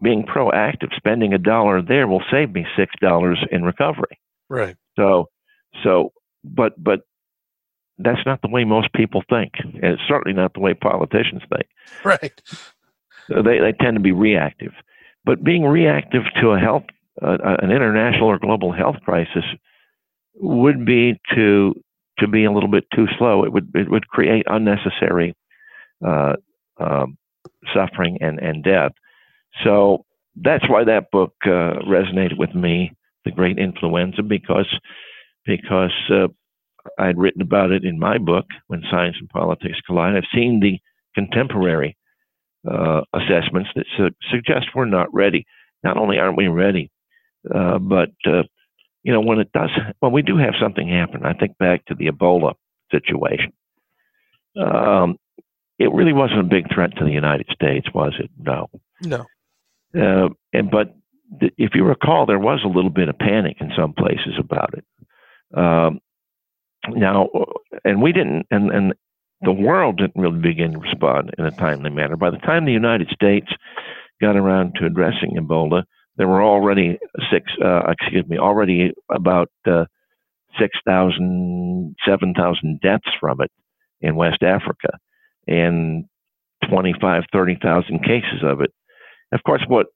Being 0.00 0.24
proactive, 0.24 0.94
spending 0.94 1.34
a 1.34 1.38
dollar 1.38 1.82
there 1.82 2.06
will 2.06 2.22
save 2.30 2.52
me 2.52 2.66
six 2.76 2.92
dollars 3.00 3.38
in 3.50 3.64
recovery. 3.64 4.18
Right. 4.48 4.76
So, 4.96 5.28
so, 5.82 6.12
but 6.44 6.72
but 6.82 7.00
that's 7.98 8.24
not 8.26 8.42
the 8.42 8.48
way 8.48 8.64
most 8.64 8.92
people 8.92 9.22
think, 9.28 9.52
and 9.58 9.82
it's 9.82 10.02
certainly 10.06 10.36
not 10.36 10.54
the 10.54 10.60
way 10.60 10.74
politicians 10.74 11.42
think. 11.48 11.66
Right. 12.04 12.40
So 13.28 13.42
they 13.42 13.58
they 13.58 13.72
tend 13.72 13.96
to 13.96 14.00
be 14.00 14.12
reactive, 14.12 14.72
but 15.24 15.44
being 15.44 15.64
reactive 15.64 16.22
to 16.40 16.50
a 16.50 16.58
health 16.58 16.84
an 17.20 17.70
international 17.70 18.28
or 18.28 18.38
global 18.38 18.72
health 18.72 18.96
crisis 19.04 19.44
would 20.34 20.84
be 20.84 21.20
to 21.34 21.74
to 22.18 22.28
be 22.28 22.44
a 22.44 22.52
little 22.52 22.68
bit 22.70 22.84
too 22.94 23.06
slow. 23.18 23.44
It 23.44 23.52
would 23.52 23.70
it 23.74 23.90
would 23.90 24.08
create 24.08 24.44
unnecessary 24.46 25.34
uh, 26.06 26.34
um, 26.78 27.16
suffering 27.74 28.18
and 28.20 28.38
and 28.38 28.62
death. 28.62 28.92
So 29.64 30.04
that's 30.36 30.68
why 30.68 30.84
that 30.84 31.10
book 31.10 31.34
uh, 31.44 31.80
resonated 31.86 32.38
with 32.38 32.54
me, 32.54 32.92
The 33.24 33.30
Great 33.30 33.58
Influenza, 33.58 34.22
because 34.22 34.68
because 35.44 35.92
uh, 36.10 36.28
I 36.98 37.06
had 37.06 37.18
written 37.18 37.42
about 37.42 37.70
it 37.72 37.84
in 37.84 37.98
my 37.98 38.18
book, 38.18 38.46
When 38.68 38.82
Science 38.90 39.16
and 39.20 39.28
Politics 39.28 39.80
Collide. 39.86 40.16
I've 40.16 40.24
seen 40.34 40.60
the 40.60 40.78
contemporary 41.14 41.96
uh, 42.70 43.02
assessments 43.12 43.70
that 43.74 43.86
su- 43.96 44.14
suggest 44.30 44.68
we're 44.74 44.84
not 44.86 45.12
ready. 45.12 45.44
Not 45.84 45.96
only 45.96 46.18
aren't 46.18 46.36
we 46.36 46.48
ready, 46.48 46.90
uh, 47.52 47.78
but 47.78 48.10
uh, 48.26 48.42
you 49.02 49.12
know 49.12 49.20
when 49.20 49.38
it 49.38 49.52
does, 49.52 49.70
when 50.00 50.12
we 50.12 50.22
do 50.22 50.36
have 50.36 50.54
something 50.60 50.88
happen, 50.88 51.24
I 51.24 51.32
think 51.34 51.58
back 51.58 51.84
to 51.86 51.94
the 51.94 52.06
Ebola 52.06 52.54
situation. 52.90 53.52
Um, 54.56 55.16
it 55.78 55.92
really 55.92 56.12
wasn't 56.12 56.40
a 56.40 56.44
big 56.44 56.72
threat 56.72 56.96
to 56.98 57.04
the 57.04 57.10
United 57.10 57.46
States, 57.52 57.88
was 57.92 58.12
it? 58.18 58.30
No. 58.38 58.68
No. 59.02 59.26
Uh, 59.94 60.28
and 60.52 60.70
but 60.70 60.94
th- 61.40 61.54
if 61.58 61.74
you 61.74 61.84
recall, 61.84 62.26
there 62.26 62.38
was 62.38 62.60
a 62.64 62.68
little 62.68 62.90
bit 62.90 63.08
of 63.08 63.18
panic 63.18 63.56
in 63.60 63.72
some 63.76 63.92
places 63.92 64.34
about 64.38 64.74
it. 64.74 64.84
Um, 65.56 66.00
now, 66.88 67.28
and 67.84 68.02
we 68.02 68.12
didn't, 68.12 68.46
and, 68.50 68.70
and 68.70 68.94
the 69.42 69.52
world 69.52 69.98
didn't 69.98 70.20
really 70.20 70.40
begin 70.40 70.72
to 70.72 70.78
respond 70.78 71.32
in 71.38 71.44
a 71.44 71.50
timely 71.50 71.90
manner. 71.90 72.16
By 72.16 72.30
the 72.30 72.38
time 72.38 72.64
the 72.64 72.72
United 72.72 73.08
States 73.08 73.48
got 74.20 74.36
around 74.36 74.74
to 74.76 74.86
addressing 74.86 75.36
Ebola, 75.36 75.84
there 76.16 76.28
were 76.28 76.42
already 76.42 76.98
six, 77.30 77.50
uh, 77.64 77.82
excuse 77.88 78.26
me, 78.28 78.38
already 78.38 78.92
about 79.10 79.50
uh, 79.66 79.84
6,000, 80.58 81.96
7,000 82.04 82.80
deaths 82.80 83.08
from 83.18 83.40
it 83.40 83.50
in 84.00 84.16
West 84.16 84.42
Africa 84.42 84.90
and 85.46 86.04
25, 86.68 87.24
30,000 87.32 88.04
cases 88.04 88.42
of 88.42 88.60
it. 88.60 88.72
Of 89.32 89.42
course, 89.44 89.62
what 89.66 89.86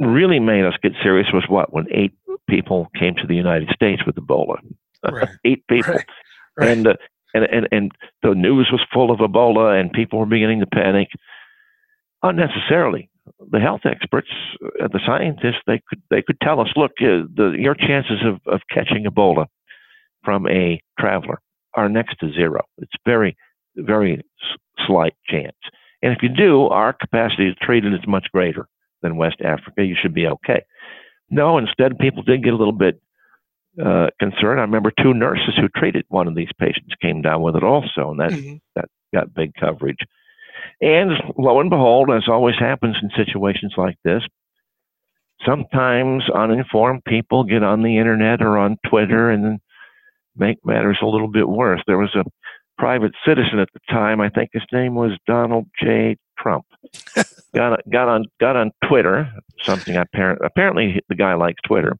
really 0.00 0.40
made 0.40 0.64
us 0.64 0.74
get 0.82 0.92
serious 1.02 1.28
was 1.32 1.44
what? 1.48 1.72
When 1.72 1.86
eight 1.90 2.12
people 2.48 2.88
came 2.98 3.14
to 3.14 3.26
the 3.26 3.34
United 3.34 3.70
States 3.70 4.02
with 4.04 4.16
Ebola. 4.16 4.56
Right. 5.10 5.28
eight 5.44 5.66
people. 5.68 5.94
Right. 5.94 6.06
Right. 6.56 6.68
And, 6.70 6.86
uh, 6.88 6.94
and, 7.32 7.44
and, 7.44 7.68
and 7.72 7.92
the 8.22 8.34
news 8.34 8.68
was 8.70 8.84
full 8.92 9.10
of 9.10 9.18
Ebola 9.18 9.80
and 9.80 9.92
people 9.92 10.18
were 10.18 10.26
beginning 10.26 10.60
to 10.60 10.66
panic 10.66 11.08
unnecessarily. 12.22 13.10
The 13.50 13.60
health 13.60 13.82
experts, 13.84 14.28
uh, 14.62 14.88
the 14.88 15.00
scientists, 15.06 15.62
they 15.66 15.80
could, 15.88 16.02
they 16.10 16.22
could 16.22 16.38
tell 16.40 16.60
us, 16.60 16.68
look, 16.76 16.92
uh, 17.00 17.24
the, 17.34 17.56
your 17.58 17.74
chances 17.74 18.20
of, 18.24 18.40
of 18.46 18.60
catching 18.70 19.04
Ebola 19.04 19.46
from 20.22 20.46
a 20.48 20.80
traveler 20.98 21.40
are 21.74 21.88
next 21.88 22.16
to 22.20 22.32
zero. 22.32 22.62
It's 22.78 22.92
very, 23.04 23.36
very 23.76 24.22
slight 24.86 25.14
chance. 25.26 25.56
And 26.02 26.12
if 26.12 26.22
you 26.22 26.28
do, 26.28 26.66
our 26.66 26.92
capacity 26.92 27.52
to 27.52 27.64
treat 27.64 27.84
it 27.84 27.94
is 27.94 28.06
much 28.06 28.26
greater 28.32 28.68
than 29.02 29.16
West 29.16 29.40
Africa. 29.42 29.84
You 29.84 29.96
should 30.00 30.14
be 30.14 30.26
okay. 30.26 30.62
No, 31.30 31.58
instead, 31.58 31.98
people 31.98 32.22
did 32.22 32.44
get 32.44 32.52
a 32.52 32.56
little 32.56 32.72
bit 32.72 33.00
uh, 33.82 34.08
concern. 34.20 34.58
I 34.58 34.62
remember 34.62 34.92
two 35.02 35.14
nurses 35.14 35.54
who 35.56 35.68
treated 35.68 36.04
one 36.08 36.28
of 36.28 36.34
these 36.34 36.50
patients 36.58 36.94
came 37.00 37.22
down 37.22 37.42
with 37.42 37.56
it 37.56 37.64
also, 37.64 38.10
and 38.10 38.20
that 38.20 38.30
mm-hmm. 38.30 38.56
that 38.76 38.84
got 39.14 39.34
big 39.34 39.52
coverage. 39.58 39.98
And 40.84 41.12
lo 41.38 41.60
and 41.60 41.70
behold, 41.70 42.10
as 42.10 42.28
always 42.28 42.56
happens 42.58 42.96
in 43.02 43.08
situations 43.16 43.72
like 43.78 43.96
this, 44.04 44.22
sometimes 45.46 46.24
uninformed 46.28 47.04
people 47.06 47.44
get 47.44 47.62
on 47.62 47.82
the 47.82 47.96
internet 47.96 48.42
or 48.42 48.58
on 48.58 48.76
Twitter 48.86 49.30
and 49.30 49.60
make 50.36 50.58
matters 50.62 50.98
a 51.00 51.06
little 51.06 51.28
bit 51.28 51.48
worse. 51.48 51.80
There 51.86 51.96
was 51.96 52.14
a 52.14 52.24
private 52.76 53.12
citizen 53.26 53.60
at 53.60 53.68
the 53.72 53.80
time, 53.88 54.20
I 54.20 54.28
think 54.28 54.50
his 54.52 54.64
name 54.72 54.94
was 54.94 55.12
Donald 55.26 55.68
J. 55.82 56.18
Trump. 56.38 56.66
got 57.54 57.80
got 57.90 58.08
on 58.08 58.26
got 58.38 58.56
on 58.56 58.70
Twitter, 58.86 59.32
something 59.62 59.96
apparent 59.96 60.40
apparently 60.44 61.00
the 61.08 61.14
guy 61.14 61.32
likes 61.32 61.62
Twitter, 61.64 61.96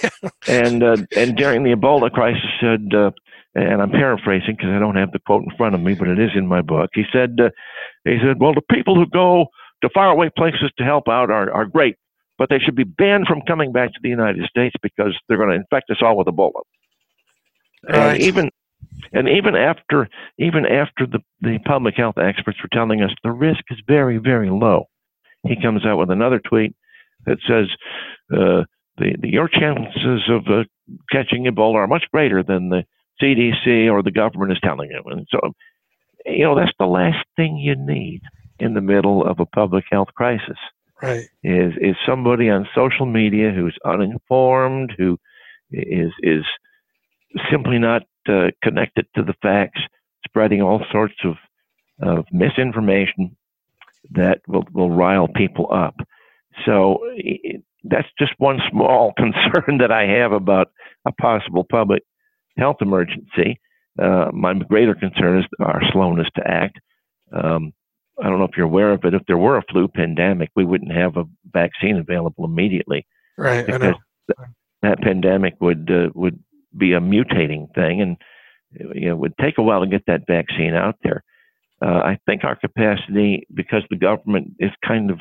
and 0.46 0.84
uh, 0.84 0.98
and 1.16 1.36
during 1.36 1.64
the 1.64 1.74
Ebola 1.74 2.12
crisis 2.12 2.44
said, 2.60 2.94
uh, 2.94 3.10
and 3.54 3.82
I'm 3.82 3.90
paraphrasing 3.90 4.56
because 4.56 4.70
I 4.70 4.78
don't 4.78 4.96
have 4.96 5.12
the 5.12 5.18
quote 5.20 5.42
in 5.42 5.56
front 5.56 5.74
of 5.74 5.80
me, 5.80 5.94
but 5.94 6.08
it 6.08 6.18
is 6.18 6.30
in 6.36 6.46
my 6.46 6.60
book. 6.60 6.90
He 6.92 7.04
said, 7.12 7.38
uh, 7.42 7.48
he 8.08 8.18
said, 8.24 8.40
well, 8.40 8.54
the 8.54 8.62
people 8.74 8.94
who 8.94 9.06
go 9.06 9.46
to 9.82 9.88
faraway 9.94 10.30
places 10.36 10.70
to 10.78 10.84
help 10.84 11.08
out 11.08 11.30
are 11.30 11.50
are 11.52 11.66
great, 11.66 11.96
but 12.36 12.48
they 12.48 12.58
should 12.58 12.76
be 12.76 12.84
banned 12.84 13.26
from 13.26 13.42
coming 13.42 13.72
back 13.72 13.92
to 13.92 14.00
the 14.02 14.08
United 14.08 14.44
States 14.46 14.74
because 14.82 15.16
they're 15.28 15.38
going 15.38 15.50
to 15.50 15.56
infect 15.56 15.90
us 15.90 15.98
all 16.02 16.16
with 16.16 16.26
Ebola. 16.26 16.62
Right. 17.88 18.14
And 18.14 18.22
even 18.22 18.50
and 19.12 19.28
even 19.28 19.54
after 19.54 20.08
even 20.38 20.66
after 20.66 21.06
the, 21.06 21.20
the 21.40 21.58
public 21.64 21.94
health 21.96 22.18
experts 22.18 22.58
were 22.62 22.68
telling 22.72 23.02
us 23.02 23.10
the 23.22 23.30
risk 23.30 23.62
is 23.70 23.78
very, 23.86 24.18
very 24.18 24.50
low, 24.50 24.86
he 25.46 25.60
comes 25.60 25.86
out 25.86 25.98
with 25.98 26.10
another 26.10 26.40
tweet 26.40 26.74
that 27.26 27.38
says 27.46 27.66
uh, 28.32 28.64
the, 28.98 29.16
the, 29.20 29.28
your 29.28 29.48
chances 29.48 30.22
of 30.28 30.46
uh, 30.48 30.64
catching 31.12 31.44
Ebola 31.44 31.76
are 31.76 31.86
much 31.86 32.04
greater 32.12 32.42
than 32.42 32.68
the 32.68 32.84
CDC 33.22 33.90
or 33.90 34.02
the 34.02 34.10
government 34.10 34.52
is 34.52 34.58
telling 34.62 34.90
you. 34.90 35.02
And 35.06 35.26
so, 35.30 35.40
you 36.30 36.44
know, 36.44 36.56
that's 36.56 36.72
the 36.78 36.86
last 36.86 37.24
thing 37.36 37.56
you 37.56 37.74
need 37.76 38.22
in 38.58 38.74
the 38.74 38.80
middle 38.80 39.24
of 39.24 39.40
a 39.40 39.46
public 39.46 39.84
health 39.90 40.08
crisis. 40.14 40.58
Right. 41.00 41.26
Is 41.44 41.72
is 41.80 41.96
somebody 42.06 42.50
on 42.50 42.68
social 42.74 43.06
media 43.06 43.52
who's 43.52 43.78
uninformed, 43.84 44.94
who 44.98 45.18
is 45.70 46.10
is 46.22 46.44
simply 47.50 47.78
not 47.78 48.02
uh, 48.28 48.50
connected 48.62 49.06
to 49.14 49.22
the 49.22 49.34
facts, 49.42 49.80
spreading 50.24 50.62
all 50.62 50.84
sorts 50.90 51.14
of, 51.24 51.36
of 52.02 52.24
misinformation 52.32 53.36
that 54.10 54.40
will, 54.46 54.64
will 54.72 54.90
rile 54.90 55.28
people 55.28 55.68
up. 55.72 55.94
So 56.64 56.98
it, 57.14 57.62
that's 57.84 58.08
just 58.18 58.32
one 58.38 58.60
small 58.70 59.12
concern 59.16 59.78
that 59.78 59.92
I 59.92 60.06
have 60.18 60.32
about 60.32 60.72
a 61.06 61.12
possible 61.12 61.64
public 61.64 62.02
health 62.56 62.76
emergency. 62.80 63.60
Uh, 64.00 64.30
my 64.32 64.54
greater 64.54 64.94
concern 64.94 65.40
is 65.40 65.46
our 65.60 65.80
slowness 65.92 66.28
to 66.36 66.46
act. 66.46 66.78
Um, 67.32 67.72
I 68.20 68.28
don't 68.28 68.38
know 68.38 68.44
if 68.44 68.56
you're 68.56 68.66
aware 68.66 68.92
of 68.92 68.98
it. 68.98 69.02
But 69.02 69.14
if 69.14 69.22
there 69.26 69.38
were 69.38 69.58
a 69.58 69.64
flu 69.70 69.88
pandemic, 69.88 70.50
we 70.56 70.64
wouldn't 70.64 70.92
have 70.92 71.16
a 71.16 71.24
vaccine 71.52 71.96
available 71.96 72.44
immediately. 72.44 73.06
Right, 73.36 73.68
I 73.68 73.76
know. 73.76 73.94
that 74.82 75.00
pandemic 75.00 75.54
would 75.60 75.90
uh, 75.90 76.10
would 76.14 76.38
be 76.76 76.92
a 76.92 77.00
mutating 77.00 77.72
thing, 77.74 78.00
and 78.00 78.16
you 78.72 79.06
know, 79.06 79.12
it 79.12 79.18
would 79.18 79.38
take 79.40 79.58
a 79.58 79.62
while 79.62 79.80
to 79.80 79.86
get 79.86 80.06
that 80.06 80.26
vaccine 80.26 80.74
out 80.74 80.96
there. 81.02 81.22
Uh, 81.80 82.00
I 82.00 82.18
think 82.26 82.44
our 82.44 82.56
capacity, 82.56 83.46
because 83.54 83.82
the 83.88 83.96
government 83.96 84.54
is 84.58 84.72
kind 84.86 85.10
of 85.10 85.20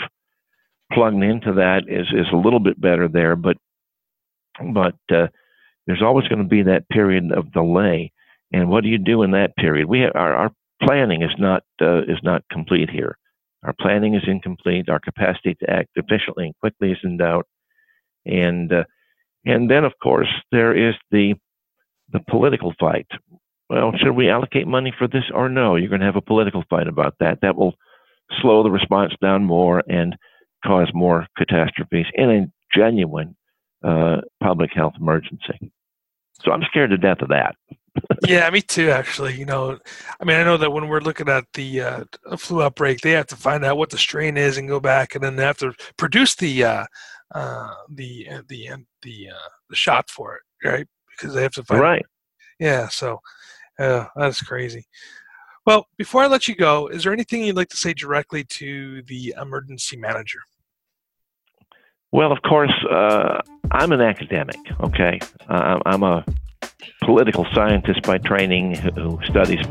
plugged 0.91 1.21
into 1.21 1.53
that, 1.53 1.83
is 1.87 2.07
is 2.11 2.27
a 2.31 2.37
little 2.37 2.59
bit 2.59 2.81
better 2.81 3.07
there. 3.07 3.35
But 3.35 3.57
but 4.73 4.95
uh, 5.11 5.27
there's 5.85 6.01
always 6.01 6.27
going 6.27 6.41
to 6.41 6.47
be 6.49 6.63
that 6.63 6.89
period 6.89 7.31
of 7.31 7.51
delay. 7.51 8.11
And 8.51 8.69
what 8.69 8.83
do 8.83 8.89
you 8.89 8.97
do 8.97 9.23
in 9.23 9.31
that 9.31 9.55
period? 9.57 9.87
We 9.87 10.01
have, 10.01 10.11
our 10.15 10.33
our 10.33 10.51
planning 10.81 11.21
is 11.21 11.31
not 11.37 11.63
uh, 11.81 12.03
is 12.03 12.19
not 12.23 12.43
complete 12.51 12.89
here. 12.89 13.17
Our 13.63 13.73
planning 13.79 14.15
is 14.15 14.23
incomplete. 14.27 14.89
Our 14.89 14.99
capacity 14.99 15.55
to 15.55 15.69
act 15.69 15.89
efficiently 15.95 16.45
and 16.45 16.57
quickly 16.59 16.91
is 16.91 16.99
in 17.03 17.17
doubt. 17.17 17.47
And 18.25 18.71
uh, 18.71 18.83
and 19.45 19.69
then, 19.69 19.83
of 19.83 19.93
course, 20.01 20.29
there 20.51 20.75
is 20.75 20.95
the 21.11 21.35
the 22.11 22.21
political 22.29 22.73
fight. 22.79 23.07
Well, 23.69 23.91
should 23.97 24.15
we 24.15 24.29
allocate 24.29 24.67
money 24.67 24.93
for 24.97 25.07
this 25.07 25.25
or 25.33 25.49
no? 25.49 25.75
You're 25.75 25.89
going 25.89 25.99
to 25.99 26.05
have 26.05 26.15
a 26.15 26.21
political 26.21 26.63
fight 26.69 26.87
about 26.87 27.15
that. 27.19 27.39
That 27.41 27.57
will 27.57 27.75
slow 28.41 28.63
the 28.63 28.71
response 28.71 29.13
down 29.21 29.43
more 29.43 29.83
and 29.89 30.15
cause 30.65 30.89
more 30.93 31.27
catastrophes 31.37 32.05
in 32.13 32.29
a 32.29 32.77
genuine 32.77 33.35
uh, 33.83 34.17
public 34.41 34.71
health 34.73 34.93
emergency. 34.99 35.71
So 36.43 36.51
I'm 36.51 36.63
scared 36.63 36.91
to 36.91 36.97
death 36.97 37.21
of 37.21 37.29
that. 37.29 37.55
Yeah, 38.27 38.49
me 38.49 38.61
too. 38.61 38.89
Actually, 38.89 39.37
you 39.37 39.45
know, 39.45 39.77
I 40.19 40.25
mean, 40.25 40.37
I 40.37 40.43
know 40.43 40.57
that 40.57 40.71
when 40.71 40.87
we're 40.87 40.99
looking 41.01 41.29
at 41.29 41.45
the 41.53 41.81
uh, 41.81 42.03
flu 42.37 42.63
outbreak, 42.63 43.01
they 43.01 43.11
have 43.11 43.27
to 43.27 43.35
find 43.35 43.63
out 43.63 43.77
what 43.77 43.89
the 43.89 43.97
strain 43.97 44.37
is 44.37 44.57
and 44.57 44.67
go 44.67 44.79
back, 44.79 45.15
and 45.15 45.23
then 45.23 45.35
they 45.35 45.43
have 45.43 45.57
to 45.59 45.73
produce 45.97 46.35
the 46.35 46.63
uh, 46.63 46.85
uh, 47.33 47.73
the 47.89 48.27
uh, 48.29 48.41
the 48.47 48.69
the 49.01 49.29
uh, 49.29 49.49
the 49.69 49.75
shot 49.75 50.09
for 50.09 50.35
it, 50.35 50.67
right? 50.67 50.87
Because 51.09 51.33
they 51.33 51.41
have 51.41 51.53
to 51.53 51.63
find 51.63 51.81
right. 51.81 52.05
Yeah, 52.59 52.87
so 52.87 53.19
uh, 53.79 54.05
that's 54.15 54.41
crazy. 54.41 54.85
Well, 55.65 55.87
before 55.97 56.23
I 56.23 56.27
let 56.27 56.47
you 56.47 56.55
go, 56.55 56.87
is 56.87 57.03
there 57.03 57.13
anything 57.13 57.43
you'd 57.43 57.57
like 57.57 57.69
to 57.69 57.77
say 57.77 57.93
directly 57.93 58.43
to 58.45 59.01
the 59.03 59.35
emergency 59.39 59.97
manager? 59.97 60.39
Well, 62.11 62.31
of 62.31 62.41
course, 62.41 62.73
uh, 62.89 63.41
I'm 63.71 63.91
an 63.91 64.01
academic. 64.01 64.55
Okay, 64.79 65.19
uh, 65.49 65.79
I'm 65.85 66.03
a 66.03 66.23
political 67.01 67.45
scientist 67.53 68.03
by 68.03 68.17
training 68.17 68.75
who 68.75 69.19
studies 69.25 69.65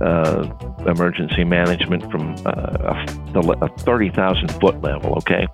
uh, 0.00 0.48
emergency 0.86 1.44
management 1.44 2.10
from 2.10 2.34
uh, 2.44 3.06
a, 3.34 3.64
a 3.64 3.68
30,000 3.78 4.48
foot 4.60 4.80
level, 4.82 5.14
okay? 5.14 5.46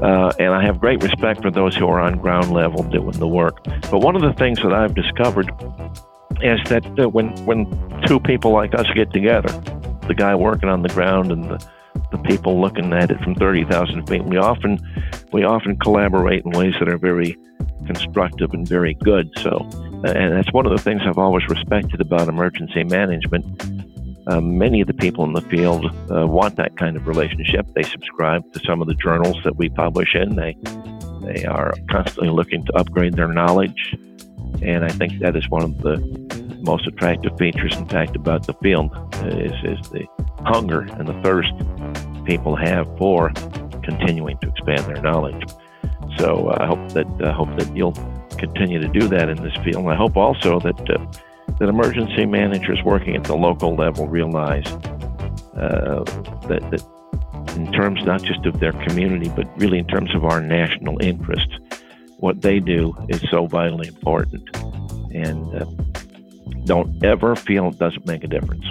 Uh, 0.00 0.32
and 0.38 0.54
I 0.54 0.62
have 0.64 0.78
great 0.78 1.02
respect 1.02 1.42
for 1.42 1.50
those 1.50 1.74
who 1.74 1.86
are 1.88 2.00
on 2.00 2.18
ground 2.18 2.52
level 2.52 2.82
doing 2.84 3.18
the 3.18 3.26
work. 3.26 3.64
But 3.90 4.00
one 4.00 4.14
of 4.14 4.22
the 4.22 4.32
things 4.34 4.58
that 4.62 4.72
I've 4.72 4.94
discovered 4.94 5.50
is 6.42 6.60
that 6.68 6.84
uh, 6.98 7.08
when, 7.08 7.28
when 7.44 7.66
two 8.06 8.20
people 8.20 8.52
like 8.52 8.74
us 8.74 8.86
get 8.94 9.12
together, 9.12 9.48
the 10.06 10.14
guy 10.14 10.34
working 10.34 10.68
on 10.68 10.82
the 10.82 10.88
ground 10.90 11.32
and 11.32 11.44
the, 11.44 11.70
the 12.12 12.18
people 12.18 12.60
looking 12.60 12.92
at 12.92 13.10
it 13.10 13.18
from 13.20 13.34
30,000 13.34 14.06
feet, 14.06 14.24
we 14.24 14.36
often, 14.36 14.78
we 15.32 15.44
often 15.44 15.76
collaborate 15.78 16.44
in 16.44 16.52
ways 16.52 16.74
that 16.78 16.88
are 16.88 16.98
very 16.98 17.36
constructive 17.86 18.52
and 18.52 18.68
very 18.68 18.94
good. 18.94 19.30
So, 19.38 19.68
and 20.04 20.36
that's 20.36 20.52
one 20.52 20.66
of 20.66 20.72
the 20.72 20.82
things 20.82 21.02
I've 21.04 21.18
always 21.18 21.46
respected 21.48 22.00
about 22.00 22.28
emergency 22.28 22.84
management. 22.84 23.44
Uh, 24.28 24.40
many 24.40 24.80
of 24.80 24.88
the 24.88 24.94
people 24.94 25.24
in 25.24 25.32
the 25.32 25.40
field 25.42 25.86
uh, 26.10 26.26
want 26.26 26.56
that 26.56 26.76
kind 26.76 26.96
of 26.96 27.06
relationship. 27.06 27.66
They 27.74 27.84
subscribe 27.84 28.52
to 28.52 28.60
some 28.66 28.82
of 28.82 28.88
the 28.88 28.94
journals 28.94 29.36
that 29.44 29.56
we 29.56 29.68
publish 29.68 30.14
in. 30.14 30.36
They 30.36 30.56
they 31.22 31.44
are 31.44 31.72
constantly 31.90 32.30
looking 32.30 32.64
to 32.66 32.72
upgrade 32.74 33.14
their 33.14 33.32
knowledge, 33.32 33.96
and 34.62 34.84
I 34.84 34.88
think 34.88 35.18
that 35.20 35.36
is 35.36 35.48
one 35.48 35.62
of 35.62 35.78
the 35.78 35.96
most 36.62 36.86
attractive 36.86 37.36
features, 37.38 37.76
in 37.76 37.86
fact, 37.86 38.16
about 38.16 38.46
the 38.46 38.52
field 38.54 38.90
is, 39.24 39.52
is 39.64 39.88
the 39.90 40.06
hunger 40.44 40.80
and 40.80 41.06
the 41.08 41.20
thirst 41.22 41.52
people 42.24 42.56
have 42.56 42.86
for 42.98 43.30
continuing 43.82 44.36
to 44.38 44.48
expand 44.48 44.84
their 44.84 45.00
knowledge. 45.02 45.42
So 46.18 46.48
uh, 46.48 46.58
I 46.60 46.66
hope 46.66 46.92
that 46.92 47.06
uh, 47.22 47.32
hope 47.32 47.56
that 47.58 47.74
you'll 47.76 47.94
continue 48.38 48.80
to 48.80 48.88
do 48.88 49.08
that 49.08 49.28
in 49.28 49.42
this 49.42 49.54
field. 49.64 49.76
And 49.76 49.90
I 49.90 49.96
hope 49.96 50.16
also 50.16 50.60
that 50.60 50.90
uh, 50.90 51.04
that 51.58 51.68
emergency 51.68 52.26
managers 52.26 52.82
working 52.84 53.16
at 53.16 53.24
the 53.24 53.36
local 53.36 53.74
level 53.74 54.08
realize 54.08 54.66
uh, 55.56 56.04
that 56.48 56.62
that 56.70 56.84
in 57.56 57.72
terms 57.72 58.04
not 58.04 58.22
just 58.22 58.44
of 58.44 58.60
their 58.60 58.72
community, 58.72 59.30
but 59.34 59.46
really 59.58 59.78
in 59.78 59.86
terms 59.86 60.14
of 60.14 60.24
our 60.24 60.40
national 60.40 61.02
interest, 61.02 61.48
what 62.18 62.42
they 62.42 62.60
do 62.60 62.94
is 63.08 63.24
so 63.30 63.46
vitally 63.46 63.88
important. 63.88 64.48
And 65.14 65.54
uh, 65.54 65.64
don't 66.66 67.02
ever 67.02 67.34
feel 67.34 67.68
it 67.68 67.78
doesn't 67.78 68.06
make 68.06 68.24
a 68.24 68.26
difference. 68.26 68.64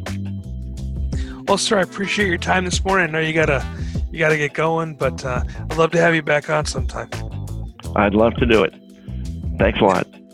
Well, 1.48 1.58
sir, 1.58 1.80
I 1.80 1.82
appreciate 1.82 2.28
your 2.28 2.38
time 2.38 2.66
this 2.66 2.84
morning. 2.84 3.08
I 3.08 3.12
know 3.12 3.20
you 3.20 3.34
gotta 3.34 3.66
you 4.12 4.20
gotta 4.20 4.38
get 4.38 4.54
going, 4.54 4.96
but 4.96 5.24
uh, 5.26 5.44
I'd 5.70 5.78
love 5.78 5.92
to 5.92 6.00
have 6.00 6.14
you 6.14 6.22
back 6.22 6.50
on 6.50 6.66
sometime. 6.66 7.10
I'd 7.96 8.14
love 8.14 8.36
to 8.36 8.46
do 8.46 8.64
it. 8.64 8.74
Thanks 9.58 9.80
a 9.80 9.86
lot. 9.86 10.25